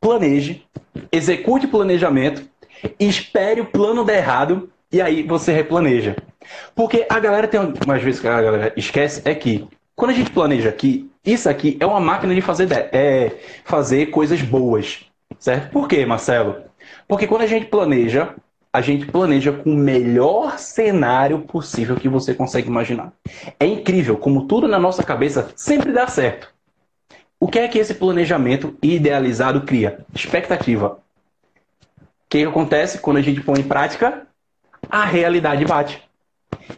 Planeje, 0.00 0.64
execute 1.12 1.66
o 1.66 1.70
planejamento, 1.70 2.42
espere 2.98 3.60
o 3.60 3.66
plano 3.66 4.06
dar 4.06 4.14
errado 4.14 4.70
e 4.90 5.02
aí 5.02 5.22
você 5.22 5.52
replaneja. 5.52 6.16
Porque 6.74 7.06
a 7.10 7.20
galera 7.20 7.46
tem 7.46 7.60
umas 7.60 8.02
vezes 8.02 8.22
que 8.22 8.26
a 8.26 8.40
galera 8.40 8.72
esquece 8.74 9.20
é 9.26 9.34
que 9.34 9.68
quando 9.94 10.12
a 10.12 10.14
gente 10.14 10.30
planeja 10.30 10.70
aqui, 10.70 11.09
isso 11.24 11.48
aqui 11.48 11.76
é 11.80 11.86
uma 11.86 12.00
máquina 12.00 12.34
de 12.34 12.40
fazer, 12.40 12.70
é, 12.72 13.36
fazer 13.64 14.06
coisas 14.06 14.40
boas. 14.42 15.04
Certo? 15.38 15.70
Por 15.70 15.88
quê, 15.88 16.04
Marcelo? 16.04 16.62
Porque 17.06 17.26
quando 17.26 17.42
a 17.42 17.46
gente 17.46 17.66
planeja, 17.66 18.34
a 18.72 18.80
gente 18.80 19.06
planeja 19.06 19.52
com 19.52 19.70
o 19.72 19.76
melhor 19.76 20.58
cenário 20.58 21.40
possível 21.40 21.96
que 21.96 22.08
você 22.08 22.34
consegue 22.34 22.68
imaginar. 22.68 23.12
É 23.58 23.66
incrível 23.66 24.16
como 24.16 24.46
tudo 24.46 24.68
na 24.68 24.78
nossa 24.78 25.02
cabeça 25.02 25.50
sempre 25.56 25.92
dá 25.92 26.06
certo. 26.06 26.52
O 27.38 27.48
que 27.48 27.58
é 27.58 27.68
que 27.68 27.78
esse 27.78 27.94
planejamento 27.94 28.76
idealizado 28.82 29.62
cria? 29.62 30.04
Expectativa. 30.14 30.98
O 32.00 32.04
que 32.28 32.44
acontece 32.44 32.98
quando 32.98 33.16
a 33.16 33.22
gente 33.22 33.40
põe 33.40 33.60
em 33.60 33.64
prática? 33.64 34.26
A 34.90 35.04
realidade 35.04 35.64
bate. 35.64 36.02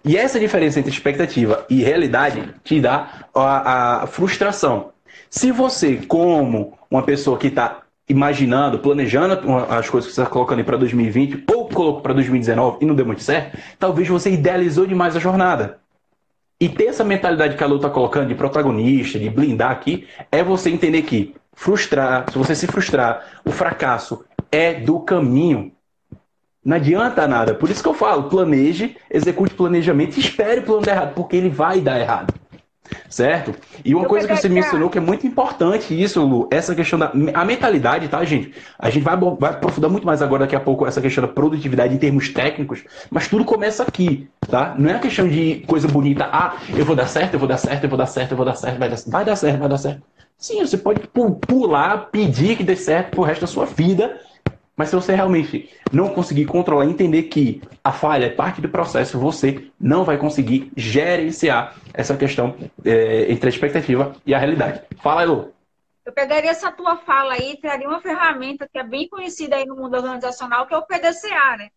E 0.05 0.17
essa 0.17 0.39
diferença 0.39 0.79
entre 0.79 0.91
expectativa 0.91 1.67
e 1.69 1.83
realidade 1.83 2.55
te 2.65 2.81
dá 2.81 3.27
a, 3.35 4.03
a 4.03 4.07
frustração. 4.07 4.91
Se 5.31 5.51
você, 5.51 5.97
como 6.09 6.79
uma 6.91 7.03
pessoa 7.03 7.39
que 7.39 7.49
está 7.49 7.83
imaginando, 8.09 8.79
planejando 8.79 9.41
as 9.69 9.89
coisas 9.89 10.11
que 10.11 10.15
você 10.15 10.21
está 10.21 10.31
colocando 10.31 10.65
para 10.65 10.77
2020 10.77 11.45
ou 11.53 11.69
colocou 11.69 12.01
para 12.03 12.13
2019 12.15 12.79
e 12.81 12.87
não 12.87 12.95
deu 12.95 13.07
muito 13.07 13.23
certo, 13.23 13.59
talvez 13.79 14.09
você 14.09 14.31
idealizou 14.31 14.87
demais 14.87 15.17
a 15.17 15.21
jornada. 15.21 15.79
E 16.61 16.69
ter 16.69 16.87
essa 16.87 17.03
mentalidade 17.03 17.57
que 17.57 17.65
a 17.65 17.67
Lu 17.67 17.77
está 17.77 17.91
colocando 17.91 18.29
de 18.29 18.35
protagonista, 18.35 19.19
de 19.19 19.29
blindar 19.29 19.71
aqui, 19.71 20.07
é 20.31 20.45
você 20.45 20.71
entender 20.71 21.03
que 21.03 21.35
frustrar, 21.55 22.31
se 22.31 22.39
você 22.39 22.55
se 22.55 22.67
frustrar, 22.67 23.25
o 23.45 23.51
fracasso 23.51 24.25
é 24.51 24.75
do 24.75 25.01
caminho 25.01 25.73
não 26.65 26.77
adianta 26.77 27.27
nada. 27.27 27.55
Por 27.55 27.71
isso 27.71 27.83
que 27.83 27.89
eu 27.89 27.95
falo, 27.95 28.25
planeje, 28.25 28.97
execute 29.11 29.55
planejamento 29.55 30.17
e 30.17 30.21
espere 30.21 30.61
o 30.61 30.65
plano 30.65 30.83
dar 30.83 30.93
errado, 30.93 31.15
porque 31.15 31.37
ele 31.37 31.49
vai 31.49 31.81
dar 31.81 31.99
errado. 31.99 32.33
Certo? 33.09 33.55
E 33.85 33.95
uma 33.95 34.05
eu 34.05 34.09
coisa 34.09 34.29
que 34.29 34.37
você 34.37 34.49
mencionou 34.49 34.91
que 34.91 34.99
é 34.99 35.01
muito 35.01 35.27
importante 35.27 36.01
isso, 36.01 36.23
Lu, 36.23 36.49
essa 36.51 36.75
questão 36.75 36.99
da 36.99 37.13
a 37.35 37.45
mentalidade, 37.45 38.09
tá, 38.09 38.23
gente? 38.25 38.53
A 38.79 38.91
gente 38.91 39.03
vai, 39.03 39.17
vai 39.17 39.51
aprofundar 39.51 39.91
muito 39.91 40.07
mais 40.07 40.21
agora 40.21 40.41
daqui 40.45 40.55
a 40.55 40.61
pouco 40.61 40.87
essa 40.87 41.01
questão 41.01 41.23
da 41.23 41.29
produtividade 41.29 41.95
em 41.95 41.99
termos 41.99 42.29
técnicos, 42.29 42.85
mas 43.11 43.29
tudo 43.29 43.45
começa 43.45 43.83
aqui, 43.83 44.29
tá? 44.49 44.75
Não 44.79 44.91
é 44.91 44.95
a 44.95 44.99
questão 44.99 45.27
de 45.29 45.65
coisa 45.67 45.89
bonita, 45.89 46.29
ah, 46.31 46.57
eu 46.77 46.85
vou 46.85 46.95
dar 46.95 47.07
certo, 47.07 47.35
eu 47.35 47.39
vou 47.39 47.49
dar 47.49 47.57
certo, 47.57 47.85
eu 47.85 47.89
vou 47.89 47.99
dar 47.99 48.07
certo, 48.07 48.33
eu 48.33 48.37
vou 48.37 48.47
dar 48.47 48.55
certo, 48.55 48.79
vai 48.79 48.89
dar, 48.89 48.99
vai 49.07 49.25
dar 49.25 49.37
certo, 49.37 49.59
vai 49.59 49.69
dar 49.69 49.79
certo. 49.79 50.03
Sim, 50.37 50.61
você 50.61 50.77
pode 50.77 51.01
pular, 51.47 52.11
pedir 52.11 52.57
que 52.57 52.65
dê 52.65 52.77
certo 52.77 53.13
pro 53.13 53.23
resto 53.23 53.43
da 53.43 53.47
sua 53.47 53.65
vida, 53.65 54.19
mas 54.83 54.89
se 54.89 54.97
você 54.97 55.15
realmente 55.15 55.71
não 55.93 56.09
conseguir 56.09 56.45
controlar, 56.45 56.87
entender 56.87 57.23
que 57.25 57.63
a 57.85 57.93
falha 57.93 58.27
é 58.27 58.31
parte 58.31 58.61
do 58.61 58.69
processo, 58.69 59.17
você 59.17 59.71
não 59.79 60.03
vai 60.03 60.19
conseguir 60.19 60.73
gerenciar 60.77 61.77
essa 61.95 62.17
questão 62.17 62.57
é, 62.85 63.31
entre 63.31 63.47
a 63.47 63.49
expectativa 63.49 64.17
e 64.27 64.35
a 64.35 64.39
realidade. 64.39 64.83
Fala, 65.01 65.23
Elô. 65.23 65.53
Eu 66.05 66.13
pegaria 66.13 66.51
essa 66.51 66.73
tua 66.73 66.97
fala 66.97 67.35
aí 67.35 67.53
e 67.53 67.61
traria 67.61 67.87
uma 67.87 68.01
ferramenta 68.01 68.69
que 68.69 68.77
é 68.77 68.83
bem 68.83 69.09
conhecida 69.09 69.55
aí 69.55 69.65
no 69.65 69.77
mundo 69.77 69.95
organizacional, 69.95 70.67
que 70.67 70.75
é 70.75 70.79
o 70.79 70.83
PDCA, 70.85 71.57
né? 71.59 71.69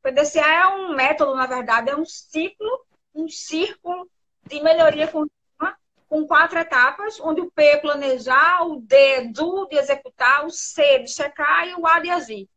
O 0.00 0.08
PDCA 0.08 0.44
é 0.44 0.66
um 0.66 0.96
método, 0.96 1.36
na 1.36 1.46
verdade, 1.46 1.90
é 1.90 1.96
um 1.96 2.04
ciclo, 2.04 2.84
um 3.14 3.28
círculo 3.28 4.10
de 4.48 4.60
melhoria 4.60 5.06
contínua 5.06 5.37
com 6.08 6.26
quatro 6.26 6.58
etapas, 6.58 7.20
onde 7.20 7.40
o 7.40 7.50
P 7.50 7.62
é 7.62 7.76
planejar, 7.76 8.66
o 8.66 8.80
D 8.80 8.96
é 8.96 9.24
do, 9.24 9.66
de 9.66 9.76
executar, 9.76 10.46
o 10.46 10.50
C 10.50 11.00
de 11.00 11.10
checar 11.10 11.68
e 11.68 11.74
o 11.74 11.86
A 11.86 12.00
de 12.00 12.10
agir. 12.10 12.48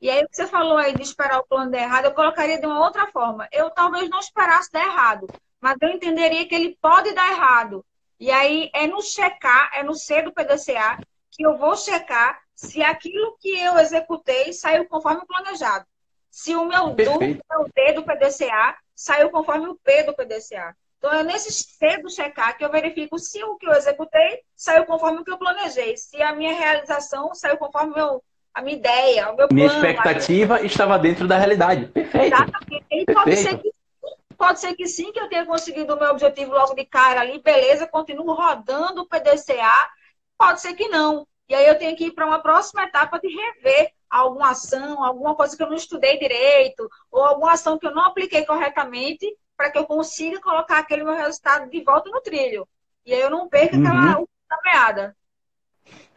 E 0.00 0.08
aí, 0.10 0.24
você 0.30 0.46
falou 0.46 0.76
aí 0.76 0.94
de 0.94 1.02
esperar 1.02 1.40
o 1.40 1.46
plano 1.46 1.70
dar 1.70 1.78
errado, 1.78 2.04
eu 2.04 2.14
colocaria 2.14 2.60
de 2.60 2.66
uma 2.66 2.84
outra 2.84 3.06
forma. 3.08 3.48
Eu 3.50 3.70
talvez 3.70 4.08
não 4.08 4.20
esperasse 4.20 4.70
dar 4.70 4.84
errado, 4.84 5.26
mas 5.60 5.76
eu 5.80 5.88
entenderia 5.88 6.46
que 6.46 6.54
ele 6.54 6.76
pode 6.80 7.12
dar 7.12 7.32
errado. 7.32 7.84
E 8.20 8.30
aí, 8.30 8.70
é 8.74 8.86
no 8.86 9.02
checar, 9.02 9.70
é 9.74 9.82
no 9.82 9.94
C 9.94 10.22
do 10.22 10.32
PDCA, 10.32 10.98
que 11.30 11.44
eu 11.44 11.56
vou 11.56 11.76
checar 11.76 12.40
se 12.54 12.82
aquilo 12.82 13.36
que 13.40 13.58
eu 13.58 13.78
executei 13.78 14.52
saiu 14.52 14.86
conforme 14.86 15.22
o 15.22 15.26
planejado. 15.26 15.84
Se 16.30 16.54
o 16.54 16.64
meu 16.64 16.90
do, 16.90 17.14
o 17.14 17.68
D 17.74 17.92
do 17.94 18.04
PDCA, 18.04 18.76
saiu 18.94 19.30
conforme 19.30 19.68
o 19.68 19.74
P 19.76 20.04
do 20.04 20.14
PDCA. 20.14 20.76
Então, 21.02 21.12
é 21.12 21.24
nesse 21.24 21.50
cedo 21.52 22.08
checar 22.08 22.56
que 22.56 22.64
eu 22.64 22.70
verifico 22.70 23.18
se 23.18 23.42
o 23.42 23.56
que 23.56 23.66
eu 23.66 23.72
executei 23.72 24.38
saiu 24.54 24.86
conforme 24.86 25.18
o 25.18 25.24
que 25.24 25.32
eu 25.32 25.36
planejei, 25.36 25.96
se 25.96 26.22
a 26.22 26.32
minha 26.32 26.54
realização 26.54 27.34
saiu 27.34 27.56
conforme 27.56 27.92
meu, 27.92 28.22
a 28.54 28.62
minha 28.62 28.76
ideia, 28.76 29.32
o 29.32 29.36
meu 29.36 29.48
Minha 29.50 29.66
expectativa 29.66 30.64
estava 30.64 30.96
dentro 31.00 31.26
da 31.26 31.36
realidade. 31.36 31.86
Perfeito. 31.86 32.36
Exatamente. 32.36 32.86
E 32.88 33.04
Perfeito. 33.04 33.14
pode 33.14 33.36
ser 33.36 33.58
que 33.58 33.72
pode 34.38 34.60
ser 34.60 34.74
que 34.74 34.86
sim, 34.86 35.10
que 35.10 35.18
eu 35.18 35.28
tenha 35.28 35.44
conseguido 35.44 35.92
o 35.92 35.98
meu 35.98 36.10
objetivo 36.10 36.52
logo 36.52 36.72
de 36.74 36.84
cara 36.84 37.22
ali, 37.22 37.42
beleza, 37.42 37.84
continuo 37.84 38.32
rodando 38.32 39.02
o 39.02 39.08
PDCA. 39.08 39.90
Pode 40.38 40.60
ser 40.60 40.74
que 40.74 40.86
não. 40.86 41.26
E 41.48 41.54
aí 41.54 41.66
eu 41.66 41.78
tenho 41.78 41.96
que 41.96 42.06
ir 42.06 42.12
para 42.12 42.26
uma 42.26 42.40
próxima 42.40 42.84
etapa 42.84 43.18
de 43.18 43.26
rever 43.26 43.90
alguma 44.08 44.50
ação, 44.50 45.02
alguma 45.02 45.34
coisa 45.34 45.56
que 45.56 45.62
eu 45.64 45.68
não 45.68 45.76
estudei 45.76 46.16
direito, 46.16 46.88
ou 47.10 47.24
alguma 47.24 47.52
ação 47.52 47.76
que 47.76 47.86
eu 47.86 47.94
não 47.94 48.04
apliquei 48.04 48.44
corretamente 48.44 49.26
para 49.56 49.70
que 49.70 49.78
eu 49.78 49.86
consiga 49.86 50.40
colocar 50.40 50.78
aquele 50.78 51.04
meu 51.04 51.14
resultado 51.14 51.70
de 51.70 51.82
volta 51.82 52.10
no 52.10 52.20
trilho. 52.20 52.68
E 53.04 53.12
aí 53.12 53.20
eu 53.20 53.30
não 53.30 53.48
perca 53.48 53.76
uhum. 53.76 53.86
aquela 53.86 54.26
meada. 54.64 55.16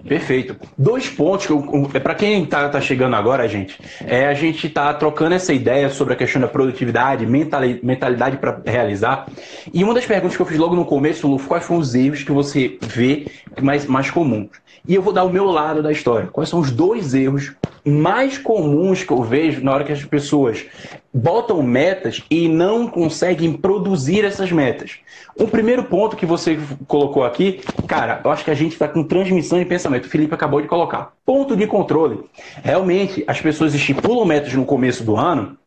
Perfeito. 0.03 0.55
Dois 0.77 1.09
pontos, 1.09 1.47
que 1.47 1.97
é 1.97 1.99
para 1.99 2.13
quem 2.13 2.43
está 2.43 2.69
tá 2.69 2.79
chegando 2.79 3.15
agora, 3.15 3.47
gente, 3.47 3.79
é 4.05 4.27
a 4.27 4.33
gente 4.33 4.69
tá 4.69 4.93
trocando 4.93 5.33
essa 5.33 5.51
ideia 5.51 5.89
sobre 5.89 6.13
a 6.13 6.17
questão 6.17 6.39
da 6.39 6.47
produtividade, 6.47 7.25
mentalidade 7.25 8.37
para 8.37 8.61
realizar. 8.65 9.27
E 9.73 9.83
uma 9.83 9.93
das 9.93 10.05
perguntas 10.05 10.35
que 10.35 10.41
eu 10.41 10.45
fiz 10.45 10.57
logo 10.57 10.75
no 10.75 10.85
começo, 10.85 11.27
Lu, 11.27 11.39
quais 11.39 11.65
foram 11.65 11.81
os 11.81 11.95
erros 11.95 12.23
que 12.23 12.31
você 12.31 12.77
vê 12.81 13.25
mais, 13.61 13.85
mais 13.87 14.11
comuns? 14.11 14.49
E 14.87 14.93
eu 14.93 15.01
vou 15.01 15.11
dar 15.11 15.23
o 15.23 15.31
meu 15.31 15.45
lado 15.45 15.81
da 15.81 15.91
história. 15.91 16.27
Quais 16.27 16.49
são 16.49 16.59
os 16.59 16.69
dois 16.69 17.15
erros 17.15 17.55
mais 17.83 18.37
comuns 18.37 19.03
que 19.03 19.11
eu 19.11 19.21
vejo 19.21 19.63
na 19.63 19.71
hora 19.71 19.83
que 19.83 19.91
as 19.91 20.03
pessoas 20.03 20.65
botam 21.13 21.61
metas 21.61 22.23
e 22.29 22.49
não 22.49 22.87
conseguem 22.87 23.53
produzir 23.53 24.25
essas 24.25 24.51
metas. 24.51 24.97
O 25.39 25.47
primeiro 25.47 25.83
ponto 25.83 26.17
que 26.17 26.25
você 26.25 26.59
colocou 26.87 27.23
aqui, 27.23 27.61
cara, 27.87 28.21
eu 28.23 28.31
acho 28.31 28.43
que 28.43 28.51
a 28.51 28.55
gente 28.55 28.73
está 28.73 28.87
com 28.87 29.03
transmissão 29.03 29.59
de 29.59 29.65
pensamento. 29.65 29.84
O 29.89 30.09
Felipe 30.09 30.33
acabou 30.33 30.61
de 30.61 30.67
colocar. 30.67 31.13
Ponto 31.25 31.55
de 31.55 31.67
controle. 31.67 32.23
Realmente, 32.63 33.23
as 33.27 33.41
pessoas 33.41 33.73
estipulam 33.73 34.25
metas 34.25 34.53
no 34.53 34.65
começo 34.65 35.03
do 35.03 35.15
ano, 35.15 35.57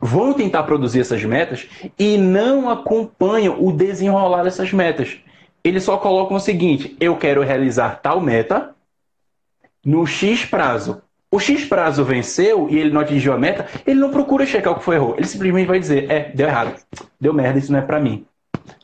vão 0.00 0.32
tentar 0.32 0.64
produzir 0.64 1.00
essas 1.00 1.24
metas 1.24 1.68
e 1.98 2.16
não 2.18 2.68
acompanham 2.68 3.62
o 3.64 3.72
desenrolar 3.72 4.42
dessas 4.42 4.72
metas. 4.72 5.18
Eles 5.62 5.82
só 5.82 5.96
colocam 5.96 6.36
o 6.36 6.40
seguinte: 6.40 6.96
eu 7.00 7.16
quero 7.16 7.42
realizar 7.42 8.00
tal 8.02 8.20
meta 8.20 8.74
no 9.84 10.06
X 10.06 10.44
prazo 10.44 11.02
o 11.30 11.40
X 11.40 11.64
prazo 11.64 12.04
venceu 12.04 12.68
e 12.70 12.78
ele 12.78 12.90
não 12.90 13.00
atingiu 13.00 13.32
a 13.32 13.38
meta, 13.38 13.66
ele 13.86 14.00
não 14.00 14.10
procura 14.10 14.46
checar 14.46 14.72
o 14.72 14.78
que 14.78 14.84
foi 14.84 14.94
errou. 14.94 15.14
Ele 15.16 15.26
simplesmente 15.26 15.66
vai 15.66 15.78
dizer, 15.78 16.10
é, 16.10 16.30
deu 16.32 16.46
errado, 16.46 16.80
deu 17.20 17.34
merda, 17.34 17.58
isso 17.58 17.72
não 17.72 17.78
é 17.78 17.82
para 17.82 18.00
mim, 18.00 18.24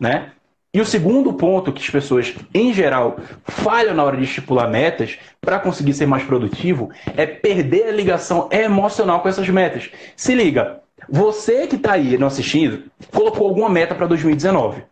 né? 0.00 0.32
E 0.74 0.80
o 0.80 0.86
segundo 0.86 1.34
ponto 1.34 1.70
que 1.70 1.82
as 1.82 1.90
pessoas, 1.90 2.34
em 2.54 2.72
geral, 2.72 3.18
falham 3.44 3.94
na 3.94 4.02
hora 4.02 4.16
de 4.16 4.24
estipular 4.24 4.70
metas 4.70 5.18
para 5.38 5.58
conseguir 5.58 5.92
ser 5.92 6.06
mais 6.06 6.24
produtivo 6.24 6.90
é 7.14 7.26
perder 7.26 7.88
a 7.88 7.92
ligação 7.92 8.48
emocional 8.50 9.20
com 9.20 9.28
essas 9.28 9.46
metas. 9.50 9.90
Se 10.16 10.34
liga, 10.34 10.80
você 11.06 11.66
que 11.66 11.76
está 11.76 11.92
aí 11.92 12.16
não 12.16 12.26
assistindo, 12.26 12.84
colocou 13.12 13.46
alguma 13.46 13.68
meta 13.68 13.94
para 13.94 14.06
2019. 14.06 14.82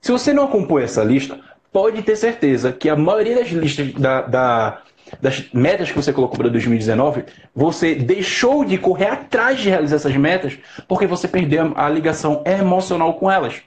Se 0.00 0.10
você 0.10 0.32
não 0.32 0.42
acompanha 0.42 0.86
essa 0.86 1.04
lista, 1.04 1.38
pode 1.72 2.02
ter 2.02 2.16
certeza 2.16 2.72
que 2.72 2.88
a 2.88 2.96
maioria 2.96 3.36
das 3.36 3.48
listas 3.48 3.92
da, 3.92 4.22
da 4.22 4.82
das 5.20 5.48
metas 5.52 5.88
que 5.88 5.96
você 5.96 6.12
colocou 6.12 6.36
para 6.36 6.48
2019, 6.48 7.26
você 7.54 7.94
deixou 7.94 8.64
de 8.64 8.76
correr 8.76 9.06
atrás 9.06 9.60
de 9.60 9.68
realizar 9.68 9.94
essas 9.94 10.16
metas 10.16 10.58
porque 10.88 11.06
você 11.06 11.28
perdeu 11.28 11.72
a 11.76 11.88
ligação 11.88 12.42
emocional 12.44 13.14
com 13.14 13.30
elas. 13.30 13.62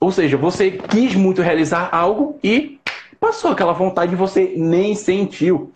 Ou 0.00 0.12
seja, 0.12 0.36
você 0.36 0.70
quis 0.70 1.14
muito 1.14 1.42
realizar 1.42 1.88
algo 1.92 2.38
e 2.42 2.78
passou 3.18 3.50
aquela 3.50 3.72
vontade 3.72 4.12
e 4.12 4.16
você 4.16 4.54
nem 4.56 4.94
sentiu. 4.94 5.72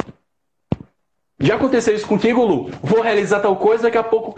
Já 1.41 1.57
aconteceu 1.57 1.95
isso 1.95 2.07
contigo, 2.07 2.45
Lu? 2.45 2.71
Vou 2.83 3.01
realizar 3.01 3.41
tal 3.41 3.57
coisa, 3.57 3.85
daqui 3.85 3.99
a 3.99 4.05
pouco. 4.05 4.35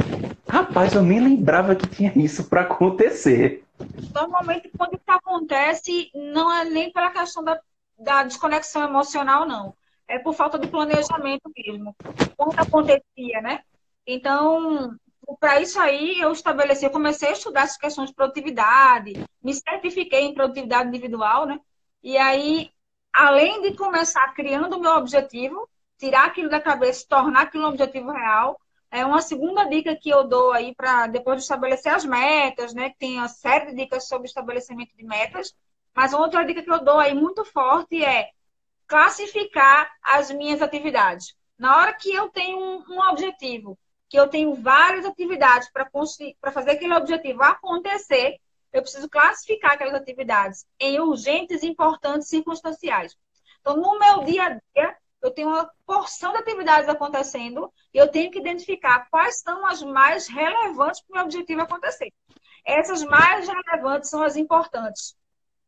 Rapaz, 0.48 0.94
eu 0.94 1.02
nem 1.02 1.20
lembrava 1.20 1.74
que 1.74 1.86
tinha 1.86 2.12
isso 2.16 2.44
para 2.44 2.62
acontecer. 2.62 3.62
Normalmente, 4.14 4.70
quando 4.76 4.94
isso 4.94 5.02
acontece, 5.08 6.10
não 6.14 6.50
é 6.50 6.64
nem 6.64 6.90
pela 6.90 7.10
questão 7.10 7.44
da 7.44 7.60
da 7.98 8.22
desconexão 8.22 8.84
emocional, 8.84 9.46
não. 9.46 9.74
É 10.06 10.18
por 10.18 10.34
falta 10.34 10.58
de 10.58 10.68
planejamento 10.68 11.50
mesmo. 11.56 11.96
Quando 12.36 12.58
acontecia, 12.58 13.40
né? 13.40 13.60
Então, 14.06 14.94
para 15.38 15.60
isso 15.60 15.80
aí, 15.80 16.20
eu 16.20 16.32
estabeleci, 16.32 16.84
eu 16.84 16.90
comecei 16.90 17.28
a 17.28 17.32
estudar 17.32 17.62
essas 17.62 17.76
questões 17.76 18.10
de 18.10 18.14
produtividade, 18.14 19.12
me 19.42 19.54
certifiquei 19.54 20.22
em 20.22 20.34
produtividade 20.34 20.88
individual, 20.88 21.46
né? 21.46 21.58
E 22.02 22.16
aí, 22.18 22.70
além 23.12 23.62
de 23.62 23.76
começar 23.76 24.32
criando 24.34 24.76
o 24.76 24.80
meu 24.80 24.92
objetivo, 24.92 25.68
tirar 25.98 26.26
aquilo 26.26 26.48
da 26.50 26.60
cabeça, 26.60 27.06
tornar 27.08 27.42
aquilo 27.42 27.64
um 27.64 27.68
objetivo 27.68 28.10
real, 28.10 28.58
é 28.90 29.04
uma 29.04 29.20
segunda 29.22 29.64
dica 29.64 29.96
que 29.96 30.08
eu 30.08 30.24
dou 30.24 30.52
aí 30.52 30.74
para 30.74 31.08
depois 31.08 31.38
de 31.38 31.42
estabelecer 31.42 31.92
as 31.92 32.04
metas, 32.04 32.72
né? 32.74 32.92
Tem 32.98 33.18
uma 33.18 33.28
série 33.28 33.66
de 33.66 33.74
dicas 33.74 34.06
sobre 34.06 34.28
estabelecimento 34.28 34.96
de 34.96 35.04
metas. 35.04 35.52
Mas 35.94 36.12
outra 36.12 36.44
dica 36.44 36.62
que 36.62 36.70
eu 36.70 36.84
dou 36.84 36.98
aí 36.98 37.14
muito 37.14 37.44
forte 37.44 38.04
é 38.04 38.30
classificar 38.86 39.90
as 40.02 40.30
minhas 40.30 40.62
atividades. 40.62 41.34
Na 41.58 41.76
hora 41.78 41.92
que 41.94 42.12
eu 42.12 42.28
tenho 42.28 42.84
um 42.88 43.00
objetivo, 43.10 43.78
que 44.08 44.18
eu 44.18 44.28
tenho 44.28 44.54
várias 44.54 45.04
atividades 45.04 45.70
para 45.70 46.52
fazer 46.52 46.72
aquele 46.72 46.94
objetivo 46.94 47.42
acontecer, 47.42 48.38
eu 48.72 48.82
preciso 48.82 49.08
classificar 49.08 49.72
aquelas 49.72 49.94
atividades 49.94 50.66
em 50.80 50.98
urgentes, 51.00 51.62
importantes 51.62 52.28
circunstanciais. 52.28 53.16
Então, 53.60 53.76
no 53.76 53.98
meu 53.98 54.24
dia 54.24 54.44
a 54.44 54.48
dia, 54.50 54.96
eu 55.22 55.30
tenho 55.30 55.48
uma 55.48 55.70
porção 55.86 56.32
de 56.32 56.38
atividades 56.38 56.88
acontecendo 56.88 57.72
e 57.94 57.98
eu 57.98 58.08
tenho 58.08 58.30
que 58.30 58.38
identificar 58.38 59.08
quais 59.10 59.40
são 59.40 59.66
as 59.66 59.82
mais 59.82 60.28
relevantes 60.28 61.00
para 61.00 61.12
o 61.12 61.14
meu 61.16 61.24
objetivo 61.24 61.62
acontecer. 61.62 62.12
Essas 62.66 63.02
mais 63.04 63.48
relevantes 63.48 64.10
são 64.10 64.22
as 64.22 64.36
importantes. 64.36 65.16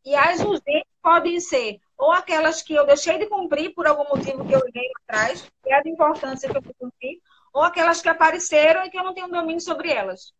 E 0.04 0.14
as 0.14 0.40
urgentes 0.40 0.90
podem 1.02 1.40
ser 1.40 1.80
ou 1.96 2.12
aquelas 2.12 2.62
que 2.62 2.74
eu 2.74 2.84
deixei 2.84 3.18
de 3.18 3.26
cumprir 3.26 3.74
por 3.74 3.86
algum 3.86 4.04
motivo 4.14 4.46
que 4.46 4.52
eu 4.52 4.60
olhei 4.60 4.90
atrás, 5.02 5.50
que 5.62 5.72
é 5.72 5.82
de 5.82 5.90
importância 5.90 6.50
que 6.50 6.56
eu 6.56 6.62
cumprir, 6.62 7.18
ou 7.56 7.62
aquelas 7.62 8.02
que 8.02 8.08
apareceram 8.10 8.84
e 8.84 8.90
que 8.90 8.98
eu 8.98 9.02
não 9.02 9.14
tenho 9.14 9.30
domínio 9.30 9.62
sobre 9.62 9.90
elas. 9.90 10.34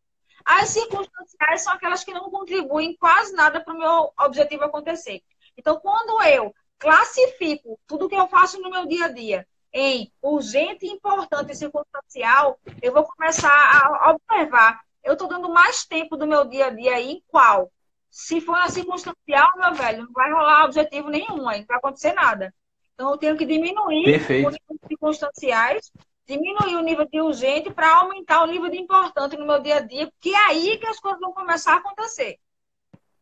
As 0.45 0.69
circunstanciais 0.69 1.63
são 1.63 1.73
aquelas 1.73 2.05
que 2.05 2.13
não 2.13 2.31
contribuem 2.31 2.95
quase 2.95 3.33
nada 3.33 3.59
para 3.59 3.73
o 3.73 3.79
meu 3.79 4.13
objetivo 4.21 4.65
acontecer. 4.65 5.23
Então, 5.57 5.81
quando 5.81 6.23
eu 6.25 6.55
classifico 6.79 7.81
tudo 7.87 8.07
que 8.07 8.15
eu 8.15 8.29
faço 8.29 8.61
no 8.61 8.69
meu 8.69 8.85
dia 8.87 9.07
a 9.07 9.09
dia 9.09 9.49
em 9.73 10.13
urgente, 10.21 10.87
importante 10.87 11.53
e 11.53 11.57
circunstancial, 11.57 12.61
eu 12.83 12.93
vou 12.93 13.05
começar 13.05 13.49
a 13.51 14.11
observar. 14.11 14.83
Eu 15.03 15.15
estou 15.15 15.27
dando 15.27 15.49
mais 15.49 15.87
tempo 15.87 16.19
do 16.19 16.27
meu 16.27 16.45
dia 16.45 16.67
a 16.67 16.71
dia 16.71 17.01
em 17.01 17.23
qual? 17.29 17.73
Se 18.11 18.43
for 18.43 18.59
na 18.59 18.69
circunstancial, 18.69 19.53
meu 19.57 19.73
velho, 19.73 20.05
não 20.05 20.13
vai 20.13 20.31
rolar 20.31 20.67
objetivo 20.67 21.09
nenhum, 21.09 21.49
aí 21.49 21.61
não 21.61 21.67
vai 21.67 21.79
acontecer 21.79 22.13
nada. 22.13 22.55
Então, 22.93 23.11
eu 23.11 23.17
tenho 23.17 23.39
que 23.39 23.47
diminuir 23.47 24.05
Perfeito. 24.05 24.49
o 24.49 24.51
nível 24.51 24.77
de 24.83 24.89
circunstanciais, 24.89 25.91
diminuir 26.27 26.77
o 26.77 26.83
nível 26.83 27.07
de 27.07 27.21
urgente 27.21 27.71
para 27.71 27.97
aumentar 27.97 28.43
o 28.43 28.47
nível 28.47 28.71
de 28.71 28.79
importante 28.79 29.37
no 29.37 29.47
meu 29.47 29.61
dia 29.61 29.77
a 29.77 29.81
dia, 29.81 30.09
porque 30.09 30.31
é 30.31 30.47
aí 30.49 30.79
que 30.79 30.87
as 30.87 30.99
coisas 30.99 31.21
vão 31.21 31.33
começar 31.33 31.75
a 31.75 31.77
acontecer. 31.77 32.39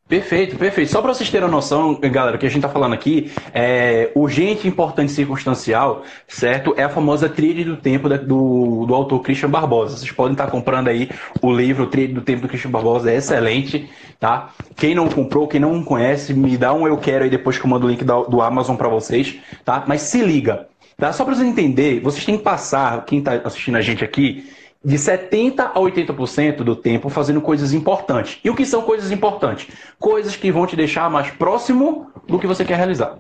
Perfeito, 0.07 0.57
perfeito. 0.57 0.91
Só 0.91 1.01
para 1.01 1.15
vocês 1.15 1.31
terem 1.31 1.49
a 1.49 1.51
noção, 1.51 1.95
galera, 1.95 2.37
que 2.37 2.45
a 2.45 2.49
gente 2.49 2.59
está 2.59 2.69
falando 2.69 2.93
aqui, 2.93 3.33
é 3.55 4.13
urgente, 4.15 4.69
importante 4.69 5.11
circunstancial, 5.11 6.03
certo? 6.29 6.75
É 6.77 6.85
a 6.85 6.91
famosa 6.91 7.27
tríade 7.27 7.65
do 7.65 7.79
tempo 7.79 8.07
do, 8.07 8.85
do 8.85 8.95
autor 8.95 9.23
Christian 9.23 9.49
Barbosa. 9.49 9.97
Vocês 9.97 10.13
podem 10.13 10.33
estar 10.33 10.45
tá 10.45 10.51
comprando 10.51 10.89
aí 10.89 11.09
o 11.41 11.51
livro 11.51 11.87
Tríade 11.87 12.13
do 12.13 12.21
Tempo 12.21 12.43
do 12.43 12.49
Christian 12.49 12.71
Barbosa, 12.71 13.11
é 13.11 13.17
excelente, 13.17 13.89
tá? 14.21 14.51
Quem 14.77 14.95
não 14.95 15.09
comprou, 15.09 15.49
quem 15.49 15.59
não 15.59 15.83
conhece, 15.83 16.35
me 16.35 16.59
dá 16.59 16.75
um 16.75 16.87
eu 16.87 16.99
quero 16.99 17.25
aí 17.25 17.31
depois 17.31 17.57
que 17.57 17.65
eu 17.65 17.71
mando 17.71 17.87
o 17.87 17.89
link 17.89 18.05
do, 18.05 18.25
do 18.25 18.43
Amazon 18.43 18.77
para 18.77 18.89
vocês, 18.89 19.41
tá? 19.65 19.85
Mas 19.87 20.03
se 20.03 20.21
liga, 20.21 20.69
tá? 20.97 21.13
Só 21.13 21.25
para 21.25 21.35
vocês 21.35 21.49
entenderem, 21.49 22.01
vocês 22.01 22.25
têm 22.25 22.37
que 22.37 22.45
passar, 22.45 23.05
quem 23.05 23.19
está 23.19 23.35
assistindo 23.45 23.77
a 23.77 23.81
gente 23.81 24.05
aqui, 24.05 24.51
de 24.85 24.97
70% 24.97 25.61
a 25.61 25.75
80% 25.75 26.57
do 26.57 26.77
tempo 26.77 27.09
fazendo 27.09 27.41
coisas 27.41 27.73
importantes. 27.73 28.39
E 28.45 28.51
o 28.51 28.55
que 28.55 28.67
são 28.67 28.83
coisas 28.83 29.11
importantes? 29.11 29.69
Coisas 29.99 30.37
que 30.37 30.53
vão 30.53 30.67
te 30.67 30.77
deixar 30.77 31.09
mais 31.11 31.31
próximo 31.31 32.11
do 32.27 32.39
que 32.39 32.47
você 32.47 32.65
quer 32.65 32.77
realizar. 32.77 33.19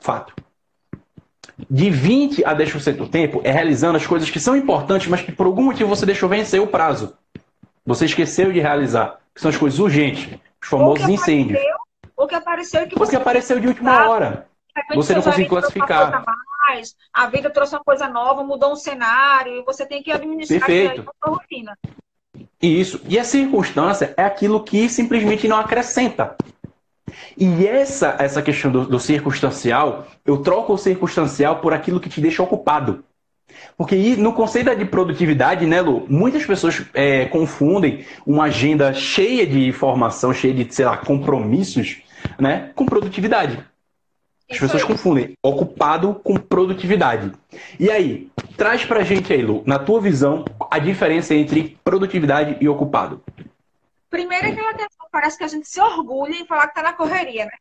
Fato. 0.00 0.34
De 1.70 1.86
20% 1.86 2.42
a 2.44 2.54
10% 2.54 2.96
do 2.96 3.08
tempo 3.08 3.40
é 3.44 3.52
realizando 3.52 3.96
as 3.96 4.06
coisas 4.06 4.28
que 4.28 4.40
são 4.40 4.56
importantes, 4.56 5.06
mas 5.06 5.22
que 5.22 5.32
por 5.32 5.46
algum 5.46 5.62
motivo 5.62 5.88
você 5.88 6.04
deixou 6.04 6.28
vencer 6.28 6.60
o 6.60 6.66
prazo. 6.66 7.14
Você 7.84 8.04
esqueceu 8.04 8.52
de 8.52 8.58
realizar. 8.58 9.20
Que 9.32 9.40
são 9.40 9.50
as 9.50 9.56
coisas 9.56 9.78
urgentes. 9.78 10.28
Os 10.60 10.68
famosos 10.68 11.08
incêndios. 11.08 11.60
Ou 12.16 12.26
que 12.26 12.34
apareceu 12.34 12.86
que 12.88 12.98
você. 12.98 13.10
que 13.10 13.16
apareceu 13.16 13.60
de 13.60 13.68
última 13.68 14.08
hora. 14.08 14.48
Você 14.94 15.14
não 15.14 15.22
conseguiu 15.22 15.48
classificar 15.48 16.24
mais, 16.66 16.94
a 17.12 17.26
vida 17.26 17.50
trouxe 17.50 17.74
uma 17.74 17.84
coisa 17.84 18.08
nova, 18.08 18.42
mudou 18.42 18.72
um 18.72 18.76
cenário, 18.76 19.52
e 19.54 19.62
você 19.62 19.86
tem 19.86 20.02
que 20.02 20.10
administrar 20.10 20.66
Perfeito. 20.66 21.00
a 21.02 21.26
sua 21.26 21.36
rotina. 21.36 21.78
Isso. 22.60 23.00
E 23.08 23.18
a 23.18 23.24
circunstância 23.24 24.14
é 24.16 24.24
aquilo 24.24 24.62
que 24.62 24.88
simplesmente 24.88 25.46
não 25.46 25.58
acrescenta. 25.58 26.36
E 27.36 27.66
essa, 27.66 28.16
essa 28.18 28.42
questão 28.42 28.70
do, 28.70 28.86
do 28.86 28.98
circunstancial, 28.98 30.06
eu 30.24 30.38
troco 30.38 30.72
o 30.72 30.78
circunstancial 30.78 31.60
por 31.60 31.72
aquilo 31.72 32.00
que 32.00 32.08
te 32.08 32.20
deixa 32.20 32.42
ocupado. 32.42 33.04
Porque 33.76 34.16
no 34.16 34.32
conceito 34.32 34.74
de 34.74 34.84
produtividade, 34.84 35.66
né, 35.66 35.80
Lu, 35.80 36.06
muitas 36.08 36.44
pessoas 36.44 36.84
é, 36.92 37.26
confundem 37.26 38.04
uma 38.26 38.44
agenda 38.44 38.92
cheia 38.92 39.46
de 39.46 39.68
informação, 39.68 40.32
cheia 40.32 40.52
de, 40.52 40.74
sei 40.74 40.84
lá, 40.84 40.96
compromissos, 40.96 42.02
né, 42.38 42.70
com 42.74 42.84
produtividade. 42.84 43.64
As 44.50 44.58
pessoas 44.58 44.84
confundem 44.84 45.36
ocupado 45.42 46.14
com 46.22 46.36
produtividade. 46.36 47.32
E 47.80 47.90
aí, 47.90 48.30
traz 48.56 48.84
pra 48.84 49.02
gente 49.02 49.32
aí, 49.32 49.42
Lu, 49.42 49.62
na 49.66 49.78
tua 49.78 50.00
visão, 50.00 50.44
a 50.70 50.78
diferença 50.78 51.34
entre 51.34 51.76
produtividade 51.82 52.56
e 52.60 52.68
ocupado. 52.68 53.22
Primeiro, 54.08 54.48
aquela 54.48 54.72
questão, 54.72 55.06
parece 55.10 55.36
que 55.36 55.44
a 55.44 55.48
gente 55.48 55.68
se 55.68 55.80
orgulha 55.80 56.36
em 56.36 56.46
falar 56.46 56.68
que 56.68 56.74
tá 56.74 56.82
na 56.82 56.92
correria, 56.92 57.44
né? 57.44 57.52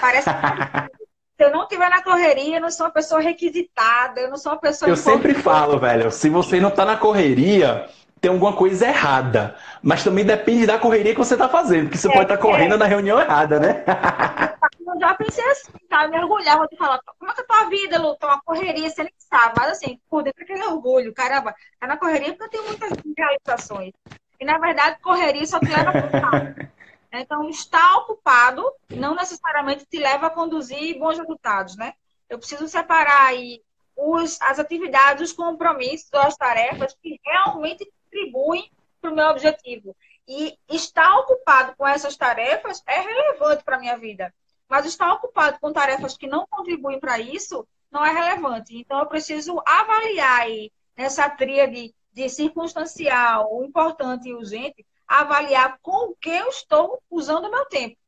Parece 0.00 0.28
que 0.28 0.32
Se 1.42 1.46
eu 1.46 1.50
não 1.50 1.62
estiver 1.62 1.88
na 1.88 2.02
correria, 2.02 2.58
eu 2.58 2.60
não 2.60 2.70
sou 2.70 2.86
uma 2.86 2.92
pessoa 2.92 3.20
requisitada, 3.20 4.20
eu 4.20 4.30
não 4.30 4.36
sou 4.36 4.52
uma 4.52 4.60
pessoa. 4.60 4.88
Eu 4.88 4.96
sempre 4.96 5.34
falo, 5.34 5.78
velho, 5.78 6.10
se 6.12 6.28
você 6.28 6.60
não 6.60 6.70
tá 6.70 6.84
na 6.84 6.96
correria, 6.96 7.88
tem 8.20 8.30
alguma 8.30 8.52
coisa 8.52 8.86
errada. 8.86 9.56
Mas 9.82 10.04
também 10.04 10.24
depende 10.24 10.66
da 10.66 10.78
correria 10.78 11.12
que 11.12 11.18
você 11.18 11.36
tá 11.36 11.48
fazendo, 11.48 11.86
porque 11.86 11.98
você 11.98 12.08
é, 12.08 12.12
pode 12.12 12.24
estar 12.26 12.36
tá 12.36 12.42
correndo 12.42 12.74
é. 12.74 12.76
na 12.76 12.84
reunião 12.84 13.18
errada, 13.18 13.58
né? 13.58 13.82
Eu 14.92 15.00
já 15.00 15.14
pensei 15.14 15.44
assim, 15.50 15.72
tá? 15.88 16.06
Me 16.06 16.18
orgulhava 16.18 16.66
de 16.68 16.76
falar, 16.76 17.00
como 17.18 17.30
é 17.30 17.34
que 17.34 17.40
é 17.40 17.44
a 17.44 17.46
tua 17.46 17.64
vida, 17.70 17.98
Lu? 17.98 18.14
Tá 18.16 18.26
uma 18.26 18.42
correria, 18.42 18.90
você 18.90 19.02
nem 19.02 19.14
sabe. 19.18 19.54
Mas 19.58 19.72
assim, 19.72 19.98
por 20.10 20.22
dentro 20.22 20.42
aquele 20.42 20.64
orgulho, 20.64 21.14
caramba, 21.14 21.54
tá 21.80 21.86
na 21.86 21.96
correria 21.96 22.30
porque 22.36 22.44
eu 22.44 22.50
tenho 22.50 22.64
muitas 22.64 22.90
realizações. 23.16 23.92
E 24.38 24.44
na 24.44 24.58
verdade, 24.58 25.00
correria 25.00 25.46
só 25.46 25.58
te 25.58 25.68
leva 25.68 25.90
a 25.90 25.92
Então, 27.14 27.48
estar 27.48 27.98
ocupado 27.98 28.64
não 28.90 29.14
necessariamente 29.14 29.84
te 29.84 29.98
leva 29.98 30.26
a 30.26 30.30
conduzir 30.30 30.98
bons 30.98 31.18
resultados, 31.18 31.76
né? 31.76 31.92
Eu 32.28 32.38
preciso 32.38 32.66
separar 32.66 33.26
aí 33.26 33.62
os, 33.94 34.40
as 34.40 34.58
atividades, 34.58 35.30
os 35.30 35.32
compromissos, 35.36 36.08
as 36.14 36.36
tarefas 36.36 36.96
que 37.02 37.20
realmente 37.22 37.90
contribuem 38.02 38.70
para 39.00 39.10
o 39.10 39.14
meu 39.14 39.26
objetivo. 39.28 39.94
E 40.26 40.56
estar 40.70 41.18
ocupado 41.18 41.74
com 41.76 41.86
essas 41.86 42.16
tarefas 42.16 42.82
é 42.86 43.00
relevante 43.00 43.62
para 43.62 43.76
a 43.76 43.80
minha 43.80 43.98
vida. 43.98 44.32
Mas 44.72 44.86
estar 44.86 45.12
ocupado 45.12 45.60
com 45.60 45.70
tarefas 45.70 46.16
que 46.16 46.26
não 46.26 46.46
contribuem 46.46 46.98
para 46.98 47.18
isso 47.18 47.68
não 47.90 48.02
é 48.02 48.10
relevante. 48.10 48.74
Então, 48.74 49.00
eu 49.00 49.04
preciso 49.04 49.62
avaliar 49.66 50.40
aí 50.40 50.72
nessa 50.96 51.28
tríade 51.28 51.94
de 52.10 52.28
circunstancial, 52.30 53.54
o 53.54 53.66
importante 53.66 54.30
e 54.30 54.34
urgente, 54.34 54.86
avaliar 55.06 55.78
com 55.82 56.12
o 56.12 56.16
que 56.16 56.30
eu 56.30 56.48
estou 56.48 57.02
usando 57.10 57.48
o 57.48 57.50
meu 57.50 57.66
tempo. 57.66 57.98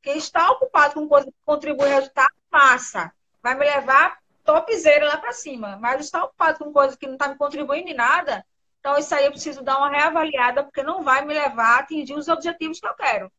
Quem 0.00 0.16
está 0.16 0.50
ocupado 0.52 0.94
com 0.94 1.06
coisa 1.06 1.26
que 1.26 1.36
contribui 1.44 1.84
ao 1.84 1.96
resultado, 1.96 2.32
passa. 2.48 3.12
Vai 3.42 3.54
me 3.54 3.66
levar 3.66 4.16
topzera 4.42 5.08
lá 5.08 5.18
para 5.18 5.34
cima. 5.34 5.76
Mas 5.76 6.00
está 6.00 6.24
ocupado 6.24 6.60
com 6.60 6.72
coisa 6.72 6.96
que 6.96 7.06
não 7.06 7.16
está 7.16 7.28
me 7.28 7.36
contribuindo 7.36 7.90
em 7.90 7.94
nada, 7.94 8.42
então 8.80 8.96
isso 8.96 9.14
aí 9.14 9.26
eu 9.26 9.32
preciso 9.32 9.62
dar 9.62 9.76
uma 9.76 9.90
reavaliada, 9.90 10.64
porque 10.64 10.82
não 10.82 11.02
vai 11.02 11.26
me 11.26 11.34
levar 11.34 11.76
a 11.76 11.78
atingir 11.80 12.14
os 12.14 12.26
objetivos 12.26 12.80
que 12.80 12.88
eu 12.88 12.94
quero. 12.94 13.30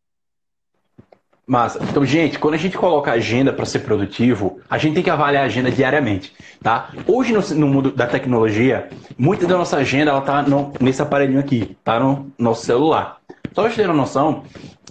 Massa. 1.47 1.79
Então, 1.81 2.03
gente, 2.03 2.37
quando 2.37 2.55
a 2.55 2.57
gente 2.57 2.77
coloca 2.77 3.09
agenda 3.09 3.53
para 3.53 3.65
ser 3.65 3.79
produtivo, 3.79 4.59
a 4.69 4.77
gente 4.77 4.95
tem 4.95 5.03
que 5.03 5.09
avaliar 5.09 5.43
a 5.43 5.45
agenda 5.45 5.71
diariamente, 5.71 6.33
tá? 6.61 6.89
Hoje, 7.07 7.31
no, 7.31 7.39
no 7.55 7.67
mundo 7.67 7.89
da 7.89 8.05
tecnologia, 8.05 8.89
muita 9.17 9.47
da 9.47 9.57
nossa 9.57 9.77
agenda, 9.77 10.11
ela 10.11 10.19
tá 10.19 10.43
nesse 10.81 11.01
aparelhinho 11.01 11.39
aqui, 11.39 11.77
tá 11.85 12.01
no 12.01 12.29
nosso 12.37 12.65
celular. 12.65 13.19
Só 13.53 13.61
para 13.61 13.63
vocês 13.63 13.75
terem 13.77 13.91
uma 13.91 13.97
noção, 13.97 14.43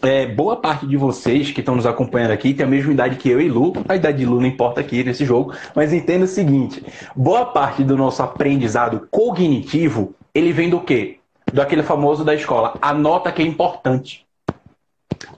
é, 0.03 0.25
boa 0.25 0.57
parte 0.57 0.87
de 0.87 0.97
vocês 0.97 1.51
que 1.51 1.61
estão 1.61 1.77
nos 1.77 1.85
acompanhando 1.85 2.31
aqui 2.31 2.55
tem 2.55 2.64
a 2.64 2.69
mesma 2.69 2.90
idade 2.90 3.16
que 3.16 3.29
eu 3.29 3.38
e 3.38 3.51
Lu. 3.51 3.75
A 3.87 3.95
idade 3.95 4.16
de 4.16 4.25
Lu 4.25 4.40
não 4.40 4.47
importa 4.47 4.81
aqui 4.81 5.05
nesse 5.05 5.27
jogo, 5.27 5.53
mas 5.75 5.92
entenda 5.92 6.25
o 6.25 6.29
seguinte: 6.29 6.83
boa 7.14 7.45
parte 7.45 7.85
do 7.85 7.99
nosso 7.99 8.23
aprendizado 8.23 9.07
cognitivo 9.11 10.14
ele 10.35 10.53
vem 10.53 10.71
do 10.71 10.81
quê? 10.81 11.19
Do 11.53 11.62
aquele 11.62 11.83
famoso 11.83 12.25
da 12.25 12.35
escola, 12.35 12.79
a 12.81 12.92
nota 12.92 13.31
que 13.31 13.42
é 13.42 13.45
importante. 13.47 14.25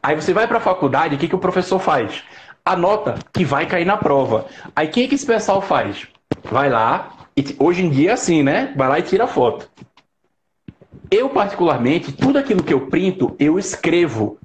Aí 0.03 0.15
você 0.15 0.33
vai 0.33 0.47
para 0.47 0.59
a 0.59 0.61
faculdade, 0.61 1.15
o 1.15 1.19
que, 1.19 1.29
que 1.29 1.35
o 1.35 1.39
professor 1.39 1.79
faz? 1.79 2.23
A 2.65 2.77
nota 2.77 3.17
que 3.33 3.45
vai 3.45 3.67
cair 3.67 3.85
na 3.85 3.97
prova. 3.97 4.47
Aí 4.75 4.89
o 4.89 4.91
que, 4.91 5.09
que 5.09 5.15
esse 5.15 5.27
pessoal 5.27 5.61
faz? 5.61 6.07
Vai 6.51 6.69
lá, 6.69 7.11
e 7.37 7.57
hoje 7.59 7.85
em 7.85 7.91
dia 7.91 8.11
é 8.11 8.13
assim, 8.15 8.43
né? 8.43 8.73
Vai 8.77 8.89
lá 8.89 8.99
e 8.99 9.03
tira 9.03 9.27
foto. 9.27 9.71
Eu, 11.11 11.31
particularmente, 11.31 12.13
tudo 12.13 12.39
aquilo 12.39 12.63
que 12.63 12.75
eu 12.75 12.89
printo, 12.89 13.35
eu 13.39 13.59
escrevo. 13.59 14.39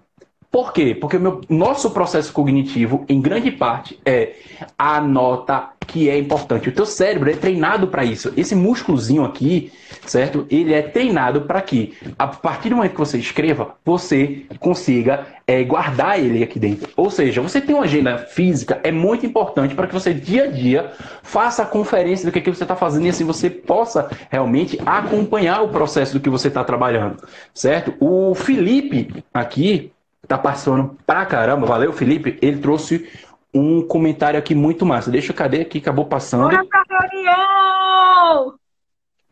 Por 0.50 0.72
quê? 0.72 0.94
Porque 0.94 1.18
o 1.18 1.20
meu, 1.20 1.42
nosso 1.50 1.90
processo 1.90 2.32
cognitivo, 2.32 3.04
em 3.10 3.20
grande 3.20 3.52
parte, 3.52 4.00
é 4.06 4.36
a 4.78 5.02
nota 5.02 5.70
que 5.88 6.08
é 6.08 6.18
importante. 6.18 6.70
O 6.70 6.72
teu 6.72 6.86
cérebro 6.86 7.32
é 7.32 7.36
treinado 7.36 7.88
para 7.88 8.06
isso. 8.06 8.32
Esse 8.38 8.54
músculozinho 8.54 9.26
aqui, 9.26 9.74
certo? 10.06 10.46
Ele 10.50 10.74
é 10.74 10.82
treinado 10.82 11.42
para 11.42 11.62
que, 11.62 11.94
a 12.18 12.28
partir 12.28 12.70
do 12.70 12.76
momento 12.76 12.94
que 12.94 13.00
você 13.00 13.18
escreva, 13.18 13.76
você 13.84 14.46
consiga 14.60 15.26
é, 15.48 15.64
guardar 15.64 16.20
ele 16.20 16.44
aqui 16.44 16.60
dentro. 16.60 16.90
Ou 16.96 17.10
seja, 17.10 17.42
você 17.42 17.60
tem 17.60 17.76
uma 17.76 17.84
agenda 17.84 18.18
física, 18.18 18.80
é 18.84 18.92
muito 18.92 19.26
importante 19.26 19.76
para 19.76 19.88
que 19.88 19.94
você, 19.94 20.14
dia 20.14 20.46
a 20.46 20.48
dia, 20.48 20.92
faça 21.22 21.64
a 21.64 21.66
conferência 21.66 22.26
do 22.26 22.32
que, 22.32 22.40
é 22.40 22.42
que 22.42 22.50
você 22.50 22.64
está 22.64 22.76
fazendo 22.76 23.06
e 23.06 23.10
assim 23.10 23.26
você 23.26 23.50
possa 23.50 24.10
realmente 24.30 24.80
acompanhar 24.86 25.62
o 25.62 25.70
processo 25.70 26.14
do 26.14 26.20
que 26.20 26.30
você 26.30 26.48
está 26.48 26.64
trabalhando, 26.64 27.18
certo? 27.54 27.94
O 28.00 28.34
Felipe 28.36 29.24
aqui 29.34 29.92
tá 30.28 30.38
participando 30.38 30.98
pra 31.06 31.26
caramba. 31.26 31.66
Valeu, 31.68 31.92
Felipe. 31.92 32.38
Ele 32.42 32.58
trouxe 32.58 33.08
um 33.54 33.82
comentário 33.86 34.40
aqui 34.40 34.56
muito 34.56 34.86
massa. 34.86 35.12
Deixa 35.12 35.32
eu 35.32 35.36
cadê 35.36 35.62
aqui, 35.62 35.78
acabou 35.78 36.06
passando. 36.06 36.50
Bora 36.50 36.66
pra! 36.66 36.84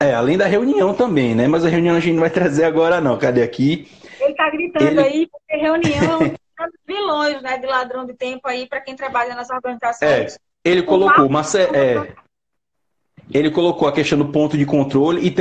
É, 0.02 0.14
além 0.16 0.38
da 0.38 0.48
reunião 0.48 0.94
também, 0.94 1.36
né? 1.36 1.48
Mas 1.48 1.64
a 1.64 1.70
reunião 1.70 1.96
a 1.96 2.00
gente 2.00 2.14
não 2.14 2.22
vai 2.22 2.30
trazer 2.30 2.64
agora, 2.64 3.00
não. 3.00 3.18
Cadê 3.18 3.44
aqui? 3.44 3.88
Ele 4.20 4.34
tá 4.34 4.50
gritando 4.50 4.86
Ele... 4.86 5.00
aí, 5.00 5.28
porque 5.28 5.56
reunião 5.56 6.22
é 6.26 6.68
vilões, 6.88 7.42
né? 7.42 7.58
De 7.58 7.68
ladrão 7.68 8.06
de 8.06 8.14
tempo 8.14 8.48
aí, 8.48 8.68
para 8.68 8.82
quem 8.82 8.96
trabalha 8.96 9.36
nas 9.36 9.50
organizações. 9.50 10.36
É, 10.36 10.38
ele 10.64 10.84
colocou, 10.84 11.30
mas 11.30 11.54
é, 11.56 11.64
é, 11.64 12.14
ele 13.34 13.50
colocou 13.50 13.88
a 13.88 13.92
questão 13.92 14.18
do 14.18 14.26
ponto 14.26 14.58
de 14.58 14.66
controle 14.66 15.26
e 15.26 15.32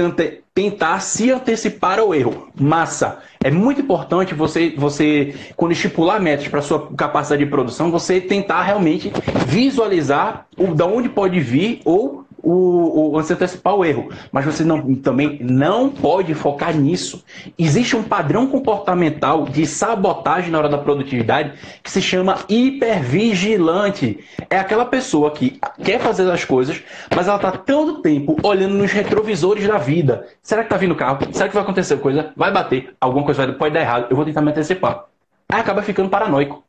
tentar 0.54 1.00
se 1.00 1.30
antecipar 1.30 1.98
ao 1.98 2.14
erro. 2.14 2.48
Massa. 2.58 3.20
É 3.42 3.50
muito 3.50 3.80
importante 3.80 4.34
você, 4.34 4.74
você 4.76 5.34
quando 5.56 5.72
estipular 5.72 6.20
metas 6.20 6.48
para 6.48 6.62
sua 6.62 6.88
capacidade 6.94 7.44
de 7.44 7.50
produção, 7.50 7.90
você 7.90 8.20
tentar 8.20 8.62
realmente 8.62 9.10
visualizar 9.46 10.46
o, 10.56 10.74
da 10.74 10.86
onde 10.86 11.08
pode 11.08 11.40
vir 11.40 11.80
ou 11.84 12.24
o, 12.42 13.08
o, 13.08 13.10
você 13.10 13.32
antecipar 13.32 13.74
o 13.74 13.84
erro. 13.84 14.10
Mas 14.32 14.44
você 14.44 14.64
não, 14.64 14.94
também 14.96 15.38
não 15.40 15.88
pode 15.90 16.34
focar 16.34 16.76
nisso. 16.76 17.24
Existe 17.58 17.96
um 17.96 18.02
padrão 18.02 18.46
comportamental 18.46 19.44
de 19.44 19.66
sabotagem 19.66 20.50
na 20.50 20.58
hora 20.58 20.68
da 20.68 20.78
produtividade 20.78 21.52
que 21.82 21.90
se 21.90 22.00
chama 22.00 22.38
hipervigilante. 22.48 24.24
É 24.48 24.58
aquela 24.58 24.84
pessoa 24.84 25.30
que 25.30 25.60
quer 25.82 26.00
fazer 26.00 26.30
as 26.30 26.44
coisas, 26.44 26.82
mas 27.14 27.26
ela 27.26 27.36
está 27.36 27.52
todo 27.52 28.02
tempo 28.02 28.36
olhando 28.42 28.74
nos 28.74 28.92
retrovisores 28.92 29.66
da 29.66 29.78
vida. 29.78 30.26
Será 30.42 30.62
que 30.62 30.66
está 30.66 30.76
vindo 30.76 30.94
carro? 30.94 31.18
Será 31.32 31.48
que 31.48 31.54
vai 31.54 31.62
acontecer 31.62 31.96
coisa? 31.98 32.32
Vai 32.36 32.52
bater? 32.52 32.94
Alguma 33.00 33.24
coisa 33.24 33.46
vai, 33.46 33.54
pode 33.54 33.74
dar 33.74 33.80
errado? 33.80 34.06
Eu 34.10 34.16
vou 34.16 34.24
tentar 34.24 34.40
me 34.40 34.50
antecipar. 34.50 35.04
Aí 35.48 35.60
acaba 35.60 35.82
ficando 35.82 36.08
paranoico. 36.08 36.64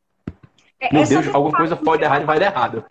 É, 0.79 0.91
Meu 0.91 1.05
Deus, 1.05 1.27
alguma 1.33 1.55
coisa 1.55 1.75
pode 1.75 2.01
dar 2.01 2.07
errado 2.07 2.23
e 2.23 2.25
vai 2.25 2.39
dar 2.39 2.47
errado 2.47 2.83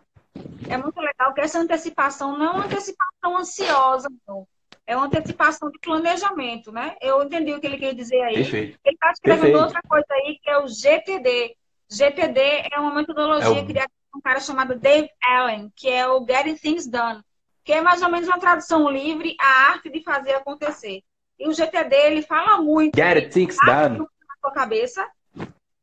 é 0.69 0.77
muito 0.77 1.01
legal 1.01 1.35
que 1.35 1.41
essa 1.41 1.59
antecipação 1.59 2.39
não 2.39 2.47
é 2.47 2.51
uma 2.51 2.65
antecipação 2.67 3.37
ansiosa, 3.37 4.09
não. 4.27 4.47
É 4.87 4.97
uma 4.97 5.07
antecipação 5.07 5.71
de 5.71 5.79
planejamento, 5.79 6.73
né? 6.73 6.97
Eu 7.01 7.23
entendi 7.23 7.53
o 7.53 7.61
que 7.61 7.67
ele 7.67 7.79
quer 7.79 7.95
dizer 7.95 8.21
aí. 8.23 8.35
Perfeito. 8.35 8.79
Ele 8.85 8.95
está 8.95 9.13
escrevendo 9.13 9.43
Perfeito. 9.43 9.65
outra 9.65 9.81
coisa 9.89 10.07
aí, 10.11 10.39
que 10.43 10.51
é 10.51 10.59
o 10.59 10.67
GTD. 10.67 11.57
GTD 11.89 12.41
é 12.73 12.81
uma 12.81 12.95
metodologia 12.95 13.61
é 13.61 13.63
o... 13.63 13.67
criada 13.67 13.91
por 14.11 14.19
um 14.19 14.21
cara 14.21 14.41
chamado 14.41 14.77
Dave 14.77 15.09
Allen, 15.23 15.73
que 15.77 15.89
é 15.89 16.09
o 16.09 16.25
Getting 16.27 16.57
Things 16.57 16.87
Done, 16.87 17.23
que 17.65 17.73
é 17.73 17.81
mais 17.81 18.03
ou 18.03 18.11
menos 18.11 18.29
uma 18.29 18.39
tradução 18.39 18.89
livre, 18.89 19.37
a 19.41 19.71
arte 19.71 19.91
de 19.91 20.03
fazer 20.03 20.35
acontecer. 20.35 21.03
E 21.39 21.49
o 21.49 21.53
GTD, 21.53 21.95
ele 21.97 22.23
fala 22.23 22.59
muito. 22.61 22.97
Get 22.97 23.33
Things 23.33 23.57
Done. 23.65 23.99
Na 23.99 24.07
sua 24.41 24.53
cabeça, 24.53 25.09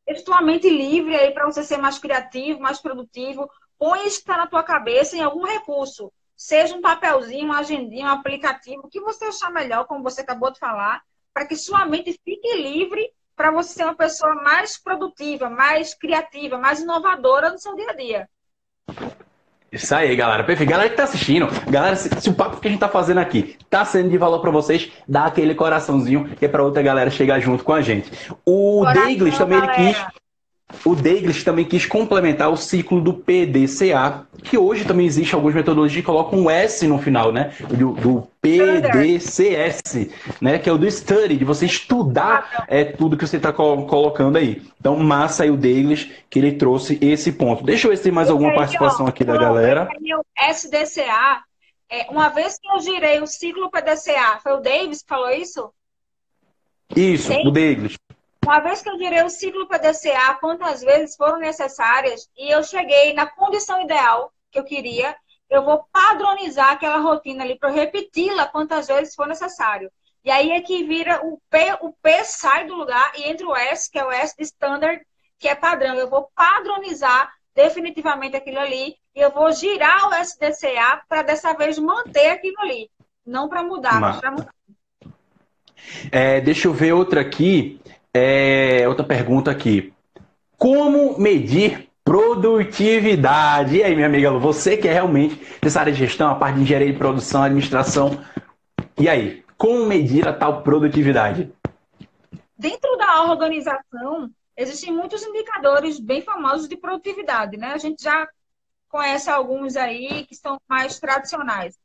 virtualmente 0.06 0.68
livre 0.68 1.14
aí 1.14 1.30
para 1.32 1.46
você 1.46 1.62
ser 1.62 1.76
mais 1.76 1.98
criativo, 1.98 2.60
mais 2.60 2.80
produtivo, 2.80 3.48
põe 3.78 4.06
isso 4.06 4.16
que 4.16 4.22
está 4.22 4.36
na 4.36 4.46
tua 4.46 4.62
cabeça 4.62 5.16
em 5.16 5.22
algum 5.22 5.44
recurso. 5.44 6.12
Seja 6.36 6.74
um 6.74 6.80
papelzinho, 6.80 7.46
uma 7.46 7.58
agendinha, 7.58 8.06
um 8.06 8.10
aplicativo, 8.10 8.82
o 8.84 8.88
que 8.88 9.00
você 9.00 9.26
achar 9.26 9.50
melhor, 9.50 9.86
como 9.86 10.02
você 10.02 10.20
acabou 10.20 10.52
de 10.52 10.58
falar, 10.58 11.02
para 11.34 11.46
que 11.46 11.56
sua 11.56 11.84
mente 11.84 12.18
fique 12.24 12.56
livre 12.56 13.10
para 13.36 13.50
você 13.50 13.74
ser 13.74 13.84
uma 13.84 13.94
pessoa 13.94 14.34
mais 14.34 14.76
produtiva, 14.76 15.48
mais 15.48 15.94
criativa, 15.94 16.58
mais 16.58 16.80
inovadora 16.80 17.50
no 17.50 17.58
seu 17.58 17.74
dia 17.76 17.90
a 17.90 17.94
dia. 17.94 18.28
Isso 19.70 19.94
aí, 19.94 20.16
galera. 20.16 20.42
Perfeito. 20.44 20.70
Galera 20.70 20.88
que 20.88 20.96
tá 20.96 21.04
assistindo, 21.04 21.46
galera, 21.70 21.94
se, 21.94 22.08
se 22.20 22.30
o 22.30 22.34
papo 22.34 22.58
que 22.58 22.66
a 22.66 22.70
gente 22.70 22.80
tá 22.80 22.88
fazendo 22.88 23.18
aqui 23.18 23.56
tá 23.68 23.84
sendo 23.84 24.08
de 24.08 24.16
valor 24.16 24.40
para 24.40 24.50
vocês, 24.50 24.90
dá 25.06 25.26
aquele 25.26 25.54
coraçãozinho 25.54 26.34
que 26.36 26.46
é 26.46 26.48
para 26.48 26.64
outra 26.64 26.82
galera 26.82 27.10
chegar 27.10 27.38
junto 27.38 27.62
com 27.62 27.72
a 27.72 27.82
gente. 27.82 28.10
O 28.46 28.80
Coração, 28.80 29.02
também 29.38 29.58
ele 29.58 29.68
quis 29.74 30.06
o 30.84 30.94
Deiglish 30.94 31.44
também 31.44 31.64
quis 31.64 31.86
complementar 31.86 32.50
o 32.50 32.56
ciclo 32.56 33.00
do 33.00 33.14
PDCA, 33.14 34.26
que 34.42 34.58
hoje 34.58 34.84
também 34.84 35.06
existe 35.06 35.34
algumas 35.34 35.54
metodologias 35.54 36.00
que 36.00 36.06
colocam 36.06 36.38
um 36.38 36.50
S 36.50 36.86
no 36.86 36.98
final, 36.98 37.32
né? 37.32 37.54
Do, 37.70 37.92
do 37.92 38.28
PDCS, 38.40 40.10
né? 40.40 40.58
Que 40.58 40.68
é 40.68 40.72
o 40.72 40.76
do 40.76 40.90
study, 40.90 41.36
de 41.36 41.44
você 41.44 41.64
estudar 41.64 42.66
é, 42.68 42.84
tudo 42.84 43.16
que 43.16 43.26
você 43.26 43.38
está 43.38 43.50
colocando 43.52 44.36
aí. 44.36 44.62
Então, 44.78 44.96
massa 44.96 45.44
aí 45.44 45.50
o 45.50 45.56
Deiglish, 45.56 46.12
que 46.28 46.38
ele 46.38 46.52
trouxe 46.52 46.98
esse 47.00 47.32
ponto. 47.32 47.64
Deixa 47.64 47.86
eu 47.86 47.90
ver 47.90 47.96
se 47.96 48.02
tem 48.02 48.12
mais 48.12 48.28
alguma 48.28 48.54
participação 48.54 49.06
aqui 49.06 49.24
da 49.24 49.38
galera. 49.38 49.88
O 49.90 50.50
SDCA, 50.52 51.42
é, 51.90 52.06
uma 52.10 52.28
vez 52.28 52.58
que 52.58 52.68
eu 52.70 52.80
girei 52.80 53.20
o 53.20 53.26
ciclo 53.26 53.70
PDCA, 53.70 54.38
foi 54.42 54.52
o 54.52 54.60
Davis 54.60 55.02
que 55.02 55.08
falou 55.08 55.30
isso? 55.30 55.72
Isso, 56.94 57.32
o 57.32 57.50
Deiglish. 57.50 57.96
Uma 58.48 58.60
vez 58.60 58.80
que 58.80 58.88
eu 58.88 58.96
direi 58.96 59.22
o 59.22 59.28
ciclo 59.28 59.68
PDCA, 59.68 60.38
quantas 60.40 60.80
vezes 60.80 61.14
foram 61.14 61.38
necessárias, 61.38 62.30
e 62.34 62.50
eu 62.50 62.64
cheguei 62.64 63.12
na 63.12 63.26
condição 63.26 63.78
ideal, 63.82 64.32
que 64.50 64.58
eu 64.58 64.64
queria, 64.64 65.14
eu 65.50 65.62
vou 65.62 65.84
padronizar 65.92 66.72
aquela 66.72 66.96
rotina 66.96 67.44
ali 67.44 67.58
para 67.58 67.68
repeti-la 67.68 68.46
quantas 68.46 68.86
vezes 68.86 69.14
for 69.14 69.26
necessário. 69.26 69.90
E 70.24 70.30
aí 70.30 70.50
é 70.50 70.62
que 70.62 70.82
vira 70.84 71.20
o 71.26 71.38
P, 71.50 71.76
o 71.82 71.92
P 71.92 72.24
sai 72.24 72.66
do 72.66 72.74
lugar 72.74 73.12
e 73.18 73.28
entra 73.28 73.46
o 73.46 73.54
S, 73.54 73.90
que 73.90 73.98
é 73.98 74.04
o 74.06 74.10
S 74.10 74.34
de 74.34 74.44
standard, 74.44 75.04
que 75.38 75.46
é 75.46 75.54
padrão. 75.54 75.96
Eu 75.96 76.08
vou 76.08 76.30
padronizar 76.34 77.30
definitivamente 77.54 78.34
aquilo 78.34 78.60
ali 78.60 78.96
e 79.14 79.20
eu 79.20 79.30
vou 79.30 79.52
girar 79.52 80.08
o 80.08 80.14
SDCA 80.14 81.02
para 81.06 81.20
dessa 81.20 81.52
vez 81.52 81.78
manter 81.78 82.30
aquilo 82.30 82.58
ali, 82.62 82.90
não 83.26 83.46
para 83.46 83.62
mudar, 83.62 84.00
mas 84.00 84.18
para 84.18 84.30
mudar. 84.30 84.54
É, 86.10 86.40
deixa 86.40 86.66
eu 86.66 86.72
ver 86.72 86.92
outra 86.92 87.20
aqui, 87.20 87.80
é, 88.14 88.86
outra 88.88 89.04
pergunta 89.04 89.50
aqui. 89.50 89.92
Como 90.56 91.18
medir 91.18 91.88
produtividade? 92.04 93.76
E 93.76 93.82
aí, 93.82 93.94
minha 93.94 94.06
amiga 94.06 94.30
Lu, 94.30 94.40
você 94.40 94.76
que 94.76 94.88
é 94.88 94.92
realmente 94.92 95.40
dessa 95.60 95.80
área 95.80 95.92
de 95.92 95.98
gestão, 95.98 96.30
a 96.30 96.34
parte 96.34 96.56
de 96.56 96.62
engenharia 96.62 96.92
de 96.92 96.98
produção, 96.98 97.42
administração, 97.42 98.24
e 98.98 99.08
aí, 99.08 99.44
como 99.56 99.86
medir 99.86 100.26
a 100.26 100.32
tal 100.32 100.62
produtividade? 100.62 101.52
Dentro 102.56 102.96
da 102.96 103.24
organização, 103.24 104.30
existem 104.56 104.92
muitos 104.92 105.22
indicadores 105.22 106.00
bem 106.00 106.22
famosos 106.22 106.68
de 106.68 106.76
produtividade, 106.76 107.56
né? 107.56 107.72
A 107.72 107.78
gente 107.78 108.02
já 108.02 108.28
conhece 108.88 109.30
alguns 109.30 109.76
aí 109.76 110.24
que 110.26 110.34
são 110.34 110.58
mais 110.68 110.98
tradicionais. 110.98 111.78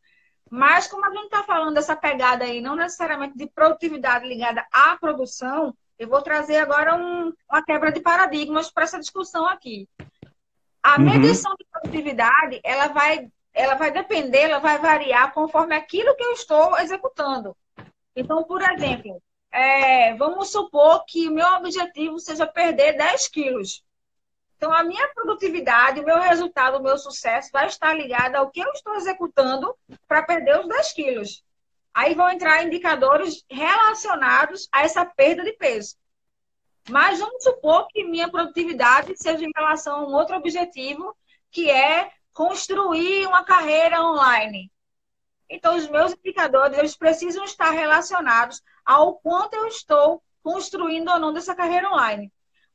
Mas 0.49 0.87
como 0.87 1.05
a 1.05 1.09
gente 1.09 1.25
está 1.25 1.43
falando 1.43 1.75
dessa 1.75 1.95
pegada 1.95 2.45
aí, 2.45 2.61
não 2.61 2.75
necessariamente 2.75 3.37
de 3.37 3.47
produtividade 3.47 4.27
ligada 4.27 4.65
à 4.71 4.97
produção, 4.97 5.75
eu 5.97 6.07
vou 6.07 6.21
trazer 6.21 6.57
agora 6.57 6.95
um, 6.95 7.33
uma 7.49 7.63
quebra 7.63 7.91
de 7.91 8.01
paradigmas 8.01 8.71
para 8.71 8.83
essa 8.83 8.99
discussão 8.99 9.45
aqui. 9.45 9.87
A 10.81 10.97
uhum. 10.97 11.05
medição 11.05 11.55
de 11.57 11.65
produtividade, 11.71 12.59
ela 12.63 12.87
vai, 12.87 13.29
ela 13.53 13.75
vai 13.75 13.91
depender, 13.91 14.49
ela 14.49 14.59
vai 14.59 14.77
variar 14.79 15.33
conforme 15.33 15.75
aquilo 15.75 16.15
que 16.15 16.23
eu 16.23 16.33
estou 16.33 16.77
executando. 16.79 17.55
Então, 18.15 18.43
por 18.43 18.61
exemplo, 18.61 19.21
é, 19.51 20.13
vamos 20.15 20.51
supor 20.51 21.05
que 21.05 21.29
o 21.29 21.33
meu 21.33 21.47
objetivo 21.55 22.19
seja 22.19 22.45
perder 22.45 22.97
10 22.97 23.27
quilos. 23.27 23.83
Então, 24.57 24.73
a 24.73 24.83
minha 24.83 25.07
produtividade, 25.13 25.99
o 25.99 26.05
meu 26.05 26.19
resultado, 26.19 26.77
o 26.77 26.83
meu 26.83 26.97
sucesso 26.97 27.49
vai 27.51 27.67
estar 27.67 27.93
ligado 27.93 28.35
ao 28.35 28.49
que 28.49 28.61
eu 28.61 28.71
estou 28.71 28.95
executando 28.95 29.75
para 30.07 30.23
perder 30.23 30.59
os 30.59 30.67
10 30.67 30.93
quilos. 30.93 31.43
Aí 31.93 32.15
vão 32.15 32.29
entrar 32.29 32.63
indicadores 32.63 33.43
relacionados 33.49 34.67
a 34.71 34.83
essa 34.83 35.05
perda 35.05 35.43
de 35.43 35.53
peso. 35.53 35.95
Mas 36.89 37.19
vamos 37.19 37.43
supor 37.43 37.87
que 37.87 38.03
minha 38.03 38.29
produtividade 38.29 39.13
seja 39.15 39.45
em 39.45 39.51
relação 39.55 39.97
a 39.97 40.07
um 40.07 40.13
outro 40.13 40.35
objetivo, 40.35 41.15
que 41.51 41.69
é 41.69 42.11
construir 42.33 43.27
uma 43.27 43.43
carreira 43.43 44.03
online. 44.03 44.71
Então, 45.49 45.75
os 45.75 45.87
meus 45.87 46.13
indicadores 46.13 46.77
eles 46.77 46.97
precisam 46.97 47.43
estar 47.43 47.69
relacionados 47.69 48.61
ao 48.83 49.15
quanto 49.19 49.53
eu 49.53 49.67
estou 49.67 50.21
construindo 50.41 51.09
ou 51.09 51.19
não 51.19 51.31
dessa 51.31 51.55
carreira 51.55 51.89
online. 51.91 52.31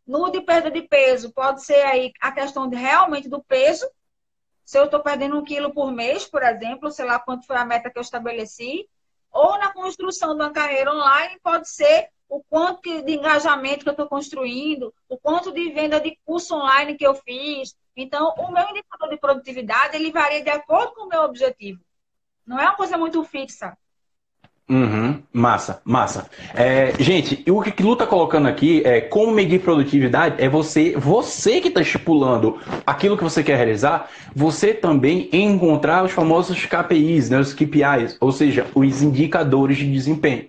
No 0.06 0.30
de 0.30 0.40
perda 0.40 0.70
de 0.70 0.82
peso, 0.82 1.32
pode 1.32 1.62
ser 1.64 1.82
aí 1.82 2.12
a 2.20 2.32
questão 2.32 2.68
de, 2.68 2.76
realmente 2.76 3.28
do 3.28 3.42
peso. 3.42 3.86
Se 4.64 4.78
eu 4.78 4.84
estou 4.84 5.00
perdendo 5.00 5.36
um 5.36 5.44
quilo 5.44 5.74
por 5.74 5.90
mês, 5.90 6.26
por 6.26 6.42
exemplo, 6.42 6.90
sei 6.90 7.04
lá 7.04 7.18
quanto 7.18 7.46
foi 7.46 7.56
a 7.56 7.64
meta 7.64 7.90
que 7.90 7.98
eu 7.98 8.02
estabeleci. 8.02 8.88
Ou 9.32 9.58
na 9.58 9.72
construção 9.72 10.30
de 10.30 10.42
uma 10.42 10.52
carreira 10.52 10.92
online, 10.92 11.38
pode 11.42 11.68
ser 11.68 12.08
o 12.28 12.42
quanto 12.44 13.02
de 13.02 13.12
engajamento 13.12 13.82
que 13.82 13.88
eu 13.88 13.92
estou 13.92 14.08
construindo, 14.08 14.92
o 15.08 15.16
quanto 15.16 15.52
de 15.52 15.70
venda 15.70 16.00
de 16.00 16.18
curso 16.24 16.54
online 16.54 16.96
que 16.96 17.06
eu 17.06 17.14
fiz. 17.14 17.74
Então, 17.96 18.34
o 18.36 18.52
meu 18.52 18.68
indicador 18.68 19.08
de 19.08 19.16
produtividade, 19.16 19.96
ele 19.96 20.12
varia 20.12 20.42
de 20.42 20.50
acordo 20.50 20.92
com 20.94 21.04
o 21.04 21.08
meu 21.08 21.22
objetivo. 21.22 21.80
Não 22.46 22.58
é 22.58 22.64
uma 22.64 22.76
coisa 22.76 22.96
muito 22.96 23.22
fixa. 23.24 23.76
Uhum, 24.70 25.22
massa, 25.32 25.80
massa. 25.82 26.28
É, 26.54 26.92
gente, 26.98 27.42
o 27.50 27.62
que 27.62 27.82
Lu 27.82 27.94
está 27.94 28.06
colocando 28.06 28.48
aqui 28.48 28.82
é 28.84 29.00
como 29.00 29.32
medir 29.32 29.60
produtividade 29.60 30.34
é 30.38 30.46
você, 30.46 30.94
você 30.94 31.58
que 31.58 31.68
está 31.68 31.80
estipulando 31.80 32.58
aquilo 32.86 33.16
que 33.16 33.24
você 33.24 33.42
quer 33.42 33.56
realizar, 33.56 34.10
você 34.36 34.74
também 34.74 35.30
encontrar 35.32 36.04
os 36.04 36.12
famosos 36.12 36.66
KPIs, 36.66 37.30
né, 37.30 37.38
os 37.38 37.54
KPIs, 37.54 38.18
ou 38.20 38.30
seja, 38.30 38.66
os 38.74 39.02
indicadores 39.02 39.78
de 39.78 39.90
desempenho. 39.90 40.44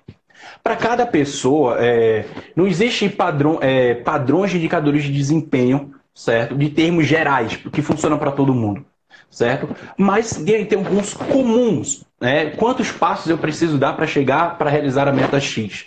Para 0.61 0.75
cada 0.75 1.05
pessoa, 1.05 1.77
é, 1.79 2.25
não 2.53 2.67
existe 2.67 3.07
padrão, 3.07 3.59
é, 3.61 3.93
padrões 3.95 4.51
de 4.51 4.57
indicadores 4.57 5.03
de 5.03 5.13
desempenho, 5.13 5.93
certo? 6.13 6.55
De 6.57 6.69
termos 6.69 7.07
gerais, 7.07 7.55
que 7.55 7.81
funcionam 7.81 8.17
para 8.17 8.31
todo 8.31 8.53
mundo 8.53 8.85
certo? 9.29 9.69
Mas 9.97 10.31
tem 10.43 10.77
alguns 10.77 11.13
comuns, 11.13 12.05
né? 12.19 12.51
Quantos 12.51 12.91
passos 12.91 13.29
eu 13.29 13.37
preciso 13.37 13.77
dar 13.77 13.93
para 13.93 14.07
chegar 14.07 14.57
para 14.57 14.69
realizar 14.69 15.07
a 15.07 15.13
meta 15.13 15.39
X, 15.39 15.85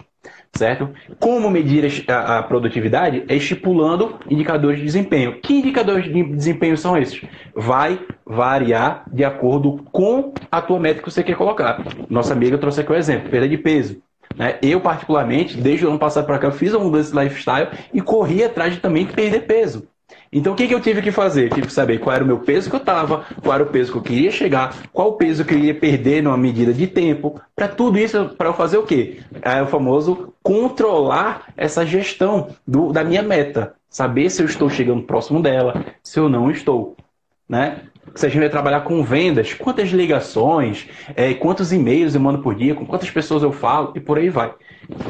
certo? 0.54 0.90
Como 1.18 1.50
medir 1.50 2.04
a, 2.08 2.38
a, 2.38 2.42
produtividade? 2.42 3.24
É 3.28 3.34
estipulando 3.34 4.18
indicadores 4.30 4.78
de 4.78 4.84
desempenho. 4.84 5.40
Que 5.40 5.54
indicadores 5.54 6.04
de 6.04 6.22
desempenho 6.24 6.76
são 6.76 6.96
esses? 6.96 7.20
Vai 7.54 8.00
variar 8.24 9.04
de 9.12 9.24
acordo 9.24 9.84
com 9.90 10.32
a 10.50 10.60
tua 10.60 10.78
meta 10.78 11.02
que 11.02 11.10
você 11.10 11.22
quer 11.22 11.36
colocar. 11.36 11.82
Nossa 12.08 12.32
amiga 12.32 12.58
trouxe 12.58 12.80
aqui 12.80 12.92
o 12.92 12.94
um 12.94 12.98
exemplo, 12.98 13.30
perda 13.30 13.48
de 13.48 13.58
peso. 13.58 14.02
Né? 14.36 14.58
Eu, 14.62 14.80
particularmente, 14.80 15.56
desde 15.56 15.84
o 15.84 15.90
ano 15.90 15.98
passado 15.98 16.26
para 16.26 16.38
cá, 16.38 16.50
fiz 16.50 16.72
uma 16.72 16.84
mudança 16.84 17.12
de 17.12 17.18
lifestyle 17.22 17.68
e 17.92 18.00
corri 18.00 18.42
atrás 18.42 18.74
de 18.74 18.80
também 18.80 19.06
perder 19.06 19.40
peso. 19.40 19.86
Então, 20.32 20.52
o 20.52 20.56
que, 20.56 20.66
que 20.66 20.74
eu 20.74 20.80
tive 20.80 21.02
que 21.02 21.10
fazer? 21.10 21.50
tive 21.50 21.66
que 21.66 21.72
saber 21.72 21.98
qual 21.98 22.14
era 22.14 22.24
o 22.24 22.26
meu 22.26 22.38
peso 22.38 22.70
que 22.70 22.76
eu 22.76 22.80
estava, 22.80 23.26
qual 23.42 23.54
era 23.54 23.62
o 23.62 23.66
peso 23.66 23.92
que 23.92 23.98
eu 23.98 24.02
queria 24.02 24.30
chegar, 24.30 24.74
qual 24.92 25.10
o 25.10 25.12
peso 25.12 25.44
que 25.44 25.54
eu 25.54 25.58
ia 25.58 25.74
perder 25.74 26.22
numa 26.22 26.36
medida 26.36 26.72
de 26.72 26.86
tempo. 26.86 27.40
Para 27.54 27.68
tudo 27.68 27.98
isso, 27.98 28.30
para 28.36 28.48
eu 28.48 28.54
fazer 28.54 28.78
o 28.78 28.84
quê? 28.84 29.20
É 29.42 29.62
o 29.62 29.66
famoso 29.66 30.32
controlar 30.42 31.52
essa 31.56 31.84
gestão 31.84 32.48
do, 32.66 32.92
da 32.92 33.04
minha 33.04 33.22
meta. 33.22 33.74
Saber 33.88 34.30
se 34.30 34.42
eu 34.42 34.46
estou 34.46 34.70
chegando 34.70 35.02
próximo 35.02 35.42
dela, 35.42 35.84
se 36.02 36.18
eu 36.18 36.28
não 36.28 36.50
estou. 36.50 36.96
Né? 37.48 37.80
Se 38.14 38.26
a 38.26 38.28
gente 38.28 38.40
vai 38.40 38.48
trabalhar 38.48 38.80
com 38.80 39.02
vendas, 39.04 39.52
quantas 39.52 39.90
ligações, 39.90 40.88
é, 41.14 41.34
quantos 41.34 41.72
e-mails 41.72 42.14
eu 42.14 42.20
mando 42.20 42.40
por 42.40 42.54
dia, 42.54 42.74
com 42.74 42.86
quantas 42.86 43.10
pessoas 43.10 43.42
eu 43.42 43.52
falo 43.52 43.92
e 43.94 44.00
por 44.00 44.18
aí 44.18 44.30
vai. 44.30 44.54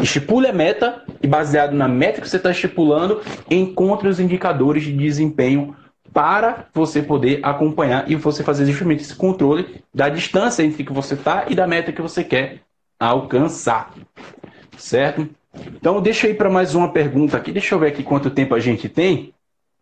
Estipule 0.01 0.47
a 0.47 0.53
meta 0.53 1.03
e, 1.23 1.27
baseado 1.27 1.75
na 1.75 1.89
meta 1.89 2.21
que 2.21 2.29
você 2.29 2.37
está 2.37 2.51
estipulando, 2.51 3.21
encontre 3.51 4.09
os 4.09 4.21
indicadores 4.21 4.85
de 4.85 4.93
desempenho 4.93 5.75
para 6.13 6.67
você 6.75 7.03
poder 7.03 7.41
acompanhar 7.43 8.11
e 8.11 8.15
você 8.15 8.43
fazer 8.43 8.67
justamente 8.67 9.03
esse 9.03 9.15
controle 9.15 9.83
da 9.95 10.09
distância 10.09 10.63
entre 10.63 10.85
que 10.85 10.93
você 10.93 11.15
está 11.15 11.47
e 11.49 11.55
da 11.55 11.67
meta 11.67 11.93
que 11.93 12.03
você 12.03 12.23
quer 12.23 12.61
alcançar. 13.01 13.93
Certo? 14.77 15.29
Então, 15.77 16.01
deixa 16.01 16.29
ir 16.29 16.35
para 16.35 16.51
mais 16.51 16.75
uma 16.75 16.93
pergunta 16.93 17.37
aqui. 17.37 17.53
Deixa 17.53 17.75
eu 17.75 17.79
ver 17.79 17.89
aqui 17.89 18.03
quanto 18.03 18.31
tempo 18.31 18.55
a 18.55 18.61
gente 18.61 18.89
tem. 18.89 19.33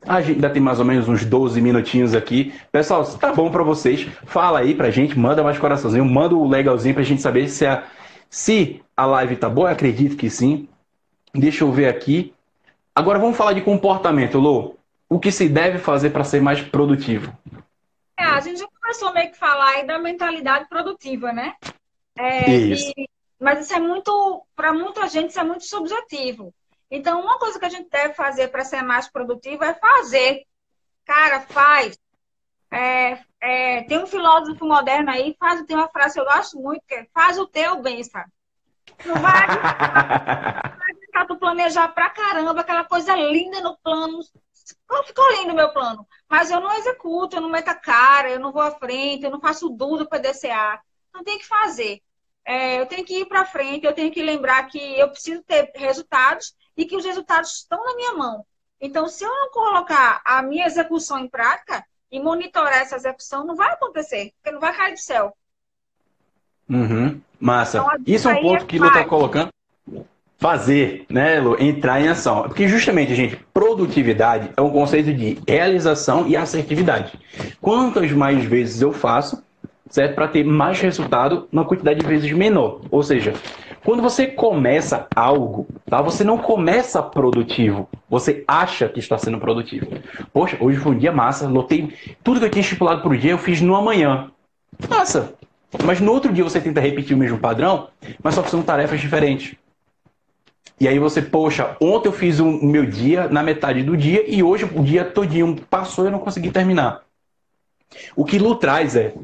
A 0.07 0.21
gente 0.21 0.37
ainda 0.37 0.51
tem 0.51 0.63
mais 0.63 0.79
ou 0.79 0.85
menos 0.85 1.09
uns 1.09 1.25
12 1.25 1.61
minutinhos 1.61 2.15
aqui. 2.15 2.55
Pessoal, 2.73 3.05
se 3.05 3.19
tá 3.19 3.33
bom 3.33 3.51
para 3.51 3.63
vocês, 3.63 4.07
fala 4.25 4.61
aí 4.61 4.75
pra 4.75 4.91
gente, 4.91 5.19
manda 5.19 5.43
mais 5.43 5.59
coraçãozinho, 5.59 6.05
manda 6.05 6.35
o 6.35 6.49
legalzinho 6.49 6.95
pra 6.95 7.03
gente 7.03 7.21
saber 7.21 7.49
se 7.49 7.67
a, 7.67 7.85
se 8.31 8.81
a 8.97 9.05
live 9.05 9.37
tá 9.37 9.49
boa. 9.49 9.69
Eu 9.69 9.73
acredito 9.73 10.17
que 10.17 10.31
sim. 10.31 10.69
Deixa 11.35 11.65
eu 11.65 11.73
ver 11.73 11.89
aqui. 11.89 12.33
Agora 12.95 13.19
vamos 13.19 13.37
falar 13.37 13.53
de 13.53 13.61
comportamento, 13.61 14.39
Lô. 14.39 14.77
O 15.09 15.19
que 15.19 15.33
se 15.33 15.49
deve 15.49 15.79
fazer 15.79 16.11
para 16.11 16.23
ser 16.23 16.41
mais 16.41 16.61
produtivo? 16.61 17.37
É, 18.17 18.25
a 18.25 18.41
gente 18.41 18.61
já 18.61 18.69
começou 18.81 19.13
meio 19.13 19.31
que 19.31 19.37
falar 19.37 19.71
aí 19.71 19.87
da 19.87 19.99
mentalidade 19.99 20.69
produtiva, 20.69 21.33
né? 21.33 21.55
É, 22.17 22.51
isso. 22.51 22.93
E, 22.97 23.09
mas 23.41 23.65
isso 23.65 23.75
é 23.75 23.81
muito, 23.81 24.45
para 24.55 24.73
muita 24.73 25.09
gente, 25.09 25.31
isso 25.31 25.41
é 25.41 25.45
muito 25.45 25.65
subjetivo. 25.65 26.55
Então, 26.91 27.21
uma 27.21 27.39
coisa 27.39 27.59
que 27.59 27.65
a 27.65 27.71
gente 27.71 27.89
deve 27.89 28.15
fazer 28.15 28.49
para 28.49 28.65
ser 28.65 28.83
mais 28.83 29.09
produtivo 29.09 29.65
é 29.65 29.75
fazer. 29.75 30.45
Cara, 31.05 31.41
faz. 31.41 31.99
É, 32.71 33.19
é, 33.51 33.83
tem 33.83 33.99
um 33.99 34.07
filósofo 34.07 34.65
moderno 34.65 35.11
aí, 35.11 35.37
faz, 35.39 35.61
tem 35.65 35.77
uma 35.77 35.89
frase 35.89 36.15
que 36.15 36.21
eu 36.21 36.25
gosto 36.25 36.57
muito, 36.57 36.83
que 36.87 36.95
é 36.95 37.07
faz 37.13 37.37
o 37.37 37.49
teu 37.49 37.83
bem, 37.83 38.05
sabe? 38.05 38.31
Não 39.05 39.17
vai 39.17 39.43
adiantar 40.89 41.27
tu 41.27 41.37
planejar 41.37 41.89
pra 41.89 42.11
caramba, 42.11 42.61
aquela 42.61 42.85
coisa 42.85 43.17
linda 43.17 43.61
no 43.61 43.77
plano. 43.79 44.21
Ficou 45.05 45.33
lindo 45.33 45.53
o 45.53 45.57
meu 45.57 45.73
plano, 45.73 46.07
mas 46.29 46.51
eu 46.51 46.61
não 46.61 46.73
executo, 46.75 47.35
eu 47.35 47.41
não 47.41 47.49
meto 47.49 47.69
a 47.69 47.75
cara, 47.75 48.31
eu 48.31 48.39
não 48.39 48.53
vou 48.53 48.63
à 48.63 48.71
frente, 48.71 49.25
eu 49.25 49.31
não 49.31 49.41
faço 49.41 49.69
dúvida 49.69 50.09
para 50.09 50.21
DCA. 50.21 50.81
Então 51.09 51.25
tem 51.25 51.39
que 51.39 51.47
fazer. 51.47 52.01
É, 52.45 52.81
eu 52.81 52.87
tenho 52.87 53.05
que 53.05 53.21
ir 53.21 53.27
para 53.27 53.45
frente, 53.45 53.85
eu 53.85 53.93
tenho 53.93 54.13
que 54.13 54.23
lembrar 54.23 54.65
que 54.69 54.79
eu 54.79 55.11
preciso 55.11 55.43
ter 55.43 55.73
resultados 55.75 56.55
e 56.77 56.85
que 56.85 56.97
os 56.97 57.05
resultados 57.05 57.57
estão 57.57 57.85
na 57.85 57.97
minha 57.97 58.15
mão. 58.15 58.47
Então, 58.81 59.09
se 59.09 59.25
eu 59.25 59.29
não 59.29 59.51
colocar 59.51 60.23
a 60.25 60.41
minha 60.41 60.67
execução 60.67 61.19
em 61.19 61.29
prática 61.29 61.85
e 62.11 62.21
monitorar 62.21 62.79
essa 62.79 62.97
execução, 62.97 63.47
não 63.47 63.55
vai 63.55 63.73
acontecer, 63.73 64.33
porque 64.37 64.53
não 64.53 64.61
vai 64.61 64.75
cair 64.75 64.95
do 64.95 65.01
céu. 65.01 65.33
Uhum. 66.69 67.21
Massa. 67.39 67.79
Então, 67.79 67.91
Isso 68.07 68.29
é 68.29 68.35
um 68.35 68.43
ponto 68.43 68.63
é 68.63 68.67
que 68.67 68.77
ele 68.77 68.87
está 68.87 69.05
colocando. 69.05 69.51
fazer, 70.39 71.05
né, 71.11 71.39
Lu, 71.39 71.57
entrar 71.61 72.01
em 72.01 72.09
ação. 72.09 72.45
Porque 72.45 72.67
justamente, 72.67 73.15
gente, 73.15 73.37
produtividade 73.53 74.51
é 74.57 74.61
um 74.63 74.71
conceito 74.71 75.13
de 75.13 75.39
realização 75.47 76.27
e 76.27 76.37
assertividade. 76.37 77.13
Quantas 77.61 78.11
mais 78.13 78.43
vezes 78.45 78.81
eu 78.81 78.93
faço, 78.93 79.43
certo? 79.91 80.15
Para 80.15 80.29
ter 80.29 80.45
mais 80.45 80.81
resultado 80.81 81.47
numa 81.53 81.67
quantidade 81.67 82.01
de 82.01 82.07
vezes 82.07 82.33
menor. 82.33 82.81
Ou 82.91 83.03
seja, 83.03 83.35
quando 83.85 84.03
você 84.03 84.27
começa 84.27 85.07
algo, 85.15 85.67
tá? 85.87 86.03
Você 86.03 86.23
não 86.23 86.39
começa 86.39 87.03
produtivo. 87.03 87.89
Você 88.09 88.45
acha 88.47 88.89
que 88.89 88.99
está 88.99 89.17
sendo 89.17 89.39
produtivo. 89.39 89.87
Poxa, 90.33 90.57
hoje 90.61 90.79
foi 90.79 90.93
um 90.93 90.99
dia 90.99 91.13
massa, 91.13 91.49
lotei 91.49 91.93
tudo 92.23 92.41
que 92.41 92.47
eu 92.47 92.51
tinha 92.51 92.63
estipulado 92.63 93.03
para 93.03 93.11
o 93.11 93.17
dia, 93.17 93.33
eu 93.33 93.39
fiz 93.39 93.61
no 93.61 93.75
amanhã. 93.75 94.31
Massa. 94.89 95.35
Mas 95.85 96.01
no 96.01 96.13
outro 96.13 96.33
dia 96.33 96.45
você 96.45 96.61
tenta 96.61 96.81
repetir 96.81 97.15
o 97.15 97.19
mesmo 97.19 97.39
padrão, 97.39 97.89
mas 98.23 98.35
só 98.35 98.43
que 98.43 98.51
são 98.51 98.63
tarefas 98.63 99.01
diferentes. 99.01 99.57
E 100.81 100.89
aí 100.89 100.99
você, 100.99 101.21
poxa, 101.23 101.77
ontem 101.81 102.09
eu 102.09 102.13
fiz 102.13 102.41
o 102.41 102.47
meu 102.47 102.87
dia 102.87 103.29
na 103.29 103.43
metade 103.43 103.83
do 103.83 103.97
dia 103.97 104.25
e 104.27 104.43
hoje 104.43 104.65
o 104.65 104.83
dia 104.83 105.05
todinho 105.05 105.57
passou 105.69 106.05
e 106.05 106.09
eu 106.09 106.13
não 106.13 106.19
consegui 106.19 106.51
terminar. 106.51 107.03
O 108.17 108.25
que 108.25 108.39
Lu 108.39 108.57
traz 108.57 108.97
é, 108.97 109.15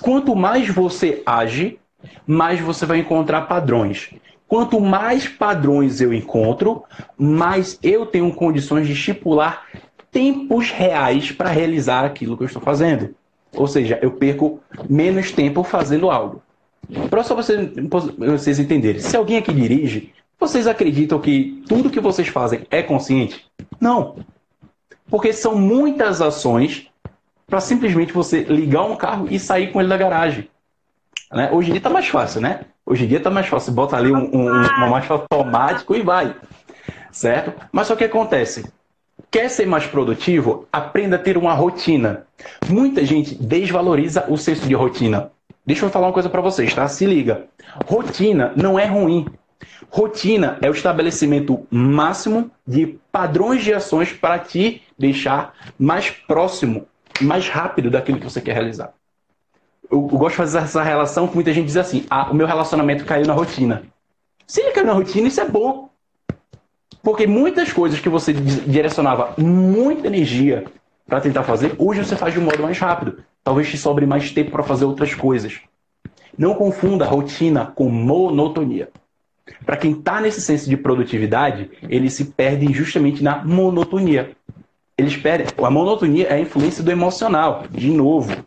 quanto 0.00 0.34
mais 0.34 0.68
você 0.68 1.22
age, 1.24 1.78
mais 2.26 2.60
você 2.60 2.86
vai 2.86 2.98
encontrar 2.98 3.42
padrões. 3.42 4.10
Quanto 4.48 4.80
mais 4.80 5.26
padrões 5.26 6.00
eu 6.00 6.14
encontro, 6.14 6.84
mais 7.18 7.78
eu 7.82 8.06
tenho 8.06 8.32
condições 8.32 8.86
de 8.86 8.92
estipular 8.92 9.66
tempos 10.10 10.70
reais 10.70 11.32
para 11.32 11.50
realizar 11.50 12.04
aquilo 12.04 12.36
que 12.36 12.44
eu 12.44 12.46
estou 12.46 12.62
fazendo. 12.62 13.14
Ou 13.52 13.66
seja, 13.66 13.98
eu 14.00 14.12
perco 14.12 14.60
menos 14.88 15.32
tempo 15.32 15.62
fazendo 15.62 16.10
algo. 16.10 16.42
Para 17.10 17.24
só 17.24 17.34
vocês, 17.34 17.70
vocês 18.16 18.58
entenderem, 18.58 19.00
se 19.00 19.16
alguém 19.16 19.38
aqui 19.38 19.52
dirige, 19.52 20.12
vocês 20.38 20.66
acreditam 20.66 21.18
que 21.18 21.62
tudo 21.68 21.90
que 21.90 22.00
vocês 22.00 22.28
fazem 22.28 22.66
é 22.70 22.82
consciente? 22.82 23.46
Não. 23.80 24.16
Porque 25.10 25.32
são 25.32 25.56
muitas 25.56 26.20
ações 26.20 26.88
para 27.46 27.60
simplesmente 27.60 28.12
você 28.12 28.40
ligar 28.40 28.84
um 28.84 28.96
carro 28.96 29.26
e 29.30 29.38
sair 29.38 29.72
com 29.72 29.80
ele 29.80 29.88
da 29.88 29.96
garagem. 29.96 30.48
Né? 31.32 31.50
Hoje 31.52 31.68
em 31.68 31.72
dia 31.72 31.78
está 31.78 31.90
mais 31.90 32.06
fácil, 32.08 32.40
né? 32.40 32.60
Hoje 32.84 33.04
em 33.04 33.08
dia 33.08 33.18
está 33.18 33.30
mais 33.30 33.46
fácil. 33.46 33.66
Você 33.66 33.70
bota 33.72 33.96
ali 33.96 34.12
um, 34.12 34.30
um, 34.32 34.48
uma 34.48 34.88
marcha 34.88 35.12
automático 35.12 35.94
e 35.94 36.02
vai. 36.02 36.34
Certo? 37.10 37.52
Mas 37.72 37.86
só 37.86 37.96
que 37.96 38.04
acontece? 38.04 38.70
Quer 39.30 39.48
ser 39.50 39.66
mais 39.66 39.86
produtivo? 39.86 40.68
Aprenda 40.72 41.16
a 41.16 41.18
ter 41.18 41.36
uma 41.36 41.52
rotina. 41.52 42.26
Muita 42.68 43.04
gente 43.04 43.34
desvaloriza 43.34 44.24
o 44.28 44.36
senso 44.36 44.66
de 44.66 44.74
rotina. 44.74 45.30
Deixa 45.64 45.84
eu 45.84 45.90
falar 45.90 46.06
uma 46.06 46.12
coisa 46.12 46.28
para 46.28 46.40
vocês, 46.40 46.72
tá? 46.72 46.86
Se 46.86 47.04
liga. 47.06 47.46
Rotina 47.86 48.52
não 48.54 48.78
é 48.78 48.86
ruim. 48.86 49.26
Rotina 49.90 50.58
é 50.62 50.68
o 50.68 50.72
estabelecimento 50.72 51.66
máximo 51.70 52.50
de 52.66 52.98
padrões 53.10 53.64
de 53.64 53.74
ações 53.74 54.12
para 54.12 54.38
te 54.38 54.82
deixar 54.98 55.54
mais 55.78 56.10
próximo, 56.10 56.86
mais 57.20 57.48
rápido 57.48 57.90
daquilo 57.90 58.18
que 58.18 58.24
você 58.24 58.40
quer 58.40 58.52
realizar. 58.52 58.92
Eu, 59.90 59.98
eu 59.98 60.18
gosto 60.18 60.32
de 60.32 60.36
fazer 60.36 60.58
essa 60.58 60.82
relação 60.82 61.28
que 61.28 61.34
muita 61.34 61.52
gente 61.52 61.66
diz 61.66 61.76
assim: 61.76 62.04
ah, 62.10 62.30
o 62.30 62.34
meu 62.34 62.46
relacionamento 62.46 63.04
caiu 63.04 63.26
na 63.26 63.32
rotina. 63.32 63.84
Se 64.46 64.60
ele 64.60 64.72
caiu 64.72 64.86
na 64.86 64.92
rotina, 64.92 65.28
isso 65.28 65.40
é 65.40 65.48
bom. 65.48 65.90
Porque 67.02 67.26
muitas 67.26 67.72
coisas 67.72 68.00
que 68.00 68.08
você 68.08 68.32
direcionava 68.32 69.34
muita 69.38 70.08
energia 70.08 70.64
para 71.06 71.20
tentar 71.20 71.44
fazer, 71.44 71.74
hoje 71.78 72.04
você 72.04 72.16
faz 72.16 72.34
de 72.34 72.40
um 72.40 72.44
modo 72.44 72.62
mais 72.62 72.78
rápido. 72.78 73.22
Talvez 73.44 73.68
te 73.68 73.78
sobre 73.78 74.06
mais 74.06 74.32
tempo 74.32 74.50
para 74.50 74.64
fazer 74.64 74.84
outras 74.84 75.14
coisas. 75.14 75.60
Não 76.36 76.54
confunda 76.54 77.04
rotina 77.04 77.66
com 77.66 77.88
monotonia. 77.88 78.88
Para 79.64 79.76
quem 79.76 79.92
está 79.92 80.20
nesse 80.20 80.40
senso 80.40 80.68
de 80.68 80.76
produtividade, 80.76 81.70
eles 81.88 82.12
se 82.14 82.24
perdem 82.24 82.74
justamente 82.74 83.22
na 83.22 83.44
monotonia. 83.44 84.36
Eles 84.98 85.16
perdem. 85.16 85.46
A 85.62 85.70
monotonia 85.70 86.26
é 86.26 86.34
a 86.34 86.40
influência 86.40 86.82
do 86.82 86.90
emocional, 86.90 87.64
de 87.70 87.90
novo, 87.90 88.44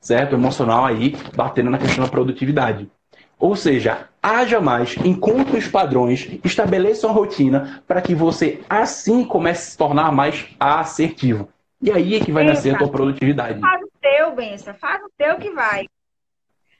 certo? 0.00 0.34
Emocional 0.34 0.84
aí 0.84 1.16
batendo 1.34 1.70
na 1.70 1.78
questão 1.78 2.04
da 2.04 2.10
produtividade. 2.10 2.90
Ou 3.38 3.54
seja, 3.54 4.08
haja 4.22 4.60
mais, 4.60 4.96
encontre 4.96 5.56
os 5.56 5.68
padrões, 5.68 6.28
estabeleça 6.44 7.06
uma 7.06 7.14
rotina 7.14 7.82
para 7.86 8.02
que 8.02 8.14
você 8.14 8.60
assim 8.68 9.24
comece 9.24 9.68
a 9.68 9.70
se 9.70 9.78
tornar 9.78 10.12
mais 10.12 10.48
assertivo. 10.58 11.48
E 11.80 11.92
aí 11.92 12.16
é 12.16 12.20
que 12.20 12.32
vai 12.32 12.42
Bença, 12.42 12.54
nascer 12.54 12.74
a 12.74 12.78
tua 12.78 12.90
produtividade. 12.90 13.60
Faz 13.60 13.82
o 13.82 13.90
teu, 14.00 14.34
Bença, 14.34 14.74
faz 14.74 15.00
o 15.04 15.10
teu 15.16 15.36
que 15.36 15.50
vai. 15.52 15.86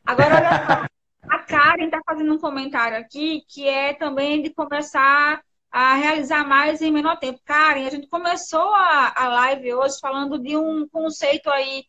Agora, 0.05 0.37
olha 0.37 0.67
só. 0.67 0.89
A 1.29 1.39
Karen 1.41 1.85
está 1.85 2.01
fazendo 2.07 2.33
um 2.33 2.39
comentário 2.39 2.97
aqui 2.97 3.43
que 3.47 3.69
é 3.69 3.93
também 3.93 4.41
de 4.41 4.51
começar 4.51 5.43
a 5.71 5.95
realizar 5.95 6.47
mais 6.47 6.81
em 6.81 6.91
menor 6.91 7.19
tempo. 7.19 7.39
Karen, 7.45 7.87
a 7.87 7.91
gente 7.91 8.09
começou 8.09 8.75
a, 8.75 9.13
a 9.15 9.29
live 9.29 9.75
hoje 9.75 9.99
falando 10.01 10.39
de 10.39 10.57
um 10.57 10.89
conceito 10.89 11.51
aí, 11.51 11.85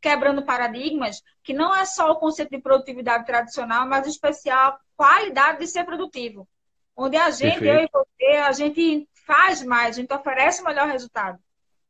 quebrando 0.00 0.44
paradigmas, 0.44 1.22
que 1.42 1.52
não 1.52 1.74
é 1.74 1.84
só 1.84 2.10
o 2.10 2.16
conceito 2.16 2.50
de 2.50 2.60
produtividade 2.60 3.26
tradicional, 3.26 3.86
mas 3.86 4.06
em 4.06 4.10
especial 4.10 4.78
qualidade 4.96 5.58
de 5.58 5.66
ser 5.66 5.84
produtivo. 5.84 6.48
Onde 6.96 7.16
a 7.16 7.30
gente, 7.30 7.60
Perfeito. 7.60 7.96
eu 7.96 8.02
e 8.02 8.06
você, 8.20 8.36
a 8.38 8.52
gente 8.52 9.08
faz 9.26 9.62
mais, 9.62 9.96
a 9.96 10.00
gente 10.00 10.12
oferece 10.12 10.62
o 10.62 10.64
melhor 10.64 10.88
resultado. 10.88 11.38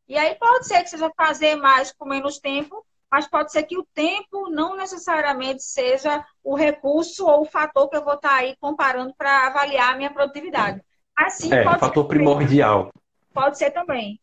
E 0.07 0.17
aí 0.17 0.35
pode 0.35 0.67
ser 0.67 0.83
que 0.83 0.91
seja 0.91 1.11
fazer 1.17 1.57
mais 1.57 1.93
com 1.93 2.07
menos 2.07 2.39
tempo, 2.39 2.85
mas 3.11 3.27
pode 3.27 3.53
ser 3.53 3.63
que 3.63 3.79
o 3.79 3.87
tempo 3.95 4.51
não 4.51 4.77
necessariamente 4.77 5.63
seja 5.63 6.25
o 6.43 6.55
recurso 6.55 7.27
ou 7.27 7.43
o 7.43 7.47
fator 7.47 7.89
que 7.89 7.97
eu 7.97 8.05
vou 8.05 8.15
estar 8.15 8.35
aí 8.35 8.55
comparando 8.61 9.15
para 9.17 9.47
avaliar 9.47 9.95
a 9.95 9.97
minha 9.97 10.13
produtividade. 10.13 10.83
Assim, 11.17 11.53
é, 11.53 11.65
fator 11.65 12.07
primordial. 12.07 12.93
Pode 13.33 13.59
ser 13.59 13.71
também. 13.71 14.21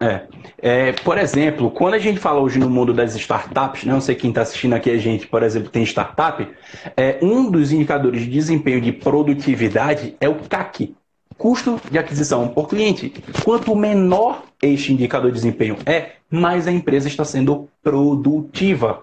É. 0.00 0.26
é. 0.58 0.92
Por 0.92 1.16
exemplo, 1.16 1.70
quando 1.70 1.94
a 1.94 1.98
gente 1.98 2.20
fala 2.20 2.40
hoje 2.40 2.58
no 2.58 2.68
mundo 2.68 2.92
das 2.92 3.14
startups, 3.14 3.84
né, 3.84 3.92
não 3.92 4.00
sei 4.00 4.14
quem 4.14 4.30
está 4.30 4.42
assistindo 4.42 4.74
aqui 4.74 4.90
a 4.90 4.98
gente, 4.98 5.26
por 5.26 5.42
exemplo, 5.42 5.70
tem 5.70 5.82
startup, 5.84 6.46
é, 6.96 7.18
um 7.22 7.50
dos 7.50 7.72
indicadores 7.72 8.22
de 8.22 8.30
desempenho 8.30 8.80
de 8.80 8.92
produtividade 8.92 10.14
é 10.20 10.28
o 10.28 10.34
CAC, 10.34 10.94
custo 11.38 11.80
de 11.90 11.98
aquisição 11.98 12.48
por 12.48 12.68
cliente. 12.68 13.12
Quanto 13.42 13.74
menor 13.74 14.44
este 14.62 14.92
indicador 14.92 15.30
de 15.30 15.36
desempenho 15.36 15.76
é, 15.86 16.12
mais 16.30 16.66
a 16.66 16.72
empresa 16.72 17.08
está 17.08 17.24
sendo 17.24 17.68
produtiva. 17.82 19.02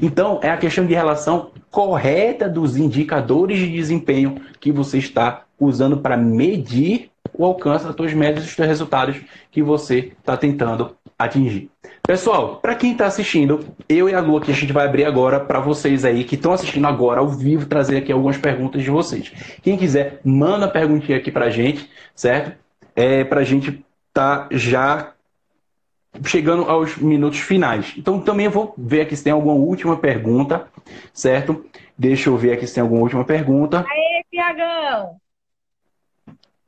Então, 0.00 0.38
é 0.42 0.50
a 0.50 0.56
questão 0.56 0.86
de 0.86 0.94
relação 0.94 1.50
correta 1.70 2.48
dos 2.48 2.76
indicadores 2.76 3.58
de 3.58 3.68
desempenho 3.68 4.40
que 4.60 4.70
você 4.70 4.98
está 4.98 5.44
usando 5.58 5.98
para 5.98 6.16
medir 6.16 7.10
o 7.38 7.44
alcance 7.44 7.86
das 7.86 7.94
suas 7.94 8.12
médias 8.12 8.42
e 8.42 8.46
dos 8.46 8.54
seus 8.54 8.68
resultados 8.68 9.16
que 9.50 9.62
você 9.62 10.12
está 10.18 10.36
tentando 10.36 10.96
atingir. 11.16 11.70
Pessoal, 12.02 12.56
para 12.56 12.74
quem 12.74 12.92
está 12.92 13.06
assistindo, 13.06 13.64
eu 13.88 14.08
e 14.08 14.14
a 14.14 14.20
Lu 14.20 14.36
aqui 14.36 14.50
a 14.50 14.54
gente 14.54 14.72
vai 14.72 14.86
abrir 14.86 15.04
agora 15.04 15.38
para 15.38 15.60
vocês 15.60 16.04
aí 16.04 16.24
que 16.24 16.34
estão 16.34 16.52
assistindo 16.52 16.86
agora 16.86 17.20
ao 17.20 17.28
vivo, 17.28 17.66
trazer 17.66 17.98
aqui 17.98 18.12
algumas 18.12 18.36
perguntas 18.36 18.82
de 18.82 18.90
vocês. 18.90 19.32
Quem 19.62 19.76
quiser, 19.76 20.20
manda 20.24 20.66
a 20.66 20.70
perguntinha 20.70 21.16
aqui 21.16 21.30
para 21.30 21.46
a 21.46 21.50
gente, 21.50 21.88
certo? 22.14 22.56
É, 22.94 23.22
para 23.22 23.40
a 23.40 23.44
gente 23.44 23.84
tá 24.12 24.48
já 24.50 25.12
chegando 26.24 26.64
aos 26.64 26.96
minutos 26.96 27.38
finais. 27.38 27.94
Então 27.96 28.20
também 28.20 28.48
vou 28.48 28.74
ver 28.76 29.02
aqui 29.02 29.14
se 29.14 29.22
tem 29.22 29.32
alguma 29.32 29.54
última 29.54 29.96
pergunta, 29.96 30.66
certo? 31.12 31.64
Deixa 31.96 32.30
eu 32.30 32.36
ver 32.36 32.52
aqui 32.52 32.66
se 32.66 32.74
tem 32.74 32.82
alguma 32.82 33.02
última 33.02 33.24
pergunta. 33.24 33.84
Aê, 33.88 34.24
Tiagão! 34.30 35.27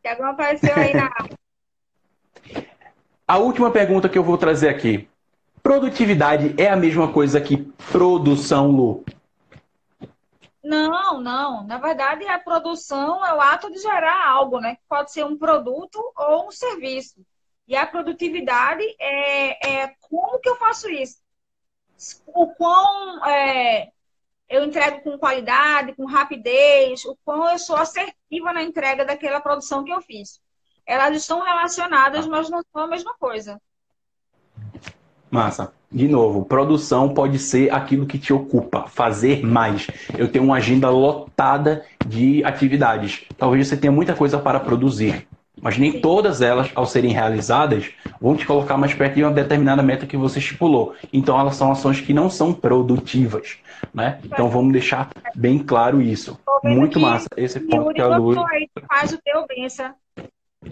Tiagão 0.02 0.30
apareceu 0.30 0.74
aí 0.74 0.94
na. 0.94 1.10
A 3.26 3.38
última 3.38 3.70
pergunta 3.70 4.08
que 4.08 4.18
eu 4.18 4.24
vou 4.24 4.36
trazer 4.36 4.68
aqui. 4.68 5.08
Produtividade 5.62 6.52
é 6.60 6.68
a 6.68 6.74
mesma 6.74 7.12
coisa 7.12 7.40
que 7.40 7.58
produção, 7.92 8.72
Lu? 8.72 9.04
Não, 10.64 11.20
não. 11.20 11.64
Na 11.64 11.78
verdade, 11.78 12.26
a 12.26 12.40
produção 12.40 13.24
é 13.24 13.32
o 13.32 13.40
ato 13.40 13.70
de 13.70 13.78
gerar 13.78 14.28
algo, 14.28 14.58
né? 14.58 14.78
Pode 14.88 15.12
ser 15.12 15.24
um 15.24 15.38
produto 15.38 16.00
ou 16.16 16.48
um 16.48 16.50
serviço. 16.50 17.24
E 17.68 17.76
a 17.76 17.86
produtividade 17.86 18.82
é, 18.98 19.82
é 19.82 19.94
como 20.00 20.40
que 20.40 20.48
eu 20.48 20.56
faço 20.56 20.90
isso? 20.90 21.18
O 22.26 22.48
quão 22.48 23.24
é, 23.26 23.92
eu 24.50 24.64
entrego 24.64 25.00
com 25.02 25.16
qualidade, 25.16 25.94
com 25.94 26.04
rapidez, 26.04 27.04
o 27.04 27.16
quão 27.24 27.48
eu 27.52 27.58
sou 27.58 27.76
assertiva 27.76 28.52
na 28.52 28.64
entrega 28.64 29.04
daquela 29.04 29.40
produção 29.40 29.84
que 29.84 29.92
eu 29.92 30.02
fiz. 30.02 30.40
Elas 30.84 31.16
estão 31.16 31.40
relacionadas, 31.40 32.26
mas 32.26 32.50
não 32.50 32.60
são 32.72 32.82
a 32.82 32.88
mesma 32.88 33.14
coisa. 33.14 33.60
Massa. 35.30 35.72
De 35.92 36.06
novo, 36.06 36.44
produção 36.44 37.12
pode 37.14 37.38
ser 37.38 37.72
aquilo 37.72 38.06
que 38.06 38.18
te 38.18 38.32
ocupa, 38.32 38.86
fazer 38.86 39.44
mais. 39.44 39.88
Eu 40.16 40.30
tenho 40.30 40.44
uma 40.44 40.56
agenda 40.56 40.88
lotada 40.88 41.84
de 42.06 42.44
atividades. 42.44 43.24
Talvez 43.36 43.66
você 43.66 43.76
tenha 43.76 43.92
muita 43.92 44.14
coisa 44.14 44.38
para 44.38 44.60
produzir. 44.60 45.26
Mas 45.60 45.76
nem 45.76 46.00
todas 46.00 46.40
elas, 46.40 46.70
ao 46.74 46.86
serem 46.86 47.12
realizadas, 47.12 47.90
vão 48.20 48.36
te 48.36 48.46
colocar 48.46 48.76
mais 48.76 48.94
perto 48.94 49.14
de 49.14 49.22
uma 49.22 49.32
determinada 49.32 49.82
meta 49.82 50.06
que 50.06 50.16
você 50.16 50.38
estipulou. 50.38 50.94
Então, 51.12 51.38
elas 51.38 51.56
são 51.56 51.70
ações 51.70 52.00
que 52.00 52.14
não 52.14 52.30
são 52.30 52.52
produtivas. 52.52 53.58
Né? 53.92 54.18
Então, 54.24 54.48
vamos 54.48 54.72
deixar 54.72 55.10
bem 55.34 55.58
claro 55.58 56.00
isso. 56.00 56.38
Muito 56.62 56.98
massa. 56.98 57.28
Esse 57.36 57.60
ponto 57.60 57.92
que 57.92 58.00
a 58.00 58.16
Lu... 58.16 58.34
Faz 58.88 59.12
o 59.12 59.18
teu 59.18 59.46
benção. 59.46 59.92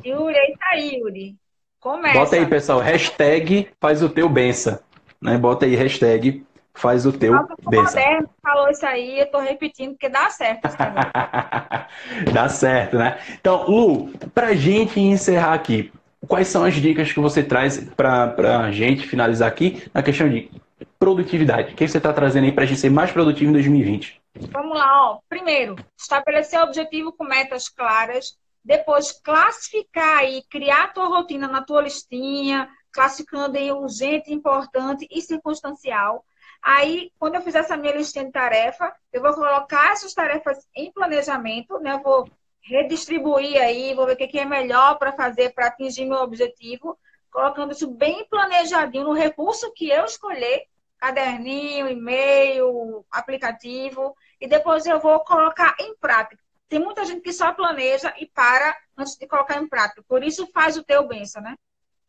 Yuri, 0.05 0.37
é 0.37 0.51
isso 0.51 0.59
aí, 0.73 0.97
Yuri. 0.97 1.37
Começa. 1.81 2.19
Bota 2.19 2.37
aí, 2.37 2.47
pessoal. 2.47 2.81
Hashtag 2.81 3.69
faz 3.81 4.03
o 4.03 4.09
teu 4.09 4.29
benção. 4.29 4.79
Né? 5.21 5.37
Bota 5.39 5.67
aí, 5.67 5.75
hashtag 5.75 6.45
faz 6.79 7.05
o 7.05 7.13
teu 7.13 7.33
moderno 7.63 8.29
falou 8.43 8.71
isso 8.71 8.87
aí, 8.87 9.21
eu 9.21 9.31
tô 9.31 9.41
repetindo 9.41 9.91
porque 9.93 10.09
dá 10.09 10.31
certo. 10.31 10.69
dá 12.33 12.49
certo, 12.49 12.97
né? 12.97 13.19
Então, 13.41 13.69
Lu, 13.69 14.09
pra 14.35 14.55
gente 14.55 14.99
encerrar 14.99 15.53
aqui, 15.53 15.93
quais 16.27 16.49
são 16.49 16.65
as 16.65 16.75
dicas 16.75 17.13
que 17.13 17.21
você 17.21 17.43
traz 17.43 17.79
pra, 17.95 18.29
pra 18.29 18.71
gente 18.71 19.07
finalizar 19.07 19.49
aqui 19.49 19.83
na 19.93 20.03
questão 20.03 20.29
de 20.29 20.51
produtividade? 20.99 21.73
O 21.73 21.77
que 21.77 21.87
você 21.87 21.99
está 21.99 22.13
trazendo 22.13 22.45
aí 22.45 22.53
para 22.53 22.65
a 22.65 22.67
gente 22.67 22.81
ser 22.81 22.91
mais 22.91 23.11
produtivo 23.11 23.51
em 23.51 23.55
2020? 23.55 24.21
Vamos 24.51 24.79
lá, 24.79 25.11
ó. 25.11 25.19
Primeiro, 25.29 25.77
estabelecer 25.99 26.61
o 26.61 26.65
objetivo 26.65 27.13
com 27.13 27.25
metas 27.25 27.69
claras. 27.69 28.37
Depois, 28.65 29.13
classificar 29.13 30.25
e 30.25 30.43
criar 30.45 30.85
a 30.85 30.89
tua 30.89 31.07
rotina 31.07 31.49
na 31.49 31.63
tua 31.63 31.83
listinha, 31.83 32.69
classificando 32.93 33.57
em 33.57 33.73
urgente, 33.73 34.33
importante 34.33 35.07
e 35.11 35.21
circunstancial. 35.21 36.25
Aí, 36.71 37.11
quando 37.19 37.37
eu 37.37 37.41
fizer 37.41 37.61
essa 37.61 37.79
minha 37.79 37.97
listinha 37.97 38.27
de 38.27 38.31
tarefa, 38.31 38.95
eu 39.11 39.23
vou 39.23 39.33
colocar 39.33 39.93
essas 39.93 40.13
tarefas 40.13 40.69
em 40.77 40.93
planejamento, 40.93 41.79
né? 41.79 41.95
Eu 41.95 42.03
vou 42.03 42.31
redistribuir 42.61 43.59
aí, 43.59 43.95
vou 43.95 44.05
ver 44.05 44.13
o 44.13 44.17
que 44.19 44.39
é 44.39 44.45
melhor 44.45 44.99
para 44.99 45.15
fazer 45.15 45.55
para 45.55 45.69
atingir 45.69 46.05
meu 46.05 46.19
objetivo, 46.19 46.99
colocando 47.31 47.73
isso 47.73 47.91
bem 47.91 48.29
planejadinho 48.29 49.05
no 49.05 49.15
recurso 49.15 49.73
que 49.73 49.89
eu 49.89 50.05
escolher, 50.05 50.67
caderninho, 50.99 51.89
e-mail, 51.89 53.03
aplicativo, 53.11 54.15
e 54.39 54.47
depois 54.47 54.85
eu 54.85 55.01
vou 55.01 55.21
colocar 55.21 55.75
em 55.81 55.97
prática. 55.97 56.43
Tem 56.69 56.79
muita 56.79 57.03
gente 57.07 57.23
que 57.23 57.33
só 57.33 57.51
planeja 57.55 58.13
e 58.19 58.27
para 58.27 58.77
antes 58.95 59.17
de 59.17 59.27
colocar 59.27 59.57
em 59.57 59.67
prática. 59.67 60.05
Por 60.07 60.23
isso 60.23 60.47
faz 60.53 60.77
o 60.77 60.85
teu 60.85 61.09
benção, 61.09 61.41
né? 61.41 61.57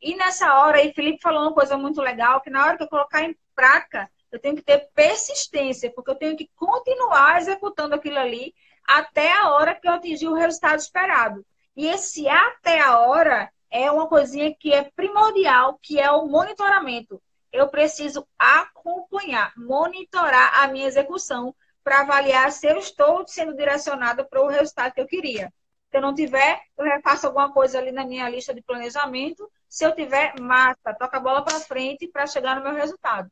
E 0.01 0.17
nessa 0.17 0.53
hora 0.55 0.79
aí, 0.79 0.93
Felipe 0.93 1.21
falou 1.21 1.43
uma 1.43 1.53
coisa 1.53 1.77
muito 1.77 2.01
legal, 2.01 2.41
que 2.41 2.49
na 2.49 2.65
hora 2.65 2.75
que 2.75 2.83
eu 2.83 2.89
colocar 2.89 3.23
em 3.23 3.33
prática, 3.55 4.11
eu 4.31 4.39
tenho 4.39 4.55
que 4.55 4.61
ter 4.61 4.89
persistência, 4.93 5.91
porque 5.91 6.11
eu 6.11 6.15
tenho 6.15 6.37
que 6.37 6.49
continuar 6.55 7.37
executando 7.37 7.95
aquilo 7.95 8.19
ali 8.19 8.53
até 8.87 9.31
a 9.31 9.49
hora 9.49 9.75
que 9.75 9.87
eu 9.87 9.93
atingir 9.93 10.27
o 10.27 10.33
resultado 10.33 10.79
esperado. 10.79 11.45
E 11.75 11.87
esse 11.87 12.27
até 12.27 12.79
a 12.81 12.99
hora 12.99 13.51
é 13.69 13.89
uma 13.91 14.07
coisinha 14.07 14.53
que 14.53 14.73
é 14.73 14.89
primordial, 14.95 15.79
que 15.81 15.99
é 15.99 16.11
o 16.11 16.27
monitoramento. 16.27 17.21
Eu 17.51 17.67
preciso 17.67 18.27
acompanhar, 18.37 19.53
monitorar 19.57 20.63
a 20.63 20.67
minha 20.67 20.87
execução 20.87 21.55
para 21.83 22.01
avaliar 22.01 22.51
se 22.51 22.67
eu 22.67 22.77
estou 22.77 23.25
sendo 23.27 23.55
direcionada 23.55 24.23
para 24.23 24.41
o 24.41 24.47
resultado 24.47 24.93
que 24.93 25.01
eu 25.01 25.07
queria. 25.07 25.51
Se 25.89 25.97
eu 25.97 26.01
não 26.01 26.13
tiver, 26.13 26.61
eu 26.77 26.85
refaço 26.85 27.25
alguma 27.25 27.51
coisa 27.51 27.79
ali 27.79 27.91
na 27.91 28.05
minha 28.05 28.29
lista 28.29 28.53
de 28.53 28.61
planejamento. 28.61 29.49
Se 29.67 29.83
eu 29.85 29.95
tiver, 29.95 30.39
massa, 30.39 30.93
toca 30.93 31.17
a 31.17 31.19
bola 31.19 31.43
para 31.43 31.59
frente 31.59 32.07
para 32.07 32.27
chegar 32.27 32.55
no 32.55 32.63
meu 32.63 32.73
resultado. 32.73 33.31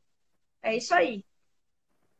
É 0.62 0.76
isso 0.76 0.94
aí. 0.94 1.24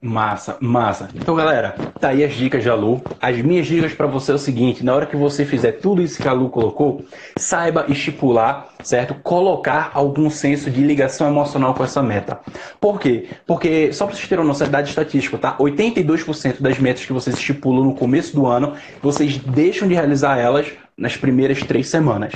Massa, 0.01 0.57
massa. 0.61 1.09
Então, 1.13 1.35
galera, 1.35 1.73
tá 1.99 2.11
aí 2.11 2.23
as 2.23 2.33
dicas 2.33 2.65
da 2.65 2.73
Lu. 2.73 3.03
As 3.21 3.37
minhas 3.39 3.67
dicas 3.67 3.93
para 3.93 4.07
você 4.07 4.31
é 4.31 4.35
o 4.37 4.39
seguinte: 4.39 4.85
na 4.85 4.95
hora 4.95 5.07
que 5.07 5.17
você 5.17 5.45
fizer 5.45 5.73
tudo 5.73 6.01
isso 6.01 6.23
que 6.23 6.29
a 6.29 6.33
Lu 6.33 6.51
colocou, 6.51 7.05
saiba 7.37 7.85
estipular, 7.89 8.69
certo? 8.85 9.17
Colocar 9.17 9.91
algum 9.95 10.31
senso 10.31 10.71
de 10.71 10.83
ligação 10.83 11.27
emocional 11.27 11.75
com 11.75 11.83
essa 11.83 12.01
meta. 12.01 12.39
Por 12.81 13.01
quê? 13.01 13.29
Porque, 13.45 13.93
só 13.93 14.07
para 14.07 14.15
vocês 14.15 14.29
terem 14.29 14.45
uma 14.45 14.49
noção, 14.53 14.71
dado 14.71 14.87
estatístico, 14.87 15.37
tá? 15.37 15.59
82% 15.59 16.61
das 16.61 16.79
metas 16.79 17.05
que 17.05 17.13
vocês 17.13 17.35
estipulam 17.37 17.85
no 17.85 17.95
começo 17.97 18.37
do 18.37 18.47
ano, 18.47 18.77
vocês 19.03 19.37
deixam 19.37 19.89
de 19.89 19.95
realizar 19.95 20.39
elas 20.39 20.71
nas 20.97 21.17
primeiras 21.17 21.59
três 21.65 21.89
semanas. 21.89 22.35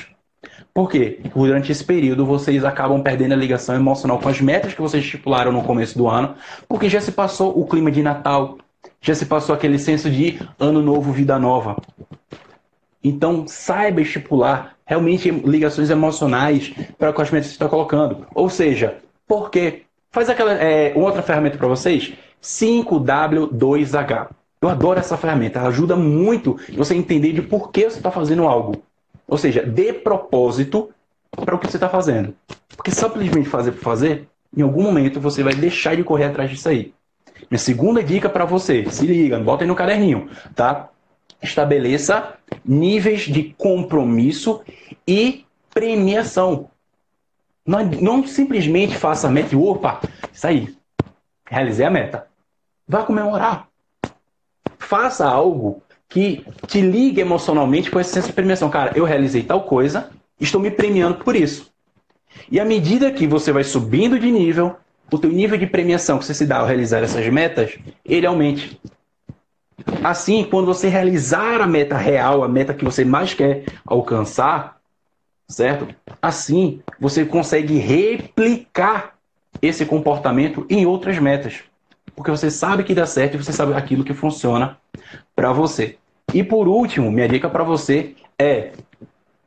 Por 0.74 0.90
quê? 0.90 1.20
Durante 1.34 1.70
esse 1.70 1.84
período 1.84 2.24
vocês 2.24 2.64
acabam 2.64 3.02
perdendo 3.02 3.32
a 3.32 3.36
ligação 3.36 3.74
emocional 3.74 4.18
com 4.18 4.28
as 4.28 4.40
metas 4.40 4.72
que 4.72 4.80
vocês 4.80 5.04
estipularam 5.04 5.52
no 5.52 5.62
começo 5.62 5.98
do 5.98 6.08
ano, 6.08 6.34
porque 6.66 6.88
já 6.88 7.00
se 7.00 7.12
passou 7.12 7.58
o 7.58 7.66
clima 7.66 7.90
de 7.90 8.02
Natal, 8.02 8.56
já 9.00 9.14
se 9.14 9.26
passou 9.26 9.54
aquele 9.54 9.78
senso 9.78 10.10
de 10.10 10.40
ano 10.58 10.80
novo, 10.80 11.12
vida 11.12 11.38
nova. 11.38 11.76
Então, 13.04 13.46
saiba 13.46 14.00
estipular 14.00 14.76
realmente 14.86 15.30
ligações 15.30 15.90
emocionais 15.90 16.72
para 16.98 17.12
com 17.12 17.20
as 17.20 17.30
metas 17.30 17.48
que 17.48 17.52
você 17.52 17.56
está 17.56 17.68
colocando. 17.68 18.26
Ou 18.34 18.48
seja, 18.48 18.98
por 19.26 19.50
quê? 19.50 19.82
Faz 20.10 20.30
aquela 20.30 20.52
é, 20.52 20.92
outra 20.94 21.22
ferramenta 21.22 21.58
para 21.58 21.66
vocês, 21.66 22.12
5W2H. 22.42 24.28
Eu 24.60 24.68
adoro 24.68 25.00
essa 25.00 25.16
ferramenta, 25.16 25.58
ela 25.58 25.68
ajuda 25.68 25.96
muito 25.96 26.56
você 26.76 26.94
entender 26.94 27.32
de 27.32 27.42
por 27.42 27.72
que 27.72 27.90
você 27.90 27.96
está 27.96 28.10
fazendo 28.10 28.46
algo. 28.46 28.82
Ou 29.32 29.38
seja, 29.38 29.62
dê 29.62 29.94
propósito 29.94 30.90
para 31.30 31.54
o 31.54 31.58
que 31.58 31.66
você 31.66 31.78
está 31.78 31.88
fazendo. 31.88 32.36
Porque 32.76 32.90
simplesmente 32.90 33.48
fazer 33.48 33.72
por 33.72 33.80
fazer, 33.80 34.28
em 34.54 34.60
algum 34.60 34.82
momento 34.82 35.18
você 35.18 35.42
vai 35.42 35.54
deixar 35.54 35.96
de 35.96 36.04
correr 36.04 36.26
atrás 36.26 36.50
disso 36.50 36.68
aí. 36.68 36.92
Minha 37.50 37.58
segunda 37.58 38.04
dica 38.04 38.28
para 38.28 38.44
você, 38.44 38.84
se 38.90 39.06
liga, 39.06 39.40
bota 39.40 39.64
aí 39.64 39.68
no 39.68 39.74
caderninho, 39.74 40.28
tá? 40.54 40.90
Estabeleça 41.40 42.34
níveis 42.62 43.22
de 43.22 43.54
compromisso 43.56 44.60
e 45.08 45.46
premiação. 45.72 46.68
Não, 47.64 47.86
não 47.86 48.26
simplesmente 48.26 48.98
faça 48.98 49.28
a 49.28 49.30
meta 49.30 49.54
e 49.54 49.58
opa, 49.58 49.98
isso 50.30 50.46
aí, 50.46 50.76
realizei 51.46 51.86
a 51.86 51.90
meta. 51.90 52.26
Vá 52.86 53.02
comemorar. 53.02 53.66
Faça 54.78 55.26
algo 55.26 55.82
que 56.12 56.44
te 56.66 56.82
ligue 56.82 57.22
emocionalmente 57.22 57.90
com 57.90 57.98
esse 57.98 58.12
senso 58.12 58.26
de 58.26 58.34
premiação. 58.34 58.68
Cara, 58.68 58.92
eu 58.94 59.04
realizei 59.04 59.42
tal 59.42 59.62
coisa, 59.62 60.10
estou 60.38 60.60
me 60.60 60.70
premiando 60.70 61.24
por 61.24 61.34
isso. 61.34 61.72
E 62.50 62.60
à 62.60 62.64
medida 62.66 63.10
que 63.10 63.26
você 63.26 63.50
vai 63.50 63.64
subindo 63.64 64.18
de 64.18 64.30
nível, 64.30 64.76
o 65.10 65.18
teu 65.18 65.30
nível 65.30 65.56
de 65.56 65.66
premiação 65.66 66.18
que 66.18 66.26
você 66.26 66.34
se 66.34 66.44
dá 66.44 66.58
ao 66.58 66.66
realizar 66.66 67.02
essas 67.02 67.26
metas, 67.28 67.78
ele 68.04 68.26
aumente. 68.26 68.78
Assim, 70.04 70.44
quando 70.44 70.66
você 70.66 70.86
realizar 70.86 71.62
a 71.62 71.66
meta 71.66 71.96
real, 71.96 72.44
a 72.44 72.48
meta 72.48 72.74
que 72.74 72.84
você 72.84 73.06
mais 73.06 73.32
quer 73.32 73.64
alcançar, 73.86 74.78
certo? 75.48 75.88
Assim, 76.20 76.82
você 77.00 77.24
consegue 77.24 77.78
replicar 77.78 79.14
esse 79.62 79.86
comportamento 79.86 80.66
em 80.68 80.84
outras 80.84 81.18
metas. 81.18 81.60
Porque 82.14 82.30
você 82.30 82.50
sabe 82.50 82.84
que 82.84 82.94
dá 82.94 83.06
certo 83.06 83.34
e 83.34 83.42
você 83.42 83.52
sabe 83.52 83.72
aquilo 83.72 84.04
que 84.04 84.12
funciona 84.12 84.78
para 85.34 85.52
você. 85.52 85.96
E 86.32 86.42
por 86.42 86.68
último, 86.68 87.10
minha 87.10 87.28
dica 87.28 87.48
para 87.48 87.64
você 87.64 88.14
é 88.38 88.72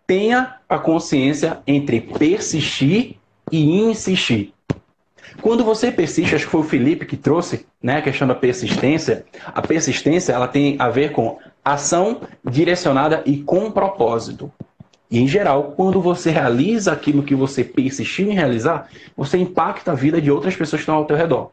tenha 0.08 0.58
a 0.70 0.78
consciência 0.78 1.60
entre 1.66 2.00
persistir 2.00 3.18
e 3.52 3.82
insistir. 3.82 4.54
Quando 5.42 5.64
você 5.64 5.92
persiste, 5.92 6.36
acho 6.36 6.46
que 6.46 6.52
foi 6.52 6.62
o 6.62 6.64
Felipe 6.64 7.06
que 7.06 7.18
trouxe 7.18 7.66
né, 7.82 7.98
a 7.98 8.02
questão 8.02 8.28
da 8.28 8.36
persistência. 8.36 9.26
A 9.48 9.62
persistência 9.62 10.32
ela 10.32 10.48
tem 10.48 10.76
a 10.80 10.90
ver 10.90 11.12
com 11.12 11.40
ação 11.64 12.22
direcionada 12.44 13.24
e 13.26 13.38
com 13.38 13.72
propósito. 13.72 14.52
E, 15.10 15.20
em 15.20 15.28
geral, 15.28 15.74
quando 15.76 16.02
você 16.02 16.32
realiza 16.32 16.92
aquilo 16.92 17.24
que 17.24 17.36
você 17.36 17.64
persistiu 17.64 18.30
em 18.30 18.34
realizar, 18.34 18.88
você 19.16 19.38
impacta 19.38 19.92
a 19.92 19.96
vida 19.96 20.22
de 20.22 20.32
outras 20.32 20.56
pessoas 20.56 20.80
que 20.80 20.84
estão 20.84 20.96
ao 20.96 21.06
teu 21.06 21.18
redor. 21.18 21.52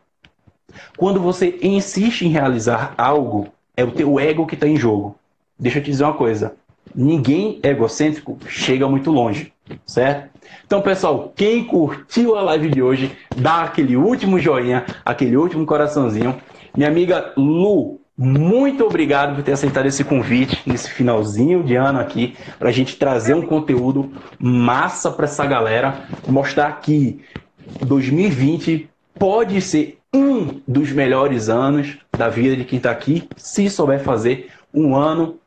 Quando 0.97 1.21
você 1.21 1.59
insiste 1.63 2.23
em 2.23 2.31
realizar 2.31 2.95
algo, 2.97 3.49
é 3.77 3.85
o 3.85 3.91
teu 3.91 4.19
ego 4.19 4.47
que 4.47 4.55
está 4.55 4.67
em 4.67 4.77
jogo 4.77 5.17
deixa 5.63 5.79
eu 5.79 5.83
te 5.83 5.91
dizer 5.91 6.05
uma 6.05 6.15
coisa. 6.15 6.57
Ninguém 6.95 7.61
egocêntrico 7.63 8.37
chega 8.49 8.89
muito 8.89 9.11
longe, 9.11 9.53
certo? 9.87 10.31
Então, 10.67 10.83
pessoal, 10.83 11.33
quem 11.35 11.65
curtiu 11.65 12.37
a 12.37 12.43
live 12.43 12.69
de 12.69 12.83
hoje, 12.83 13.17
dá 13.37 13.63
aquele 13.63 13.97
último 13.97 14.39
joinha, 14.39 14.85
aquele 15.05 15.37
último 15.37 15.65
coraçãozinho. 15.65 16.37
Minha 16.77 16.89
amiga 16.89 17.33
Lu, 17.37 18.01
muito 18.19 18.85
obrigado 18.85 19.37
por 19.37 19.45
ter 19.45 19.53
aceitado 19.53 19.87
esse 19.87 20.03
convite 20.03 20.61
nesse 20.67 20.91
finalzinho 20.91 21.63
de 21.63 21.77
ano 21.77 22.01
aqui, 22.01 22.37
para 22.59 22.69
a 22.69 22.73
gente 22.73 22.97
trazer 22.97 23.35
um 23.35 23.43
conteúdo 23.43 24.11
massa 24.39 25.11
para 25.11 25.25
essa 25.25 25.47
galera, 25.47 26.07
mostrar 26.27 26.81
que 26.81 27.21
2020 27.87 28.91
pode 29.19 29.61
ser 29.63 29.99
um 30.13 30.61
dos 30.67 30.91
melhores 30.91 31.49
anos 31.49 32.02
da 32.17 32.29
vida 32.29 32.57
de 32.57 32.65
quem 32.65 32.77
está 32.77 32.91
aqui, 32.91 33.29
se 33.37 33.69
souber 33.71 34.03
fazer 34.03 34.53
um 34.73 34.95
ano 34.95 35.41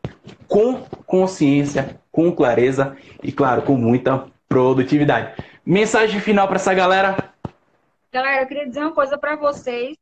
com 0.48 0.82
consciência, 1.06 2.00
com 2.12 2.32
clareza 2.32 2.98
e, 3.22 3.32
claro, 3.32 3.62
com 3.62 3.76
muita 3.76 4.28
produtividade. 4.48 5.42
Mensagem 5.66 6.20
final 6.20 6.48
para 6.48 6.58
essa 6.58 6.74
galera? 6.74 7.34
Galera, 8.12 8.44
eu 8.44 8.48
queria 8.48 8.68
dizer 8.68 8.82
uma 8.82 8.94
coisa 8.94 9.18
para 9.18 9.36
vocês, 9.36 9.96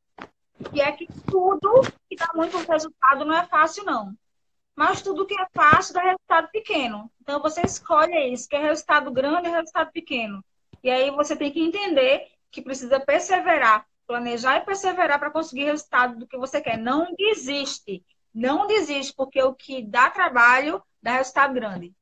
que 0.72 0.82
é 0.82 0.92
que 0.92 1.08
tudo 1.30 1.82
que 2.10 2.16
dá 2.16 2.30
muito 2.36 2.58
resultado 2.58 3.26
não 3.26 3.36
é 3.36 3.46
fácil, 3.46 3.84
não. 3.86 4.14
mas 4.76 5.02
tudo 5.02 5.26
que 5.26 5.36
é 5.40 5.46
fácil 5.54 5.94
dá 5.94 6.02
resultado 6.02 6.50
pequeno. 6.52 7.10
Então 7.22 7.42
você 7.42 7.62
escolhe 7.62 8.34
isso, 8.34 8.48
que 8.50 8.56
é 8.56 8.62
resultado 8.62 9.12
grande 9.12 9.48
e 9.48 9.52
resultado 9.52 9.92
pequeno. 9.92 10.44
E 10.84 10.90
aí 10.90 11.12
você 11.12 11.36
tem 11.36 11.52
que 11.52 11.62
entender 11.62 12.28
que 12.52 12.62
precisa 12.62 13.00
perseverar, 13.00 13.86
planejar 14.08 14.58
e 14.58 14.62
perseverar 14.62 15.20
para 15.20 15.32
conseguir 15.32 15.66
resultado 15.66 16.18
do 16.18 16.28
que 16.28 16.38
você 16.38 16.62
quer. 16.62 16.78
Não 16.78 17.08
desiste. 17.18 18.04
Não 18.34 18.68
desiste, 18.68 19.14
porque 19.16 19.42
o 19.42 19.54
que 19.54 19.82
dá 19.82 20.10
trabalho 20.10 20.82
dá 21.02 21.14
resultado 21.14 21.54
grande. 21.54 21.94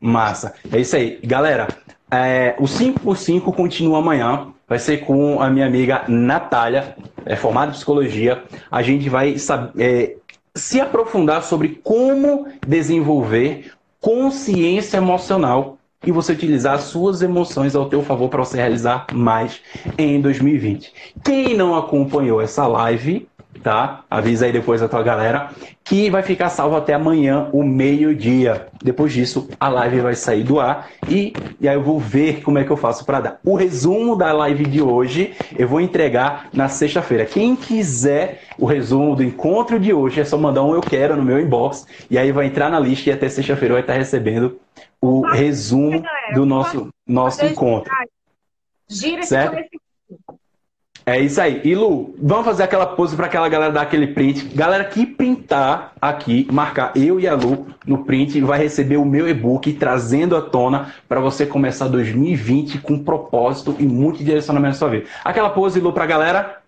Massa. 0.00 0.54
É 0.72 0.78
isso 0.78 0.94
aí. 0.94 1.18
Galera, 1.24 1.66
é, 2.10 2.54
o 2.58 2.64
5x5 2.64 3.54
continua 3.54 3.98
amanhã. 3.98 4.52
Vai 4.66 4.78
ser 4.78 4.98
com 4.98 5.40
a 5.40 5.48
minha 5.48 5.66
amiga 5.66 6.04
Natália, 6.08 6.96
é, 7.24 7.34
formada 7.34 7.70
em 7.70 7.74
psicologia. 7.74 8.44
A 8.70 8.82
gente 8.82 9.08
vai 9.08 9.34
é, 9.78 10.16
se 10.54 10.80
aprofundar 10.80 11.42
sobre 11.42 11.80
como 11.82 12.46
desenvolver 12.66 13.72
consciência 14.00 14.98
emocional 14.98 15.77
e 16.06 16.12
você 16.12 16.32
utilizar 16.32 16.74
as 16.74 16.84
suas 16.84 17.22
emoções 17.22 17.74
ao 17.74 17.88
teu 17.88 18.02
favor 18.02 18.28
para 18.28 18.44
você 18.44 18.56
realizar 18.56 19.06
mais 19.12 19.60
em 19.96 20.20
2020. 20.20 20.92
Quem 21.24 21.56
não 21.56 21.76
acompanhou 21.76 22.40
essa 22.40 22.66
live, 22.66 23.27
tá? 23.62 24.04
Avisa 24.10 24.46
aí 24.46 24.52
depois 24.52 24.82
a 24.82 24.88
tua 24.88 25.02
galera 25.02 25.50
que 25.84 26.10
vai 26.10 26.22
ficar 26.22 26.50
salvo 26.50 26.76
até 26.76 26.92
amanhã, 26.92 27.48
o 27.52 27.64
meio-dia. 27.64 28.66
Depois 28.84 29.12
disso, 29.12 29.48
a 29.58 29.68
live 29.68 30.00
vai 30.00 30.14
sair 30.14 30.44
do 30.44 30.60
ar 30.60 30.90
e, 31.08 31.32
e 31.58 31.66
aí 31.66 31.74
eu 31.74 31.82
vou 31.82 31.98
ver 31.98 32.42
como 32.42 32.58
é 32.58 32.64
que 32.64 32.70
eu 32.70 32.76
faço 32.76 33.06
para 33.06 33.20
dar. 33.20 33.40
O 33.42 33.56
resumo 33.56 34.14
da 34.14 34.30
live 34.32 34.66
de 34.66 34.82
hoje 34.82 35.34
eu 35.58 35.66
vou 35.66 35.80
entregar 35.80 36.48
na 36.52 36.68
sexta-feira. 36.68 37.24
Quem 37.24 37.56
quiser 37.56 38.42
o 38.58 38.66
resumo 38.66 39.16
do 39.16 39.24
encontro 39.24 39.80
de 39.80 39.92
hoje 39.92 40.20
é 40.20 40.24
só 40.24 40.36
mandar 40.36 40.62
um 40.62 40.74
eu 40.74 40.82
quero 40.82 41.16
no 41.16 41.22
meu 41.22 41.40
inbox 41.40 41.86
e 42.10 42.18
aí 42.18 42.32
vai 42.32 42.46
entrar 42.46 42.70
na 42.70 42.78
lista 42.78 43.08
e 43.08 43.12
até 43.12 43.28
sexta-feira 43.28 43.74
vai 43.74 43.82
estar 43.82 43.94
recebendo 43.94 44.60
o 45.00 45.22
resumo 45.26 46.02
do 46.34 46.44
nosso, 46.44 46.88
nosso 47.06 47.44
encontro. 47.46 47.90
Gira 48.88 49.22
certo? 49.22 49.56
É 51.08 51.18
isso 51.18 51.40
aí. 51.40 51.62
E 51.64 51.74
Lu, 51.74 52.14
vamos 52.20 52.44
fazer 52.44 52.64
aquela 52.64 52.84
pose 52.84 53.16
para 53.16 53.24
aquela 53.24 53.48
galera 53.48 53.72
dar 53.72 53.80
aquele 53.80 54.08
print. 54.08 54.44
Galera 54.54 54.84
que 54.84 55.06
printar 55.06 55.94
aqui, 55.98 56.46
marcar 56.52 56.92
eu 56.94 57.18
e 57.18 57.26
a 57.26 57.34
Lu 57.34 57.66
no 57.86 58.04
print, 58.04 58.38
vai 58.42 58.58
receber 58.58 58.98
o 58.98 59.06
meu 59.06 59.26
e-book 59.26 59.72
trazendo 59.72 60.36
à 60.36 60.42
tona 60.42 60.92
para 61.08 61.18
você 61.18 61.46
começar 61.46 61.88
2020 61.88 62.80
com 62.80 63.02
propósito 63.02 63.74
e 63.78 63.84
muito 63.84 64.22
direcionamento 64.22 64.74
na 64.74 64.78
sua 64.78 64.90
vida. 64.90 65.06
Aquela 65.24 65.48
pose, 65.48 65.80
Lu, 65.80 65.94
para 65.94 66.04
galera. 66.04 66.58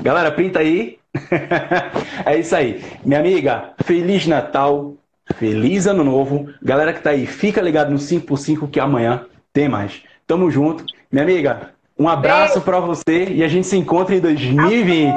Galera, 0.00 0.30
printa 0.30 0.60
aí. 0.60 1.00
é 2.24 2.38
isso 2.38 2.54
aí. 2.54 2.80
Minha 3.04 3.18
amiga, 3.18 3.72
Feliz 3.82 4.24
Natal, 4.28 4.94
Feliz 5.34 5.88
Ano 5.88 6.04
Novo. 6.04 6.48
Galera 6.62 6.92
que 6.92 7.02
tá 7.02 7.10
aí, 7.10 7.26
fica 7.26 7.60
ligado 7.60 7.90
no 7.90 7.98
5x5 7.98 8.70
que 8.70 8.78
amanhã 8.78 9.26
tem 9.52 9.68
mais. 9.68 10.00
Tamo 10.28 10.48
junto. 10.48 10.84
Minha 11.10 11.24
amiga, 11.24 11.72
um 12.00 12.08
abraço 12.08 12.62
para 12.62 12.80
você 12.80 13.26
e 13.26 13.44
a 13.44 13.48
gente 13.48 13.66
se 13.66 13.76
encontra 13.76 14.16
em 14.16 14.20
2020. 14.20 15.14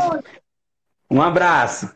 Um 1.10 1.22
abraço. 1.22 1.90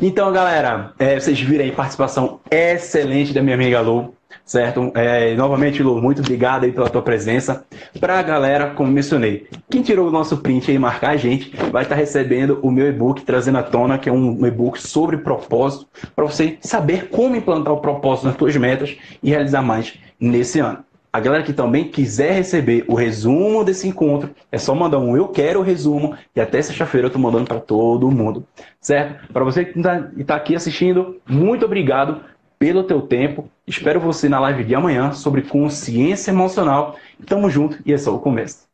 Então, 0.00 0.32
galera, 0.32 0.94
é, 1.00 1.18
vocês 1.18 1.40
viram 1.40 1.64
aí 1.64 1.72
participação 1.72 2.40
excelente 2.48 3.32
da 3.32 3.42
minha 3.42 3.56
amiga 3.56 3.80
Lu 3.80 4.14
certo? 4.44 4.92
É, 4.94 5.34
novamente, 5.34 5.82
Lu, 5.82 6.00
muito 6.00 6.20
obrigado 6.20 6.64
aí 6.64 6.72
pela 6.72 6.88
tua 6.88 7.02
presença. 7.02 7.64
Para 7.98 8.18
a 8.18 8.22
galera, 8.22 8.70
como 8.70 8.90
mencionei, 8.90 9.46
quem 9.70 9.82
tirou 9.82 10.08
o 10.08 10.12
nosso 10.12 10.38
print 10.38 10.70
e 10.70 10.78
marcar 10.78 11.10
a 11.10 11.16
gente, 11.16 11.54
vai 11.72 11.82
estar 11.82 11.94
recebendo 11.94 12.58
o 12.62 12.70
meu 12.70 12.88
e-book 12.88 13.22
trazendo 13.22 13.58
à 13.58 13.62
tona, 13.62 13.98
que 13.98 14.08
é 14.08 14.12
um 14.12 14.46
e-book 14.46 14.80
sobre 14.80 15.16
propósito, 15.18 15.86
para 16.14 16.24
você 16.24 16.58
saber 16.60 17.08
como 17.08 17.36
implantar 17.36 17.72
o 17.72 17.80
propósito 17.80 18.26
nas 18.26 18.36
tuas 18.36 18.54
metas 18.56 18.96
e 19.22 19.30
realizar 19.30 19.62
mais 19.62 19.94
nesse 20.20 20.60
ano. 20.60 20.84
A 21.14 21.20
galera 21.20 21.44
que 21.44 21.52
também 21.52 21.84
quiser 21.84 22.32
receber 22.32 22.84
o 22.88 22.94
resumo 22.96 23.62
desse 23.62 23.86
encontro, 23.86 24.30
é 24.50 24.58
só 24.58 24.74
mandar 24.74 24.98
um 24.98 25.16
eu 25.16 25.28
quero 25.28 25.60
o 25.60 25.62
resumo 25.62 26.16
e 26.34 26.40
até 26.40 26.60
sexta-feira 26.60 27.06
eu 27.06 27.08
estou 27.08 27.22
mandando 27.22 27.44
para 27.44 27.60
todo 27.60 28.10
mundo, 28.10 28.44
certo? 28.80 29.32
Para 29.32 29.44
você 29.44 29.64
que 29.64 29.78
está 29.78 30.10
tá 30.26 30.34
aqui 30.34 30.56
assistindo, 30.56 31.20
muito 31.24 31.64
obrigado 31.64 32.20
pelo 32.64 32.82
teu 32.82 33.02
tempo. 33.02 33.46
Espero 33.66 34.00
você 34.00 34.26
na 34.26 34.40
live 34.40 34.64
de 34.64 34.74
amanhã 34.74 35.12
sobre 35.12 35.42
consciência 35.42 36.30
emocional. 36.30 36.96
Tamo 37.26 37.50
junto 37.50 37.78
e 37.84 37.92
é 37.92 37.98
só 37.98 38.14
o 38.14 38.18
começo. 38.18 38.66